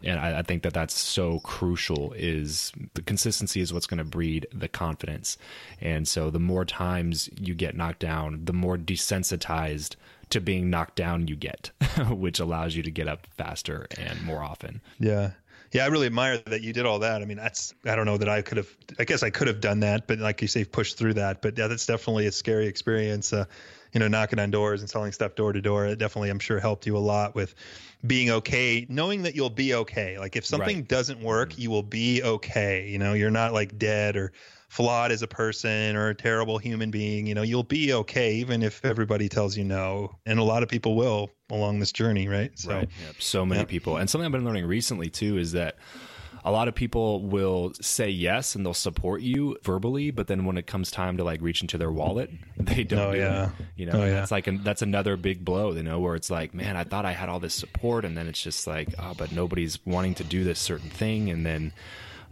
and 0.05 0.19
I, 0.19 0.39
I 0.39 0.41
think 0.43 0.63
that 0.63 0.73
that's 0.73 0.93
so 0.93 1.39
crucial. 1.39 2.13
Is 2.13 2.71
the 2.93 3.01
consistency 3.01 3.59
is 3.59 3.73
what's 3.73 3.87
going 3.87 3.97
to 3.97 4.03
breed 4.03 4.47
the 4.53 4.67
confidence, 4.67 5.37
and 5.81 6.07
so 6.07 6.29
the 6.29 6.39
more 6.39 6.63
times 6.63 7.29
you 7.39 7.55
get 7.55 7.75
knocked 7.75 7.99
down, 7.99 8.45
the 8.45 8.53
more 8.53 8.77
desensitized 8.77 9.95
to 10.29 10.41
being 10.41 10.69
knocked 10.69 10.95
down 10.95 11.27
you 11.27 11.35
get, 11.35 11.71
which 12.09 12.39
allows 12.39 12.75
you 12.75 12.83
to 12.83 12.91
get 12.91 13.07
up 13.07 13.27
faster 13.27 13.87
and 13.97 14.21
more 14.23 14.43
often. 14.43 14.81
Yeah. 14.99 15.31
Yeah, 15.71 15.85
I 15.85 15.87
really 15.87 16.05
admire 16.05 16.37
that 16.45 16.61
you 16.61 16.73
did 16.73 16.85
all 16.85 16.99
that. 16.99 17.21
I 17.21 17.25
mean, 17.25 17.37
that's 17.37 17.73
I 17.85 17.95
don't 17.95 18.05
know 18.05 18.17
that 18.17 18.29
I 18.29 18.41
could 18.41 18.57
have. 18.57 18.69
I 18.99 19.03
guess 19.03 19.23
I 19.23 19.29
could 19.29 19.47
have 19.47 19.61
done 19.61 19.81
that, 19.81 20.07
but 20.07 20.19
like 20.19 20.41
you 20.41 20.47
say, 20.47 20.63
pushed 20.63 20.97
through 20.97 21.15
that. 21.15 21.41
But 21.41 21.57
yeah, 21.57 21.67
that's 21.67 21.85
definitely 21.85 22.27
a 22.27 22.31
scary 22.31 22.67
experience. 22.67 23.33
Uh, 23.33 23.45
you 23.93 23.99
know, 23.99 24.07
knocking 24.09 24.39
on 24.39 24.51
doors 24.51 24.81
and 24.81 24.89
selling 24.89 25.13
stuff 25.13 25.35
door 25.35 25.53
to 25.53 25.61
door. 25.61 25.85
It 25.85 25.97
definitely, 25.97 26.29
I'm 26.29 26.39
sure, 26.39 26.59
helped 26.59 26.85
you 26.85 26.97
a 26.97 26.99
lot 26.99 27.33
with 27.33 27.55
being 28.05 28.29
okay, 28.29 28.85
knowing 28.89 29.23
that 29.23 29.35
you'll 29.35 29.49
be 29.49 29.73
okay. 29.73 30.19
Like 30.19 30.35
if 30.35 30.45
something 30.45 30.77
right. 30.77 30.87
doesn't 30.87 31.21
work, 31.21 31.57
you 31.57 31.71
will 31.71 31.83
be 31.83 32.21
okay. 32.21 32.89
You 32.89 32.99
know, 32.99 33.13
you're 33.13 33.31
not 33.31 33.53
like 33.53 33.77
dead 33.77 34.17
or 34.17 34.33
flawed 34.69 35.11
as 35.11 35.21
a 35.21 35.27
person 35.27 35.95
or 35.95 36.09
a 36.09 36.15
terrible 36.15 36.57
human 36.57 36.91
being. 36.91 37.27
You 37.27 37.35
know, 37.35 37.41
you'll 37.41 37.63
be 37.63 37.93
okay 37.93 38.35
even 38.35 38.63
if 38.63 38.83
everybody 38.83 39.29
tells 39.29 39.57
you 39.57 39.63
no. 39.63 40.15
And 40.25 40.39
a 40.39 40.43
lot 40.43 40.63
of 40.63 40.69
people 40.69 40.95
will 40.95 41.29
along 41.49 41.79
this 41.79 41.91
journey, 41.91 42.27
right? 42.27 42.57
So, 42.57 42.71
right. 42.71 42.89
Yep. 43.05 43.15
So 43.19 43.45
many 43.45 43.61
yeah. 43.61 43.65
people. 43.65 43.97
And 43.97 44.09
something 44.09 44.25
I've 44.25 44.31
been 44.31 44.45
learning 44.45 44.65
recently 44.65 45.09
too 45.09 45.37
is 45.37 45.51
that 45.53 45.75
a 46.45 46.51
lot 46.51 46.67
of 46.67 46.75
people 46.75 47.23
will 47.23 47.73
say 47.81 48.07
yes 48.07 48.53
and 48.53 48.63
they'll 48.63 48.75
support 48.75 49.21
you 49.21 49.57
verbally, 49.63 50.11
but 50.11 50.27
then 50.27 50.45
when 50.45 50.59
it 50.59 50.67
comes 50.67 50.91
time 50.91 51.17
to 51.17 51.23
like 51.23 51.41
reach 51.41 51.61
into 51.61 51.79
their 51.79 51.91
wallet, 51.91 52.29
they 52.57 52.83
don't. 52.83 52.99
Oh, 52.99 53.11
do 53.13 53.17
yeah. 53.17 53.45
It, 53.45 53.51
you 53.75 53.85
know, 53.87 53.93
oh, 53.95 54.05
yeah. 54.05 54.13
that's 54.13 54.31
like 54.31 54.45
an, 54.45 54.63
that's 54.63 54.83
another 54.83 55.17
big 55.17 55.43
blow. 55.43 55.71
You 55.71 55.81
know, 55.81 55.99
where 55.99 56.13
it's 56.13 56.29
like, 56.29 56.53
man, 56.53 56.77
I 56.77 56.83
thought 56.83 57.03
I 57.03 57.13
had 57.13 57.29
all 57.29 57.39
this 57.39 57.55
support, 57.55 58.05
and 58.05 58.15
then 58.15 58.27
it's 58.27 58.41
just 58.41 58.67
like, 58.67 58.93
oh, 58.99 59.15
but 59.17 59.31
nobody's 59.31 59.83
wanting 59.85 60.13
to 60.15 60.23
do 60.23 60.43
this 60.43 60.59
certain 60.59 60.91
thing, 60.91 61.31
and 61.31 61.43
then 61.43 61.73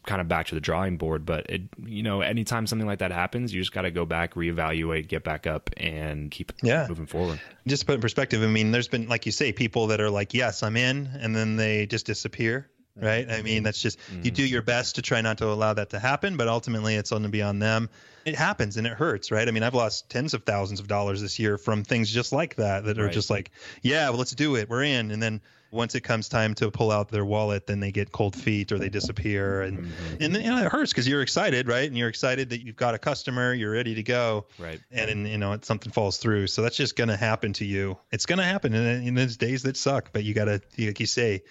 kind 0.05 0.21
of 0.21 0.27
back 0.27 0.47
to 0.47 0.55
the 0.55 0.61
drawing 0.61 0.97
board. 0.97 1.25
But 1.25 1.49
it, 1.49 1.61
you 1.85 2.03
know, 2.03 2.21
anytime 2.21 2.67
something 2.67 2.87
like 2.87 2.99
that 2.99 3.11
happens, 3.11 3.53
you 3.53 3.61
just 3.61 3.71
got 3.71 3.83
to 3.83 3.91
go 3.91 4.05
back, 4.05 4.35
reevaluate, 4.35 5.07
get 5.07 5.23
back 5.23 5.47
up, 5.47 5.69
and 5.77 6.29
keep 6.29 6.51
yeah. 6.61 6.85
moving 6.87 7.05
forward. 7.05 7.39
Just 7.67 7.81
to 7.81 7.85
put 7.85 7.95
in 7.95 8.01
perspective, 8.01 8.41
I 8.43 8.47
mean, 8.47 8.71
there's 8.71 8.87
been, 8.87 9.07
like 9.07 9.25
you 9.25 9.31
say, 9.31 9.51
people 9.51 9.87
that 9.87 10.01
are 10.01 10.09
like, 10.09 10.33
yes, 10.33 10.63
I'm 10.63 10.77
in, 10.77 11.09
and 11.19 11.35
then 11.35 11.55
they 11.55 11.85
just 11.85 12.05
disappear 12.05 12.69
mm-hmm. 12.97 13.05
right? 13.05 13.29
I 13.29 13.41
mean, 13.41 13.63
that's 13.63 13.81
just 13.81 13.99
you 14.21 14.31
do 14.31 14.45
your 14.45 14.61
best 14.61 14.95
to 14.95 15.01
try 15.01 15.21
not 15.21 15.37
to 15.39 15.47
allow 15.47 15.73
that 15.73 15.91
to 15.91 15.99
happen, 15.99 16.37
but 16.37 16.47
ultimately 16.47 16.95
it's 16.95 17.09
going 17.09 17.23
to 17.23 17.29
be 17.29 17.41
on 17.41 17.59
them. 17.59 17.89
It 18.25 18.35
happens 18.35 18.77
and 18.77 18.87
it 18.87 18.93
hurts, 18.93 19.31
right? 19.31 19.47
I 19.47 19.51
mean, 19.51 19.63
I've 19.63 19.75
lost 19.75 20.09
tens 20.09 20.33
of 20.33 20.43
thousands 20.43 20.79
of 20.79 20.87
dollars 20.87 21.21
this 21.21 21.39
year 21.39 21.57
from 21.57 21.83
things 21.83 22.09
just 22.11 22.31
like 22.31 22.55
that 22.55 22.85
that 22.85 22.97
are 22.97 23.05
Right. 23.05 23.13
just 23.13 23.29
like, 23.29 23.51
yeah, 23.81 24.09
well, 24.09 24.19
let's 24.19 24.31
do 24.31 24.55
it. 24.55 24.69
We're 24.69 24.83
in. 24.83 25.11
And 25.11 25.21
then 25.21 25.41
once 25.73 25.95
it 25.95 26.01
comes 26.01 26.29
time 26.29 26.53
to 26.55 26.71
pull 26.71 26.91
out 26.91 27.09
their 27.09 27.25
wallet, 27.25 27.67
then 27.67 27.79
they 27.79 27.91
get 27.91 28.11
cold 28.11 28.35
feet 28.35 28.71
or 28.71 28.77
they 28.77 28.89
disappear. 28.89 29.63
And, 29.63 29.79
mm-hmm. 29.79 30.23
and 30.23 30.35
then, 30.35 30.43
you 30.43 30.51
know, 30.51 30.63
it 30.63 30.71
hurts 30.71 30.93
because 30.93 31.07
you're 31.07 31.21
excited, 31.21 31.67
right? 31.67 31.87
And 31.87 31.97
you're 31.97 32.09
excited 32.09 32.51
that 32.51 32.63
you've 32.63 32.75
got 32.75 32.93
a 32.93 32.99
customer, 32.99 33.53
you're 33.53 33.71
ready 33.71 33.95
to 33.95 34.03
go 34.03 34.45
Right. 34.59 34.79
and 34.91 35.09
then 35.09 35.25
you 35.25 35.37
know 35.37 35.57
something 35.61 35.91
falls 35.91 36.17
through 36.17 36.47
so 36.47 36.61
that's 36.61 36.77
just 36.77 36.95
going 36.95 37.09
to 37.09 37.17
happen 37.17 37.53
to 37.53 37.65
you 37.65 37.97
it's 38.11 38.25
going 38.25 38.39
to 38.39 38.45
happen 38.45 38.73
and, 38.73 39.07
in 39.07 39.15
those 39.15 39.37
days 39.37 39.63
that 39.63 39.77
suck 39.77 40.09
but 40.13 40.23
you 40.23 40.33
got 40.33 40.45
to 40.45 40.61
like 40.79 40.99
you 40.99 41.05
say 41.05 41.43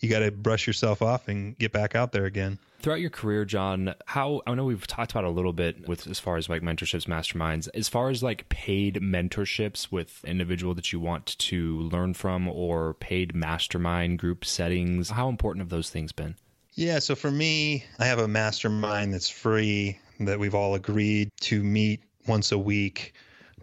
you 0.00 0.08
got 0.08 0.20
to 0.20 0.30
brush 0.30 0.66
yourself 0.66 1.02
off 1.02 1.28
and 1.28 1.56
get 1.58 1.72
back 1.72 1.94
out 1.94 2.12
there 2.12 2.24
again 2.24 2.58
Throughout 2.80 3.00
your 3.00 3.10
career, 3.10 3.44
Jon, 3.44 3.94
how 4.06 4.40
I 4.46 4.54
know 4.54 4.64
we've 4.64 4.86
talked 4.86 5.10
about 5.10 5.24
a 5.24 5.30
little 5.30 5.52
bit 5.52 5.88
with 5.88 6.06
as 6.06 6.20
far 6.20 6.36
as 6.36 6.48
like 6.48 6.62
mentorships, 6.62 7.06
masterminds, 7.06 7.68
as 7.74 7.88
far 7.88 8.08
as 8.08 8.22
like 8.22 8.48
paid 8.48 8.96
mentorships 8.96 9.90
with 9.90 10.24
individual 10.24 10.74
that 10.74 10.92
you 10.92 11.00
want 11.00 11.36
to 11.38 11.80
learn 11.80 12.14
from 12.14 12.46
or 12.48 12.94
paid 12.94 13.34
mastermind 13.34 14.20
group 14.20 14.44
settings. 14.44 15.10
How 15.10 15.28
important 15.28 15.62
have 15.62 15.70
those 15.70 15.90
things 15.90 16.12
been? 16.12 16.36
yeah 16.78 17.00
so 17.00 17.16
for 17.16 17.30
me 17.32 17.84
i 17.98 18.06
have 18.06 18.20
a 18.20 18.28
mastermind 18.28 19.12
that's 19.12 19.28
free 19.28 19.98
that 20.20 20.38
we've 20.38 20.54
all 20.54 20.76
agreed 20.76 21.28
to 21.40 21.60
meet 21.64 22.00
once 22.28 22.52
a 22.52 22.58
week 22.58 23.14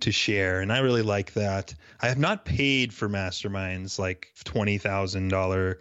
to 0.02 0.12
share 0.12 0.60
and 0.60 0.74
i 0.74 0.80
really 0.80 1.02
like 1.02 1.32
that 1.32 1.74
i 2.02 2.10
have 2.10 2.18
not 2.18 2.44
paid 2.44 2.94
for 2.94 3.08
masterminds 3.08 3.98
like 3.98 4.34
$20000 4.44 5.76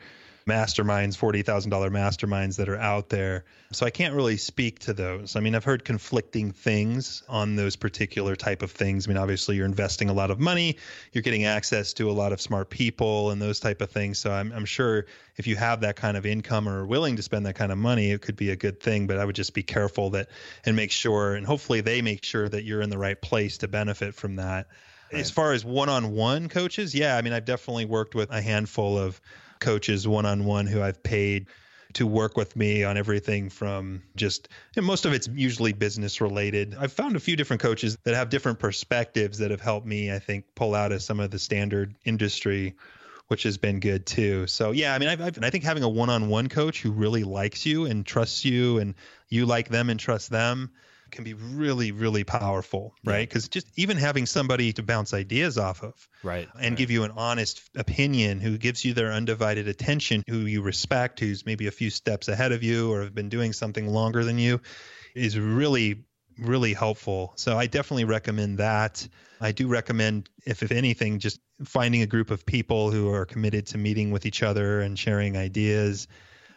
masterminds, 0.47 1.17
forty 1.17 1.43
thousand 1.43 1.71
dollar 1.71 1.91
masterminds 1.91 2.57
that 2.57 2.69
are 2.69 2.79
out 2.79 3.09
there. 3.09 3.45
So 3.73 3.87
I 3.87 3.91
can't 3.91 4.15
really 4.15 4.37
speak 4.37 4.81
to 4.81 4.93
those. 4.93 5.37
I 5.37 5.41
mean, 5.41 5.55
I've 5.55 5.65
heard 5.65 5.85
conflicting 5.85 6.53
things 6.53 7.23
on 7.29 7.57
those 7.57 7.77
particular 7.77 8.37
type 8.37 8.63
of 8.63 8.71
things. 8.71 9.07
I 9.07 9.09
mean, 9.09 9.17
obviously 9.17 9.57
you're 9.57 9.67
investing 9.67 10.11
a 10.11 10.13
lot 10.13 10.31
of 10.31 10.39
money, 10.39 10.77
you're 11.13 11.23
getting 11.23 11.45
access 11.45 11.95
to 11.95 12.11
a 12.11 12.13
lot 12.13 12.33
of 12.33 12.41
smart 12.41 12.71
people 12.71 13.31
and 13.31 13.41
those 13.41 13.59
type 13.59 13.81
of 13.81 13.91
things. 13.91 14.19
So 14.19 14.31
I'm, 14.31 14.53
I'm 14.53 14.65
sure 14.65 15.07
if 15.37 15.47
you 15.47 15.57
have 15.57 15.81
that 15.81 15.97
kind 15.97 16.17
of 16.17 16.27
income 16.27 16.69
or 16.69 16.83
are 16.83 16.87
willing 16.87 17.17
to 17.17 17.23
spend 17.23 17.47
that 17.47 17.55
kind 17.55 17.73
of 17.73 17.79
money, 17.79 18.11
it 18.11 18.23
could 18.23 18.37
be 18.37 18.51
a 18.51 18.57
good 18.57 18.81
thing. 18.81 19.07
But 19.07 19.19
I 19.19 19.25
would 19.25 19.37
just 19.37 19.55
be 19.55 19.63
careful 19.63 20.11
that 20.11 20.29
and 20.65 20.77
make 20.77 20.91
sure, 20.91 21.35
and 21.35 21.47
hopefully 21.47 21.81
they 21.81 22.03
make 22.03 22.25
sure 22.25 22.49
that 22.49 22.65
you're 22.65 22.83
in 22.83 22.91
the 22.91 22.99
right 22.99 23.21
place 23.21 23.59
to 23.59 23.69
benefit 23.69 24.15
from 24.15 24.37
that. 24.37 24.69
As 25.13 25.31
far 25.31 25.53
as 25.53 25.65
one-on-one 25.65 26.49
coaches, 26.49 26.93
yeah, 26.93 27.17
I 27.17 27.23
mean, 27.23 27.33
I've 27.33 27.45
definitely 27.45 27.85
worked 27.85 28.17
with 28.17 28.33
a 28.33 28.41
handful 28.41 28.99
of 28.99 29.21
coaches 29.65 30.07
one-on-one 30.07 30.67
who 30.67 30.83
I've 30.83 31.03
paid 31.03 31.47
to 31.95 32.07
work 32.07 32.37
with 32.37 32.55
me 32.57 32.85
on 32.85 32.97
everything 32.97 33.49
from 33.49 34.03
just 34.17 34.49
most 34.77 35.07
of 35.07 35.13
it's 35.13 35.29
usually 35.29 35.73
business 35.73 36.21
related. 36.21 36.75
I've 36.79 36.93
found 36.93 37.17
a 37.17 37.21
few 37.21 37.37
different 37.37 37.63
coaches 37.63 37.97
that 38.05 38.15
have 38.15 38.29
different 38.29 38.59
perspectives 38.59 39.39
that 39.39 39.51
have 39.51 39.61
helped 39.61 39.87
me, 39.87 40.13
I 40.13 40.19
think, 40.19 40.45
pull 40.55 40.75
out 40.75 40.93
of 40.93 41.03
some 41.03 41.21
of 41.21 41.31
the 41.31 41.39
standard 41.39 41.95
industry, 42.05 42.75
which 43.29 43.45
has 43.45 43.59
been 43.59 43.81
good 43.81 44.07
too. 44.07 44.47
So 44.47 44.73
yeah, 44.73 44.95
I 44.95 44.99
mean, 44.99 45.09
I've, 45.09 45.21
I've, 45.21 45.43
I 45.43 45.51
think 45.51 45.65
having 45.65 45.83
a 45.83 45.89
one-on-one 45.89 46.49
coach 46.49 46.83
who 46.83 46.91
really 46.91 47.25
likes 47.25 47.65
you 47.65 47.87
and 47.87 48.05
trusts 48.05 48.45
you, 48.45 48.79
and 48.79 48.95
you 49.29 49.47
like 49.47 49.69
them 49.69 49.89
and 49.89 49.99
trust 49.99 50.31
them, 50.31 50.71
can 51.15 51.25
be 51.25 51.33
really, 51.35 51.93
really 51.93 52.25
powerful, 52.25 52.95
right? 53.05 53.27
Because 53.27 53.49
just 53.49 53.67
even 53.77 53.97
having 53.97 54.27
somebody 54.27 54.73
to 54.75 54.83
bounce 54.83 55.15
ideas 55.15 55.57
off 55.57 55.83
of, 55.83 55.95
Right. 56.23 56.49
and 56.61 56.77
give 56.77 56.91
you 56.91 57.05
an 57.05 57.13
honest 57.17 57.63
opinion 57.75 58.41
who 58.41 58.59
gives 58.59 58.85
you 58.85 58.93
their 58.93 59.13
undivided 59.13 59.69
attention, 59.69 60.23
who 60.29 60.41
you 60.41 60.61
respect, 60.61 61.21
who's 61.21 61.47
maybe 61.47 61.67
a 61.67 61.71
few 61.71 61.91
steps 61.91 62.29
ahead 62.29 62.53
of 62.53 62.63
you 62.63 62.93
or 62.93 63.03
have 63.03 63.15
been 63.15 63.29
doing 63.29 63.53
something 63.53 63.89
longer 63.89 64.25
than 64.25 64.39
you, 64.39 64.61
is 65.15 65.39
really, 65.39 66.05
really 66.39 66.75
helpful. 66.75 67.33
So 67.37 67.57
I 67.57 67.67
definitely 67.67 68.05
recommend 68.05 68.59
that. 68.59 69.07
I 69.41 69.53
do 69.53 69.69
recommend, 69.69 70.29
if, 70.45 70.63
if 70.63 70.73
anything, 70.73 71.19
just 71.21 71.41
finding 71.65 72.03
a 72.03 72.07
group 72.07 72.31
of 72.31 72.45
people 72.45 72.91
who 72.91 73.13
are 73.13 73.25
committed 73.25 73.67
to 73.67 73.79
meeting 73.79 74.11
with 74.11 74.27
each 74.27 74.43
other 74.43 74.81
and 74.81 74.99
sharing 74.99 75.37
ideas. 75.37 76.09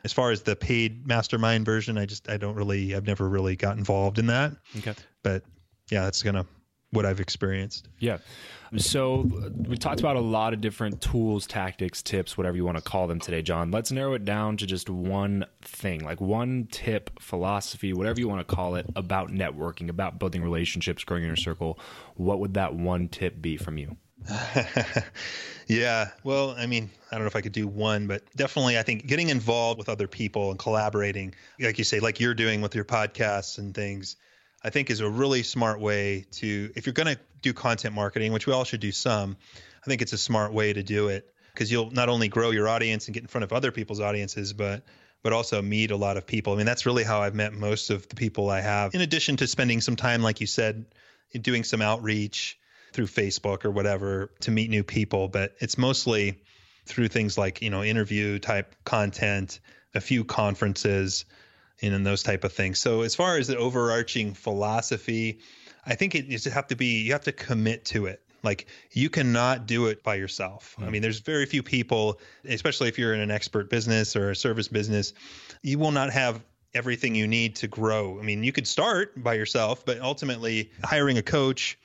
As 0.07 0.13
far 0.13 0.31
as 0.31 0.41
the 0.41 0.55
paid 0.55 1.05
mastermind 1.05 1.65
version, 1.65 1.97
I 1.97 2.05
just 2.05 2.29
I 2.29 2.37
don't 2.37 2.55
really 2.55 2.95
I've 2.95 3.05
never 3.05 3.27
really 3.27 3.57
got 3.57 3.77
involved 3.77 4.19
in 4.19 4.27
that. 4.27 4.53
Okay. 4.77 4.93
But 5.21 5.43
yeah, 5.91 6.05
that's 6.05 6.23
gonna 6.23 6.45
what 6.91 7.05
I've 7.05 7.19
experienced. 7.19 7.89
Yeah. 7.99 8.19
So 8.77 9.29
we 9.67 9.75
talked 9.75 9.99
about 9.99 10.15
a 10.15 10.21
lot 10.21 10.53
of 10.53 10.61
different 10.61 11.01
tools, 11.01 11.45
tactics, 11.45 12.01
tips, 12.01 12.37
whatever 12.37 12.55
you 12.55 12.63
want 12.63 12.77
to 12.77 12.81
call 12.81 13.05
them 13.05 13.19
today, 13.19 13.41
Jon. 13.41 13.69
Let's 13.69 13.91
narrow 13.91 14.13
it 14.13 14.23
down 14.23 14.55
to 14.55 14.65
just 14.65 14.89
one 14.89 15.45
thing, 15.61 16.05
like 16.05 16.21
one 16.21 16.69
tip, 16.71 17.21
philosophy, 17.21 17.91
whatever 17.91 18.21
you 18.21 18.29
want 18.29 18.47
to 18.47 18.55
call 18.55 18.75
it, 18.75 18.85
about 18.95 19.29
networking, 19.29 19.89
about 19.89 20.19
building 20.19 20.41
relationships, 20.41 21.03
growing 21.03 21.25
your 21.25 21.35
circle. 21.35 21.77
What 22.15 22.39
would 22.39 22.53
that 22.53 22.75
one 22.75 23.09
tip 23.09 23.41
be 23.41 23.57
from 23.57 23.77
you? 23.77 23.97
yeah. 25.67 26.09
Well, 26.23 26.55
I 26.57 26.65
mean, 26.65 26.89
I 27.11 27.15
don't 27.15 27.23
know 27.23 27.27
if 27.27 27.35
I 27.35 27.41
could 27.41 27.51
do 27.51 27.67
one, 27.67 28.07
but 28.07 28.23
definitely 28.35 28.77
I 28.77 28.83
think 28.83 29.05
getting 29.05 29.29
involved 29.29 29.77
with 29.77 29.89
other 29.89 30.07
people 30.07 30.51
and 30.51 30.59
collaborating, 30.59 31.33
like 31.59 31.77
you 31.77 31.83
say, 31.83 31.99
like 31.99 32.19
you're 32.19 32.33
doing 32.33 32.61
with 32.61 32.75
your 32.75 32.85
podcasts 32.85 33.57
and 33.57 33.73
things, 33.73 34.15
I 34.63 34.69
think 34.69 34.89
is 34.89 34.99
a 34.99 35.09
really 35.09 35.43
smart 35.43 35.79
way 35.79 36.25
to, 36.31 36.71
if 36.75 36.85
you're 36.85 36.93
going 36.93 37.15
to 37.15 37.19
do 37.41 37.53
content 37.53 37.93
marketing, 37.93 38.33
which 38.33 38.47
we 38.47 38.53
all 38.53 38.63
should 38.63 38.79
do 38.79 38.91
some, 38.91 39.37
I 39.83 39.85
think 39.85 40.01
it's 40.01 40.13
a 40.13 40.17
smart 40.17 40.51
way 40.51 40.73
to 40.73 40.83
do 40.83 41.09
it 41.09 41.33
because 41.53 41.71
you'll 41.71 41.91
not 41.91 42.09
only 42.09 42.27
grow 42.27 42.51
your 42.51 42.67
audience 42.67 43.07
and 43.07 43.13
get 43.13 43.23
in 43.23 43.27
front 43.27 43.43
of 43.43 43.53
other 43.53 43.71
people's 43.71 43.99
audiences, 43.99 44.53
but 44.53 44.83
but 45.23 45.33
also 45.33 45.61
meet 45.61 45.89
a 45.89 45.95
lot 45.95 46.15
of 46.15 46.27
people. 46.27 46.53
I 46.53 46.57
mean, 46.57 46.67
that's 46.67 46.85
really 46.85 47.03
how 47.03 47.21
I've 47.21 47.33
met 47.33 47.51
most 47.51 47.89
of 47.89 48.07
the 48.07 48.15
people 48.15 48.49
I 48.49 48.61
have. 48.61 48.93
In 48.93 49.01
addition 49.01 49.35
to 49.37 49.47
spending 49.47 49.81
some 49.81 49.95
time, 49.95 50.21
like 50.21 50.39
you 50.39 50.47
said, 50.47 50.85
doing 51.41 51.63
some 51.63 51.81
outreach 51.81 52.59
through 52.97 53.05
Facebook 53.05 53.63
or 53.63 53.69
whatever 53.69 54.31
to 54.39 54.49
meet 54.49 54.71
new 54.71 54.83
people, 54.83 55.27
but 55.27 55.55
it's 55.59 55.77
mostly 55.77 56.41
through 56.87 57.07
things 57.07 57.37
like, 57.37 57.61
you 57.61 57.69
know, 57.69 57.83
interview 57.83 58.39
type 58.39 58.73
content, 58.85 59.59
a 59.93 60.01
few 60.01 60.23
conferences, 60.23 61.25
and, 61.79 61.93
and 61.93 62.03
those 62.03 62.23
type 62.23 62.43
of 62.43 62.53
things. 62.53 62.79
So 62.79 63.01
as 63.01 63.13
far 63.13 63.37
as 63.37 63.49
the 63.49 63.55
overarching 63.55 64.33
philosophy, 64.33 65.41
I 65.85 65.93
think 65.93 66.15
it 66.15 66.27
just 66.27 66.47
have 66.47 66.65
to 66.69 66.75
be 66.75 67.03
you 67.03 67.11
have 67.11 67.25
to 67.25 67.31
commit 67.31 67.85
to 67.85 68.07
it. 68.07 68.19
Like 68.41 68.65
you 68.91 69.11
cannot 69.11 69.67
do 69.67 69.87
it 69.87 70.01
by 70.01 70.15
yourself. 70.15 70.75
I 70.79 70.89
mean, 70.89 71.03
there's 71.03 71.19
very 71.19 71.45
few 71.45 71.61
people, 71.61 72.19
especially 72.45 72.87
if 72.87 72.97
you're 72.97 73.13
in 73.13 73.19
an 73.19 73.29
expert 73.29 73.69
business 73.69 74.15
or 74.15 74.31
a 74.31 74.35
service 74.35 74.69
business, 74.69 75.13
you 75.61 75.77
will 75.77 75.91
not 75.91 76.11
have 76.13 76.43
everything 76.73 77.13
you 77.13 77.27
need 77.27 77.57
to 77.57 77.67
grow. 77.67 78.19
I 78.19 78.23
mean, 78.23 78.43
you 78.43 78.51
could 78.51 78.67
start 78.67 79.21
by 79.21 79.35
yourself, 79.35 79.85
but 79.85 79.99
ultimately 79.99 80.71
hiring 80.83 81.17
a 81.17 81.23
coach, 81.23 81.77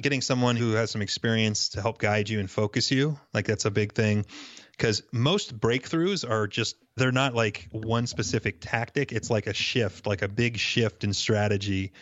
getting 0.00 0.20
someone 0.20 0.56
who 0.56 0.72
has 0.72 0.90
some 0.90 1.02
experience 1.02 1.70
to 1.70 1.82
help 1.82 1.98
guide 1.98 2.28
you 2.28 2.40
and 2.40 2.50
focus 2.50 2.90
you, 2.90 3.18
like 3.32 3.46
that's 3.46 3.64
a 3.64 3.70
big 3.70 3.92
thing. 3.92 4.26
Because 4.72 5.02
most 5.12 5.58
breakthroughs 5.58 6.28
are 6.28 6.46
just, 6.46 6.76
they're 6.96 7.12
not 7.12 7.34
like 7.34 7.68
one 7.70 8.06
specific 8.06 8.56
tactic. 8.60 9.12
It's 9.12 9.30
like 9.30 9.46
a 9.46 9.52
shift, 9.52 10.06
like 10.06 10.22
a 10.22 10.28
big 10.28 10.56
shift 10.56 11.04
in 11.04 11.12
strategy 11.12 11.92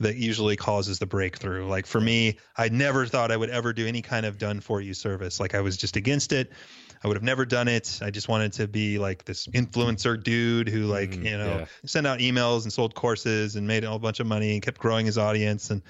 that 0.00 0.16
usually 0.16 0.56
causes 0.56 0.98
the 0.98 1.06
breakthrough. 1.06 1.66
Like 1.66 1.86
for 1.86 2.00
me, 2.00 2.38
I 2.56 2.68
never 2.68 3.06
thought 3.06 3.30
I 3.30 3.36
would 3.36 3.50
ever 3.50 3.72
do 3.72 3.86
any 3.86 4.02
kind 4.02 4.26
of 4.26 4.38
done 4.38 4.60
for 4.60 4.80
you 4.80 4.94
service. 4.94 5.40
Like 5.40 5.54
I 5.54 5.60
was 5.60 5.76
just 5.76 5.96
against 5.96 6.32
it. 6.32 6.52
I 7.02 7.08
would 7.08 7.16
have 7.16 7.22
never 7.22 7.46
done 7.46 7.66
it. 7.66 7.98
I 8.02 8.10
just 8.10 8.28
wanted 8.28 8.52
to 8.54 8.68
be 8.68 8.98
like 8.98 9.24
this 9.24 9.46
influencer 9.48 10.22
dude 10.22 10.68
who 10.68 10.82
like, 10.82 11.10
mm, 11.10 11.24
you 11.24 11.38
know, 11.38 11.58
yeah. 11.60 11.64
sent 11.86 12.06
out 12.06 12.18
emails 12.18 12.64
and 12.64 12.72
sold 12.72 12.94
courses 12.94 13.56
and 13.56 13.66
made 13.66 13.84
a 13.84 13.88
whole 13.88 13.98
bunch 13.98 14.20
of 14.20 14.26
money 14.26 14.52
and 14.52 14.62
kept 14.62 14.78
growing 14.78 15.06
his 15.06 15.16
audience 15.16 15.70
and 15.70 15.82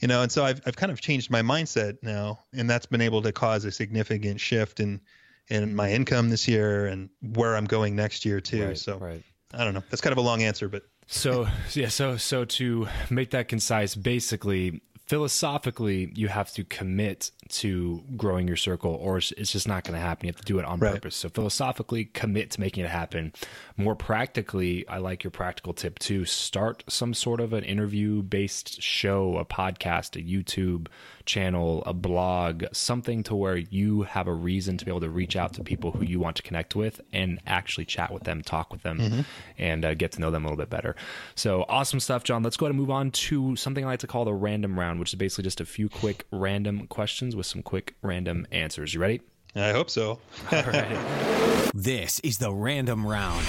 you 0.00 0.06
know, 0.06 0.22
and 0.22 0.30
so 0.30 0.44
I've 0.44 0.60
I've 0.66 0.76
kind 0.76 0.92
of 0.92 1.00
changed 1.00 1.30
my 1.30 1.42
mindset 1.42 1.98
now 2.02 2.40
and 2.52 2.68
that's 2.68 2.86
been 2.86 3.00
able 3.00 3.22
to 3.22 3.32
cause 3.32 3.64
a 3.64 3.72
significant 3.72 4.40
shift 4.40 4.80
in 4.80 5.00
in 5.48 5.74
my 5.74 5.90
income 5.90 6.28
this 6.28 6.46
year 6.46 6.86
and 6.86 7.08
where 7.22 7.56
I'm 7.56 7.64
going 7.64 7.96
next 7.96 8.24
year 8.24 8.40
too. 8.40 8.66
Right, 8.66 8.78
so 8.78 8.98
right. 8.98 9.22
I 9.54 9.64
don't 9.64 9.74
know. 9.74 9.82
That's 9.90 10.02
kind 10.02 10.12
of 10.12 10.18
a 10.18 10.22
long 10.22 10.42
answer, 10.42 10.68
but 10.68 10.82
So 11.06 11.48
yeah, 11.72 11.88
so 11.88 12.16
so 12.16 12.44
to 12.44 12.86
make 13.10 13.30
that 13.30 13.48
concise, 13.48 13.94
basically, 13.94 14.82
philosophically, 15.08 16.12
you 16.14 16.28
have 16.28 16.52
to 16.52 16.62
commit 16.64 17.30
to 17.48 18.02
growing 18.16 18.46
your 18.46 18.58
circle, 18.58 18.92
or 18.92 19.16
it's 19.16 19.52
just 19.52 19.66
not 19.66 19.82
going 19.84 19.94
to 19.94 20.00
happen. 20.00 20.26
You 20.26 20.32
have 20.32 20.40
to 20.40 20.44
do 20.44 20.58
it 20.58 20.66
on 20.66 20.78
Right. 20.78 20.94
purpose. 20.94 21.16
So 21.16 21.30
philosophically, 21.30 22.04
commit 22.04 22.50
to 22.52 22.60
making 22.60 22.84
it 22.84 22.90
happen. 22.90 23.32
More 23.78 23.96
practically, 23.96 24.86
I 24.86 24.98
like 24.98 25.24
your 25.24 25.30
practical 25.30 25.72
tip 25.72 25.98
to 26.00 26.26
start 26.26 26.84
some 26.88 27.14
sort 27.14 27.40
of 27.40 27.54
an 27.54 27.64
interview 27.64 28.22
based 28.22 28.82
show, 28.82 29.38
a 29.38 29.46
podcast, 29.46 30.14
a 30.14 30.22
YouTube 30.22 30.88
channel, 31.28 31.82
a 31.86 31.92
blog, 31.92 32.64
something 32.72 33.22
to 33.22 33.36
where 33.36 33.56
you 33.56 34.02
have 34.02 34.26
a 34.26 34.32
reason 34.32 34.76
to 34.78 34.84
be 34.84 34.90
able 34.90 35.02
to 35.02 35.10
reach 35.10 35.36
out 35.36 35.52
to 35.52 35.62
people 35.62 35.92
who 35.92 36.04
you 36.04 36.18
want 36.18 36.34
to 36.36 36.42
connect 36.42 36.74
with 36.74 37.00
and 37.12 37.38
actually 37.46 37.84
chat 37.84 38.10
with 38.12 38.24
them, 38.24 38.42
talk 38.42 38.72
with 38.72 38.82
them, 38.82 39.24
and 39.58 39.84
uh, 39.84 39.94
get 39.94 40.10
to 40.12 40.20
know 40.20 40.30
them 40.30 40.44
a 40.44 40.48
little 40.48 40.56
bit 40.56 40.70
better. 40.70 40.96
So 41.36 41.64
awesome 41.68 42.00
stuff, 42.00 42.24
Jon. 42.24 42.42
Let's 42.42 42.56
go 42.56 42.66
ahead 42.66 42.70
and 42.70 42.80
move 42.80 42.90
on 42.90 43.10
to 43.10 43.54
something 43.54 43.84
I 43.84 43.88
like 43.88 44.00
to 44.00 44.06
call 44.06 44.24
the 44.24 44.32
random 44.32 44.78
round, 44.78 44.98
which 44.98 45.10
is 45.10 45.14
basically 45.16 45.44
just 45.44 45.60
a 45.60 45.66
few 45.66 45.88
quick 45.88 46.26
random 46.32 46.86
questions 46.88 47.36
with 47.36 47.46
some 47.46 47.62
quick 47.62 47.94
random 48.02 48.46
answers. 48.50 48.94
You 48.94 49.00
ready? 49.00 49.20
I 49.54 49.70
hope 49.70 49.90
so. 49.90 50.18
This 51.74 52.18
is 52.20 52.38
the 52.38 52.52
random 52.52 53.06
round. 53.06 53.44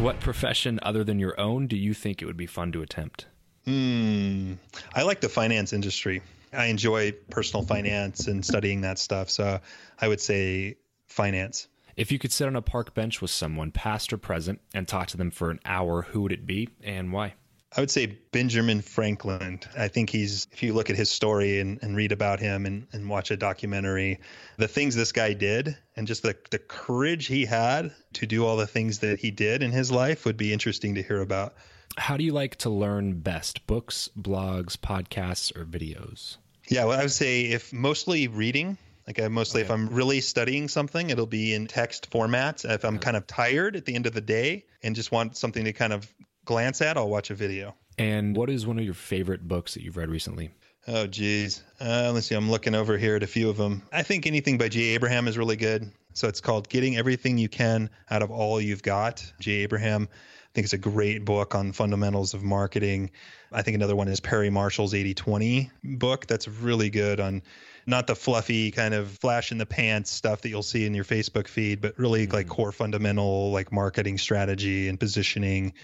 What 0.00 0.20
profession 0.20 0.78
other 0.82 1.02
than 1.02 1.18
your 1.18 1.38
own 1.40 1.66
do 1.66 1.76
you 1.76 1.94
think 1.94 2.20
it 2.20 2.26
would 2.26 2.36
be 2.36 2.46
fun 2.46 2.72
to 2.72 2.82
attempt? 2.82 3.26
Hmm. 3.64 4.54
I 4.94 5.02
like 5.02 5.20
the 5.20 5.28
finance 5.28 5.72
industry. 5.72 6.20
I 6.52 6.66
enjoy 6.66 7.12
personal 7.30 7.64
finance 7.64 8.26
and 8.26 8.44
studying 8.44 8.82
that 8.82 8.98
stuff. 8.98 9.30
So 9.30 9.60
I 10.00 10.08
would 10.08 10.20
say 10.20 10.76
finance. 11.06 11.68
If 11.96 12.12
you 12.12 12.18
could 12.18 12.32
sit 12.32 12.46
on 12.46 12.54
a 12.54 12.62
park 12.62 12.94
bench 12.94 13.20
with 13.20 13.30
someone, 13.30 13.72
past 13.72 14.12
or 14.12 14.18
present, 14.18 14.60
and 14.72 14.86
talk 14.86 15.08
to 15.08 15.16
them 15.16 15.30
for 15.30 15.50
an 15.50 15.58
hour, 15.64 16.02
who 16.02 16.22
would 16.22 16.32
it 16.32 16.46
be 16.46 16.68
and 16.82 17.12
why? 17.12 17.34
I 17.76 17.80
would 17.80 17.90
say 17.90 18.06
Benjamin 18.32 18.80
Franklin. 18.80 19.60
I 19.76 19.88
think 19.88 20.08
he's, 20.08 20.46
if 20.52 20.62
you 20.62 20.72
look 20.72 20.88
at 20.88 20.96
his 20.96 21.10
story 21.10 21.60
and, 21.60 21.78
and 21.82 21.96
read 21.96 22.12
about 22.12 22.40
him 22.40 22.64
and, 22.64 22.86
and 22.92 23.10
watch 23.10 23.30
a 23.30 23.36
documentary, 23.36 24.20
the 24.56 24.68
things 24.68 24.94
this 24.94 25.12
guy 25.12 25.34
did 25.34 25.76
and 25.94 26.06
just 26.06 26.22
the, 26.22 26.34
the 26.50 26.58
courage 26.58 27.26
he 27.26 27.44
had 27.44 27.92
to 28.14 28.26
do 28.26 28.46
all 28.46 28.56
the 28.56 28.66
things 28.66 29.00
that 29.00 29.18
he 29.18 29.30
did 29.30 29.62
in 29.62 29.70
his 29.70 29.90
life 29.90 30.24
would 30.24 30.38
be 30.38 30.52
interesting 30.52 30.94
to 30.94 31.02
hear 31.02 31.20
about. 31.20 31.56
How 31.96 32.16
do 32.16 32.24
you 32.24 32.32
like 32.32 32.56
to 32.56 32.70
learn 32.70 33.20
best? 33.20 33.66
Books, 33.66 34.08
blogs, 34.18 34.76
podcasts, 34.76 35.56
or 35.56 35.64
videos? 35.64 36.36
Yeah, 36.68 36.84
well, 36.84 36.98
I 36.98 37.02
would 37.02 37.10
say 37.10 37.42
if 37.42 37.72
mostly 37.72 38.28
reading, 38.28 38.76
like 39.06 39.20
I 39.20 39.28
mostly, 39.28 39.62
if 39.62 39.70
I'm 39.70 39.88
really 39.88 40.20
studying 40.20 40.68
something, 40.68 41.10
it'll 41.10 41.26
be 41.26 41.54
in 41.54 41.66
text 41.66 42.10
format. 42.10 42.64
If 42.64 42.84
I'm 42.84 42.98
kind 42.98 43.16
of 43.16 43.26
tired 43.26 43.74
at 43.74 43.84
the 43.86 43.94
end 43.94 44.06
of 44.06 44.12
the 44.12 44.20
day 44.20 44.66
and 44.82 44.94
just 44.94 45.10
want 45.10 45.36
something 45.36 45.64
to 45.64 45.72
kind 45.72 45.92
of 45.92 46.12
glance 46.44 46.82
at, 46.82 46.96
I'll 46.96 47.08
watch 47.08 47.30
a 47.30 47.34
video. 47.34 47.74
And 47.96 48.36
what 48.36 48.50
is 48.50 48.66
one 48.66 48.78
of 48.78 48.84
your 48.84 48.94
favorite 48.94 49.48
books 49.48 49.74
that 49.74 49.82
you've 49.82 49.96
read 49.96 50.10
recently? 50.10 50.50
Oh, 50.86 51.06
geez. 51.06 51.62
Uh, 51.80 52.12
let's 52.14 52.26
see. 52.26 52.34
I'm 52.34 52.50
looking 52.50 52.74
over 52.74 52.96
here 52.96 53.16
at 53.16 53.22
a 53.22 53.26
few 53.26 53.50
of 53.50 53.56
them. 53.56 53.82
I 53.92 54.02
think 54.02 54.26
anything 54.26 54.56
by 54.56 54.68
Jay 54.68 54.94
Abraham 54.94 55.28
is 55.28 55.36
really 55.36 55.56
good. 55.56 55.90
So 56.14 56.28
it's 56.28 56.40
called 56.40 56.68
Getting 56.68 56.96
Everything 56.96 57.38
You 57.38 57.48
Can 57.48 57.90
Out 58.10 58.22
of 58.22 58.30
All 58.30 58.60
You've 58.60 58.82
Got. 58.82 59.30
Jay 59.38 59.60
Abraham. 59.60 60.08
I 60.48 60.54
think 60.54 60.64
it's 60.64 60.72
a 60.72 60.78
great 60.78 61.24
book 61.24 61.54
on 61.54 61.72
fundamentals 61.72 62.32
of 62.34 62.42
marketing. 62.42 63.10
I 63.52 63.62
think 63.62 63.74
another 63.74 63.94
one 63.94 64.08
is 64.08 64.18
Perry 64.18 64.50
Marshall's 64.50 64.94
80 64.94 65.14
20 65.14 65.70
book. 65.84 66.26
That's 66.26 66.48
really 66.48 66.90
good 66.90 67.20
on 67.20 67.42
not 67.86 68.06
the 68.06 68.16
fluffy 68.16 68.70
kind 68.70 68.94
of 68.94 69.10
flash 69.10 69.52
in 69.52 69.58
the 69.58 69.66
pants 69.66 70.10
stuff 70.10 70.42
that 70.42 70.48
you'll 70.48 70.62
see 70.62 70.86
in 70.86 70.94
your 70.94 71.04
Facebook 71.04 71.48
feed, 71.48 71.80
but 71.80 71.98
really 71.98 72.26
mm-hmm. 72.26 72.34
like 72.34 72.48
core 72.48 72.72
fundamental, 72.72 73.50
like 73.50 73.72
marketing 73.72 74.18
strategy 74.18 74.88
and 74.88 74.98
positioning 74.98 75.74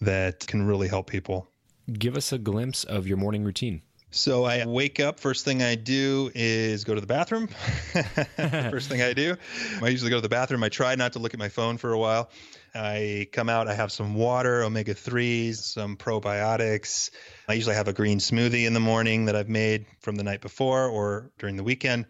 that 0.00 0.46
can 0.46 0.66
really 0.66 0.88
help 0.88 1.08
people. 1.08 1.48
Give 1.90 2.16
us 2.16 2.32
a 2.32 2.38
glimpse 2.38 2.84
of 2.84 3.06
your 3.06 3.16
morning 3.16 3.42
routine. 3.42 3.82
So 4.10 4.44
I 4.44 4.66
wake 4.66 4.98
up. 4.98 5.20
First 5.20 5.44
thing 5.44 5.62
I 5.62 5.76
do 5.76 6.32
is 6.34 6.82
go 6.84 6.94
to 6.94 7.00
the 7.00 7.06
bathroom. 7.06 7.46
first 8.36 8.88
thing 8.88 9.02
I 9.02 9.12
do. 9.12 9.36
I 9.80 9.88
usually 9.88 10.10
go 10.10 10.16
to 10.16 10.22
the 10.22 10.28
bathroom. 10.28 10.64
I 10.64 10.68
try 10.68 10.94
not 10.96 11.12
to 11.12 11.20
look 11.20 11.32
at 11.32 11.38
my 11.38 11.48
phone 11.48 11.78
for 11.78 11.92
a 11.92 11.98
while. 11.98 12.30
I 12.74 13.28
come 13.32 13.48
out. 13.48 13.68
I 13.68 13.74
have 13.74 13.92
some 13.92 14.14
water, 14.14 14.62
omega 14.62 14.94
threes, 14.94 15.64
some 15.64 15.96
probiotics. 15.96 17.10
I 17.48 17.54
usually 17.54 17.74
have 17.74 17.88
a 17.88 17.92
green 17.92 18.18
smoothie 18.18 18.66
in 18.66 18.74
the 18.74 18.80
morning 18.80 19.26
that 19.26 19.36
I've 19.36 19.48
made 19.48 19.86
from 20.00 20.16
the 20.16 20.22
night 20.22 20.40
before 20.40 20.86
or 20.86 21.30
during 21.38 21.56
the 21.56 21.64
weekend. 21.64 22.06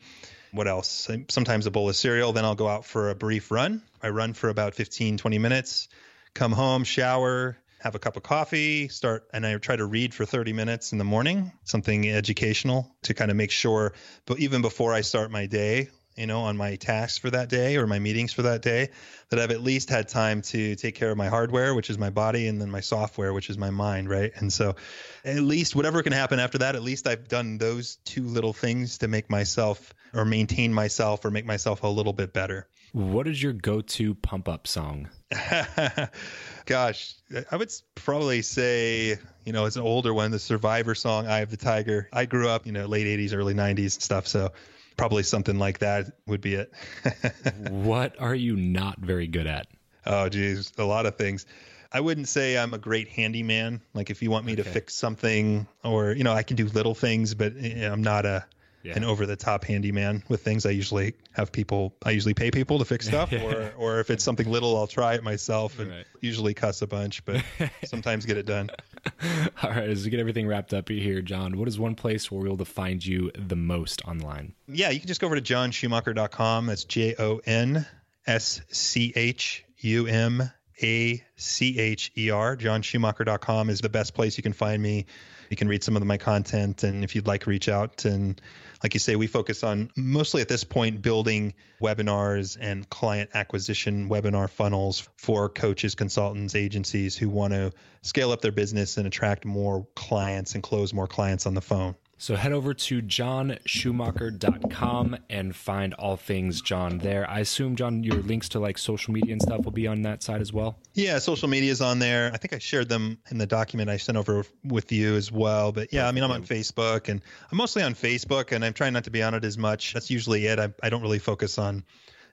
What 0.52 0.68
else? 0.68 1.08
Sometimes 1.28 1.66
a 1.66 1.70
bowl 1.70 1.88
of 1.88 1.96
cereal. 1.96 2.32
Then 2.32 2.44
I'll 2.44 2.54
go 2.54 2.68
out 2.68 2.84
for 2.84 3.10
a 3.10 3.14
brief 3.14 3.50
run. 3.50 3.82
I 4.02 4.08
run 4.08 4.34
for 4.34 4.48
about 4.48 4.74
15, 4.74 5.16
20 5.16 5.38
minutes. 5.38 5.88
Come 6.34 6.52
home, 6.52 6.84
shower, 6.84 7.56
have 7.80 7.94
a 7.94 7.98
cup 7.98 8.16
of 8.16 8.22
coffee, 8.22 8.88
start, 8.88 9.26
and 9.32 9.46
I 9.46 9.56
try 9.56 9.76
to 9.76 9.84
read 9.84 10.14
for 10.14 10.26
30 10.26 10.52
minutes 10.52 10.92
in 10.92 10.98
the 10.98 11.04
morning, 11.04 11.50
something 11.64 12.08
educational 12.08 12.94
to 13.02 13.14
kind 13.14 13.30
of 13.30 13.36
make 13.36 13.50
sure, 13.50 13.94
but 14.26 14.38
even 14.38 14.60
before 14.62 14.92
I 14.92 15.00
start 15.00 15.30
my 15.30 15.46
day, 15.46 15.88
you 16.20 16.26
know, 16.26 16.42
on 16.42 16.56
my 16.56 16.76
tasks 16.76 17.16
for 17.16 17.30
that 17.30 17.48
day 17.48 17.76
or 17.76 17.86
my 17.86 17.98
meetings 17.98 18.32
for 18.32 18.42
that 18.42 18.60
day, 18.60 18.90
that 19.30 19.40
I've 19.40 19.50
at 19.50 19.62
least 19.62 19.88
had 19.88 20.06
time 20.06 20.42
to 20.42 20.76
take 20.76 20.94
care 20.94 21.10
of 21.10 21.16
my 21.16 21.28
hardware, 21.28 21.74
which 21.74 21.88
is 21.88 21.96
my 21.96 22.10
body, 22.10 22.46
and 22.46 22.60
then 22.60 22.70
my 22.70 22.80
software, 22.80 23.32
which 23.32 23.48
is 23.48 23.56
my 23.56 23.70
mind, 23.70 24.10
right? 24.10 24.30
And 24.36 24.52
so, 24.52 24.76
at 25.24 25.40
least 25.40 25.74
whatever 25.74 26.02
can 26.02 26.12
happen 26.12 26.38
after 26.38 26.58
that, 26.58 26.76
at 26.76 26.82
least 26.82 27.06
I've 27.06 27.26
done 27.26 27.56
those 27.56 27.96
two 28.04 28.24
little 28.24 28.52
things 28.52 28.98
to 28.98 29.08
make 29.08 29.30
myself 29.30 29.94
or 30.12 30.26
maintain 30.26 30.74
myself 30.74 31.24
or 31.24 31.30
make 31.30 31.46
myself 31.46 31.82
a 31.84 31.88
little 31.88 32.12
bit 32.12 32.34
better. 32.34 32.68
What 32.92 33.26
is 33.26 33.42
your 33.42 33.52
go 33.52 33.80
to 33.80 34.14
pump 34.16 34.46
up 34.46 34.66
song? 34.66 35.08
Gosh, 36.66 37.14
I 37.50 37.56
would 37.56 37.72
probably 37.94 38.42
say, 38.42 39.16
you 39.44 39.52
know, 39.52 39.64
it's 39.64 39.76
an 39.76 39.82
older 39.82 40.12
one, 40.12 40.32
the 40.32 40.38
Survivor 40.38 40.94
song, 40.94 41.26
Eye 41.28 41.40
of 41.40 41.50
the 41.50 41.56
Tiger. 41.56 42.08
I 42.12 42.26
grew 42.26 42.48
up, 42.48 42.66
you 42.66 42.72
know, 42.72 42.86
late 42.86 43.06
80s, 43.06 43.34
early 43.34 43.54
90s 43.54 44.00
stuff. 44.02 44.26
So 44.26 44.52
probably 45.00 45.22
something 45.22 45.58
like 45.58 45.78
that 45.78 46.12
would 46.26 46.40
be 46.40 46.54
it. 46.54 46.72
what 47.70 48.20
are 48.20 48.34
you 48.34 48.56
not 48.56 48.98
very 48.98 49.26
good 49.26 49.46
at? 49.46 49.66
Oh, 50.06 50.28
geez, 50.28 50.72
a 50.78 50.84
lot 50.84 51.06
of 51.06 51.16
things. 51.16 51.46
I 51.92 52.00
wouldn't 52.00 52.28
say 52.28 52.56
I'm 52.56 52.74
a 52.74 52.78
great 52.78 53.08
handyman. 53.08 53.80
Like 53.94 54.10
if 54.10 54.22
you 54.22 54.30
want 54.30 54.44
me 54.44 54.52
okay. 54.52 54.62
to 54.62 54.68
fix 54.68 54.94
something 54.94 55.66
or, 55.82 56.12
you 56.12 56.22
know, 56.22 56.32
I 56.32 56.42
can 56.42 56.56
do 56.56 56.66
little 56.66 56.94
things, 56.94 57.34
but 57.34 57.54
eh, 57.58 57.90
I'm 57.90 58.02
not 58.02 58.26
a 58.26 58.44
yeah. 58.82 58.94
an 58.96 59.04
over 59.04 59.26
the 59.26 59.36
top 59.36 59.64
handyman 59.64 60.22
with 60.28 60.42
things. 60.42 60.66
I 60.66 60.70
usually 60.70 61.14
have 61.32 61.52
people, 61.52 61.94
I 62.04 62.10
usually 62.10 62.34
pay 62.34 62.50
people 62.50 62.78
to 62.78 62.84
fix 62.84 63.06
stuff, 63.06 63.32
or, 63.44 63.72
or 63.76 64.00
if 64.00 64.10
it's 64.10 64.24
something 64.24 64.50
little, 64.50 64.76
I'll 64.76 64.86
try 64.86 65.14
it 65.14 65.22
myself 65.22 65.78
and 65.78 65.90
right. 65.90 66.06
usually 66.20 66.54
cuss 66.54 66.82
a 66.82 66.86
bunch, 66.86 67.24
but 67.24 67.42
sometimes 67.84 68.26
get 68.26 68.36
it 68.36 68.46
done. 68.46 68.70
All 69.62 69.70
right. 69.70 69.88
As 69.88 70.04
we 70.04 70.10
get 70.10 70.20
everything 70.20 70.46
wrapped 70.46 70.74
up 70.74 70.88
here, 70.88 71.22
Jon, 71.22 71.58
what 71.58 71.68
is 71.68 71.78
one 71.78 71.94
place 71.94 72.30
where 72.30 72.40
we'll 72.40 72.56
to 72.56 72.64
find 72.64 73.04
you 73.04 73.30
the 73.36 73.56
most 73.56 74.02
online? 74.06 74.54
Yeah, 74.68 74.90
you 74.90 75.00
can 75.00 75.08
just 75.08 75.20
go 75.20 75.26
over 75.26 75.38
to 75.38 75.42
jonschumacher.com. 75.42 76.66
That's 76.66 76.84
J 76.84 77.14
O 77.18 77.40
N 77.44 77.86
S 78.26 78.60
C 78.70 79.12
H 79.16 79.64
U 79.78 80.06
M 80.06 80.50
A 80.82 81.24
C 81.36 81.78
H 81.78 82.12
E 82.16 82.30
R. 82.30 82.56
JonSchumacher.com 82.56 83.70
is 83.70 83.80
the 83.80 83.88
best 83.88 84.14
place 84.14 84.36
you 84.36 84.42
can 84.42 84.52
find 84.52 84.82
me. 84.82 85.06
You 85.50 85.56
can 85.56 85.68
read 85.68 85.82
some 85.82 85.96
of 85.96 86.04
my 86.04 86.16
content, 86.16 86.84
and 86.84 87.02
if 87.02 87.16
you'd 87.16 87.26
like, 87.26 87.46
reach 87.46 87.68
out 87.68 88.04
and 88.04 88.40
like 88.82 88.94
you 88.94 89.00
say, 89.00 89.16
we 89.16 89.26
focus 89.26 89.62
on 89.62 89.90
mostly 89.96 90.40
at 90.40 90.48
this 90.48 90.64
point 90.64 91.02
building 91.02 91.54
webinars 91.82 92.56
and 92.58 92.88
client 92.88 93.30
acquisition 93.34 94.08
webinar 94.08 94.48
funnels 94.48 95.06
for 95.16 95.48
coaches, 95.48 95.94
consultants, 95.94 96.54
agencies 96.54 97.16
who 97.16 97.28
want 97.28 97.52
to 97.52 97.72
scale 98.02 98.32
up 98.32 98.40
their 98.40 98.52
business 98.52 98.96
and 98.96 99.06
attract 99.06 99.44
more 99.44 99.86
clients 99.94 100.54
and 100.54 100.62
close 100.62 100.94
more 100.94 101.06
clients 101.06 101.46
on 101.46 101.54
the 101.54 101.60
phone. 101.60 101.94
So 102.20 102.36
head 102.36 102.52
over 102.52 102.74
to 102.74 103.00
jonschumacher.com 103.00 105.16
and 105.30 105.56
find 105.56 105.94
all 105.94 106.18
things 106.18 106.60
Jon 106.60 106.98
there. 106.98 107.26
I 107.30 107.38
assume, 107.38 107.76
Jon, 107.76 108.04
your 108.04 108.16
links 108.16 108.50
to 108.50 108.60
like 108.60 108.76
social 108.76 109.14
media 109.14 109.32
and 109.32 109.40
stuff 109.40 109.64
will 109.64 109.72
be 109.72 109.86
on 109.86 110.02
that 110.02 110.22
side 110.22 110.42
as 110.42 110.52
well. 110.52 110.78
Yeah, 110.92 111.18
social 111.18 111.48
media 111.48 111.72
is 111.72 111.80
on 111.80 111.98
there. 111.98 112.30
I 112.34 112.36
think 112.36 112.52
I 112.52 112.58
shared 112.58 112.90
them 112.90 113.16
in 113.30 113.38
the 113.38 113.46
document 113.46 113.88
I 113.88 113.96
sent 113.96 114.18
over 114.18 114.44
with 114.62 114.92
you 114.92 115.16
as 115.16 115.32
well. 115.32 115.72
But 115.72 115.94
yeah, 115.94 116.06
I 116.06 116.12
mean, 116.12 116.22
I'm 116.22 116.30
on 116.30 116.42
Facebook 116.42 117.08
and 117.08 117.22
I'm 117.50 117.56
mostly 117.56 117.82
on 117.82 117.94
Facebook 117.94 118.52
and 118.52 118.66
I'm 118.66 118.74
trying 118.74 118.92
not 118.92 119.04
to 119.04 119.10
be 119.10 119.22
on 119.22 119.32
it 119.32 119.42
as 119.42 119.56
much. 119.56 119.94
That's 119.94 120.10
usually 120.10 120.44
it. 120.44 120.58
I, 120.58 120.74
I 120.82 120.90
don't 120.90 121.00
really 121.00 121.20
focus 121.20 121.56
on 121.56 121.84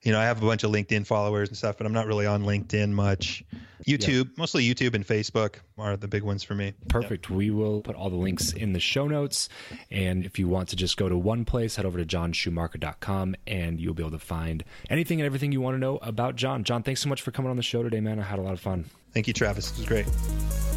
you 0.03 0.11
know, 0.11 0.19
I 0.19 0.25
have 0.25 0.41
a 0.41 0.45
bunch 0.45 0.63
of 0.63 0.71
LinkedIn 0.71 1.05
followers 1.05 1.49
and 1.49 1.57
stuff, 1.57 1.77
but 1.77 1.85
I'm 1.85 1.93
not 1.93 2.07
really 2.07 2.25
on 2.25 2.43
LinkedIn 2.43 2.91
much. 2.91 3.43
YouTube, 3.85 4.25
yeah. 4.25 4.31
mostly 4.37 4.67
YouTube 4.67 4.95
and 4.95 5.05
Facebook 5.05 5.55
are 5.77 5.95
the 5.95 6.07
big 6.07 6.23
ones 6.23 6.43
for 6.43 6.55
me. 6.55 6.73
Perfect. 6.89 7.29
We 7.29 7.51
will 7.51 7.81
put 7.81 7.95
all 7.95 8.09
the 8.09 8.17
links 8.17 8.51
in 8.51 8.73
the 8.73 8.79
show 8.79 9.07
notes. 9.07 9.49
And 9.91 10.25
if 10.25 10.39
you 10.39 10.47
want 10.47 10.69
to 10.69 10.75
just 10.75 10.97
go 10.97 11.07
to 11.07 11.17
one 11.17 11.45
place, 11.45 11.75
head 11.75 11.85
over 11.85 11.97
to 11.97 12.05
jonschumacher.com 12.05 13.35
and 13.45 13.79
you'll 13.79 13.93
be 13.93 14.03
able 14.03 14.11
to 14.11 14.19
find 14.19 14.63
anything 14.89 15.21
and 15.21 15.25
everything 15.25 15.51
you 15.51 15.61
want 15.61 15.75
to 15.75 15.79
know 15.79 15.97
about 15.97 16.35
Jon. 16.35 16.63
Jon, 16.63 16.83
thanks 16.83 17.01
so 17.01 17.09
much 17.09 17.21
for 17.21 17.31
coming 17.31 17.49
on 17.49 17.57
the 17.57 17.63
show 17.63 17.83
today, 17.83 18.01
man. 18.01 18.19
I 18.19 18.23
had 18.23 18.39
a 18.39 18.43
lot 18.43 18.53
of 18.53 18.59
fun. 18.59 18.85
Thank 19.13 19.27
you, 19.27 19.33
Travis. 19.33 19.71
It 19.71 19.77
was 19.77 19.85
great. 19.85 20.76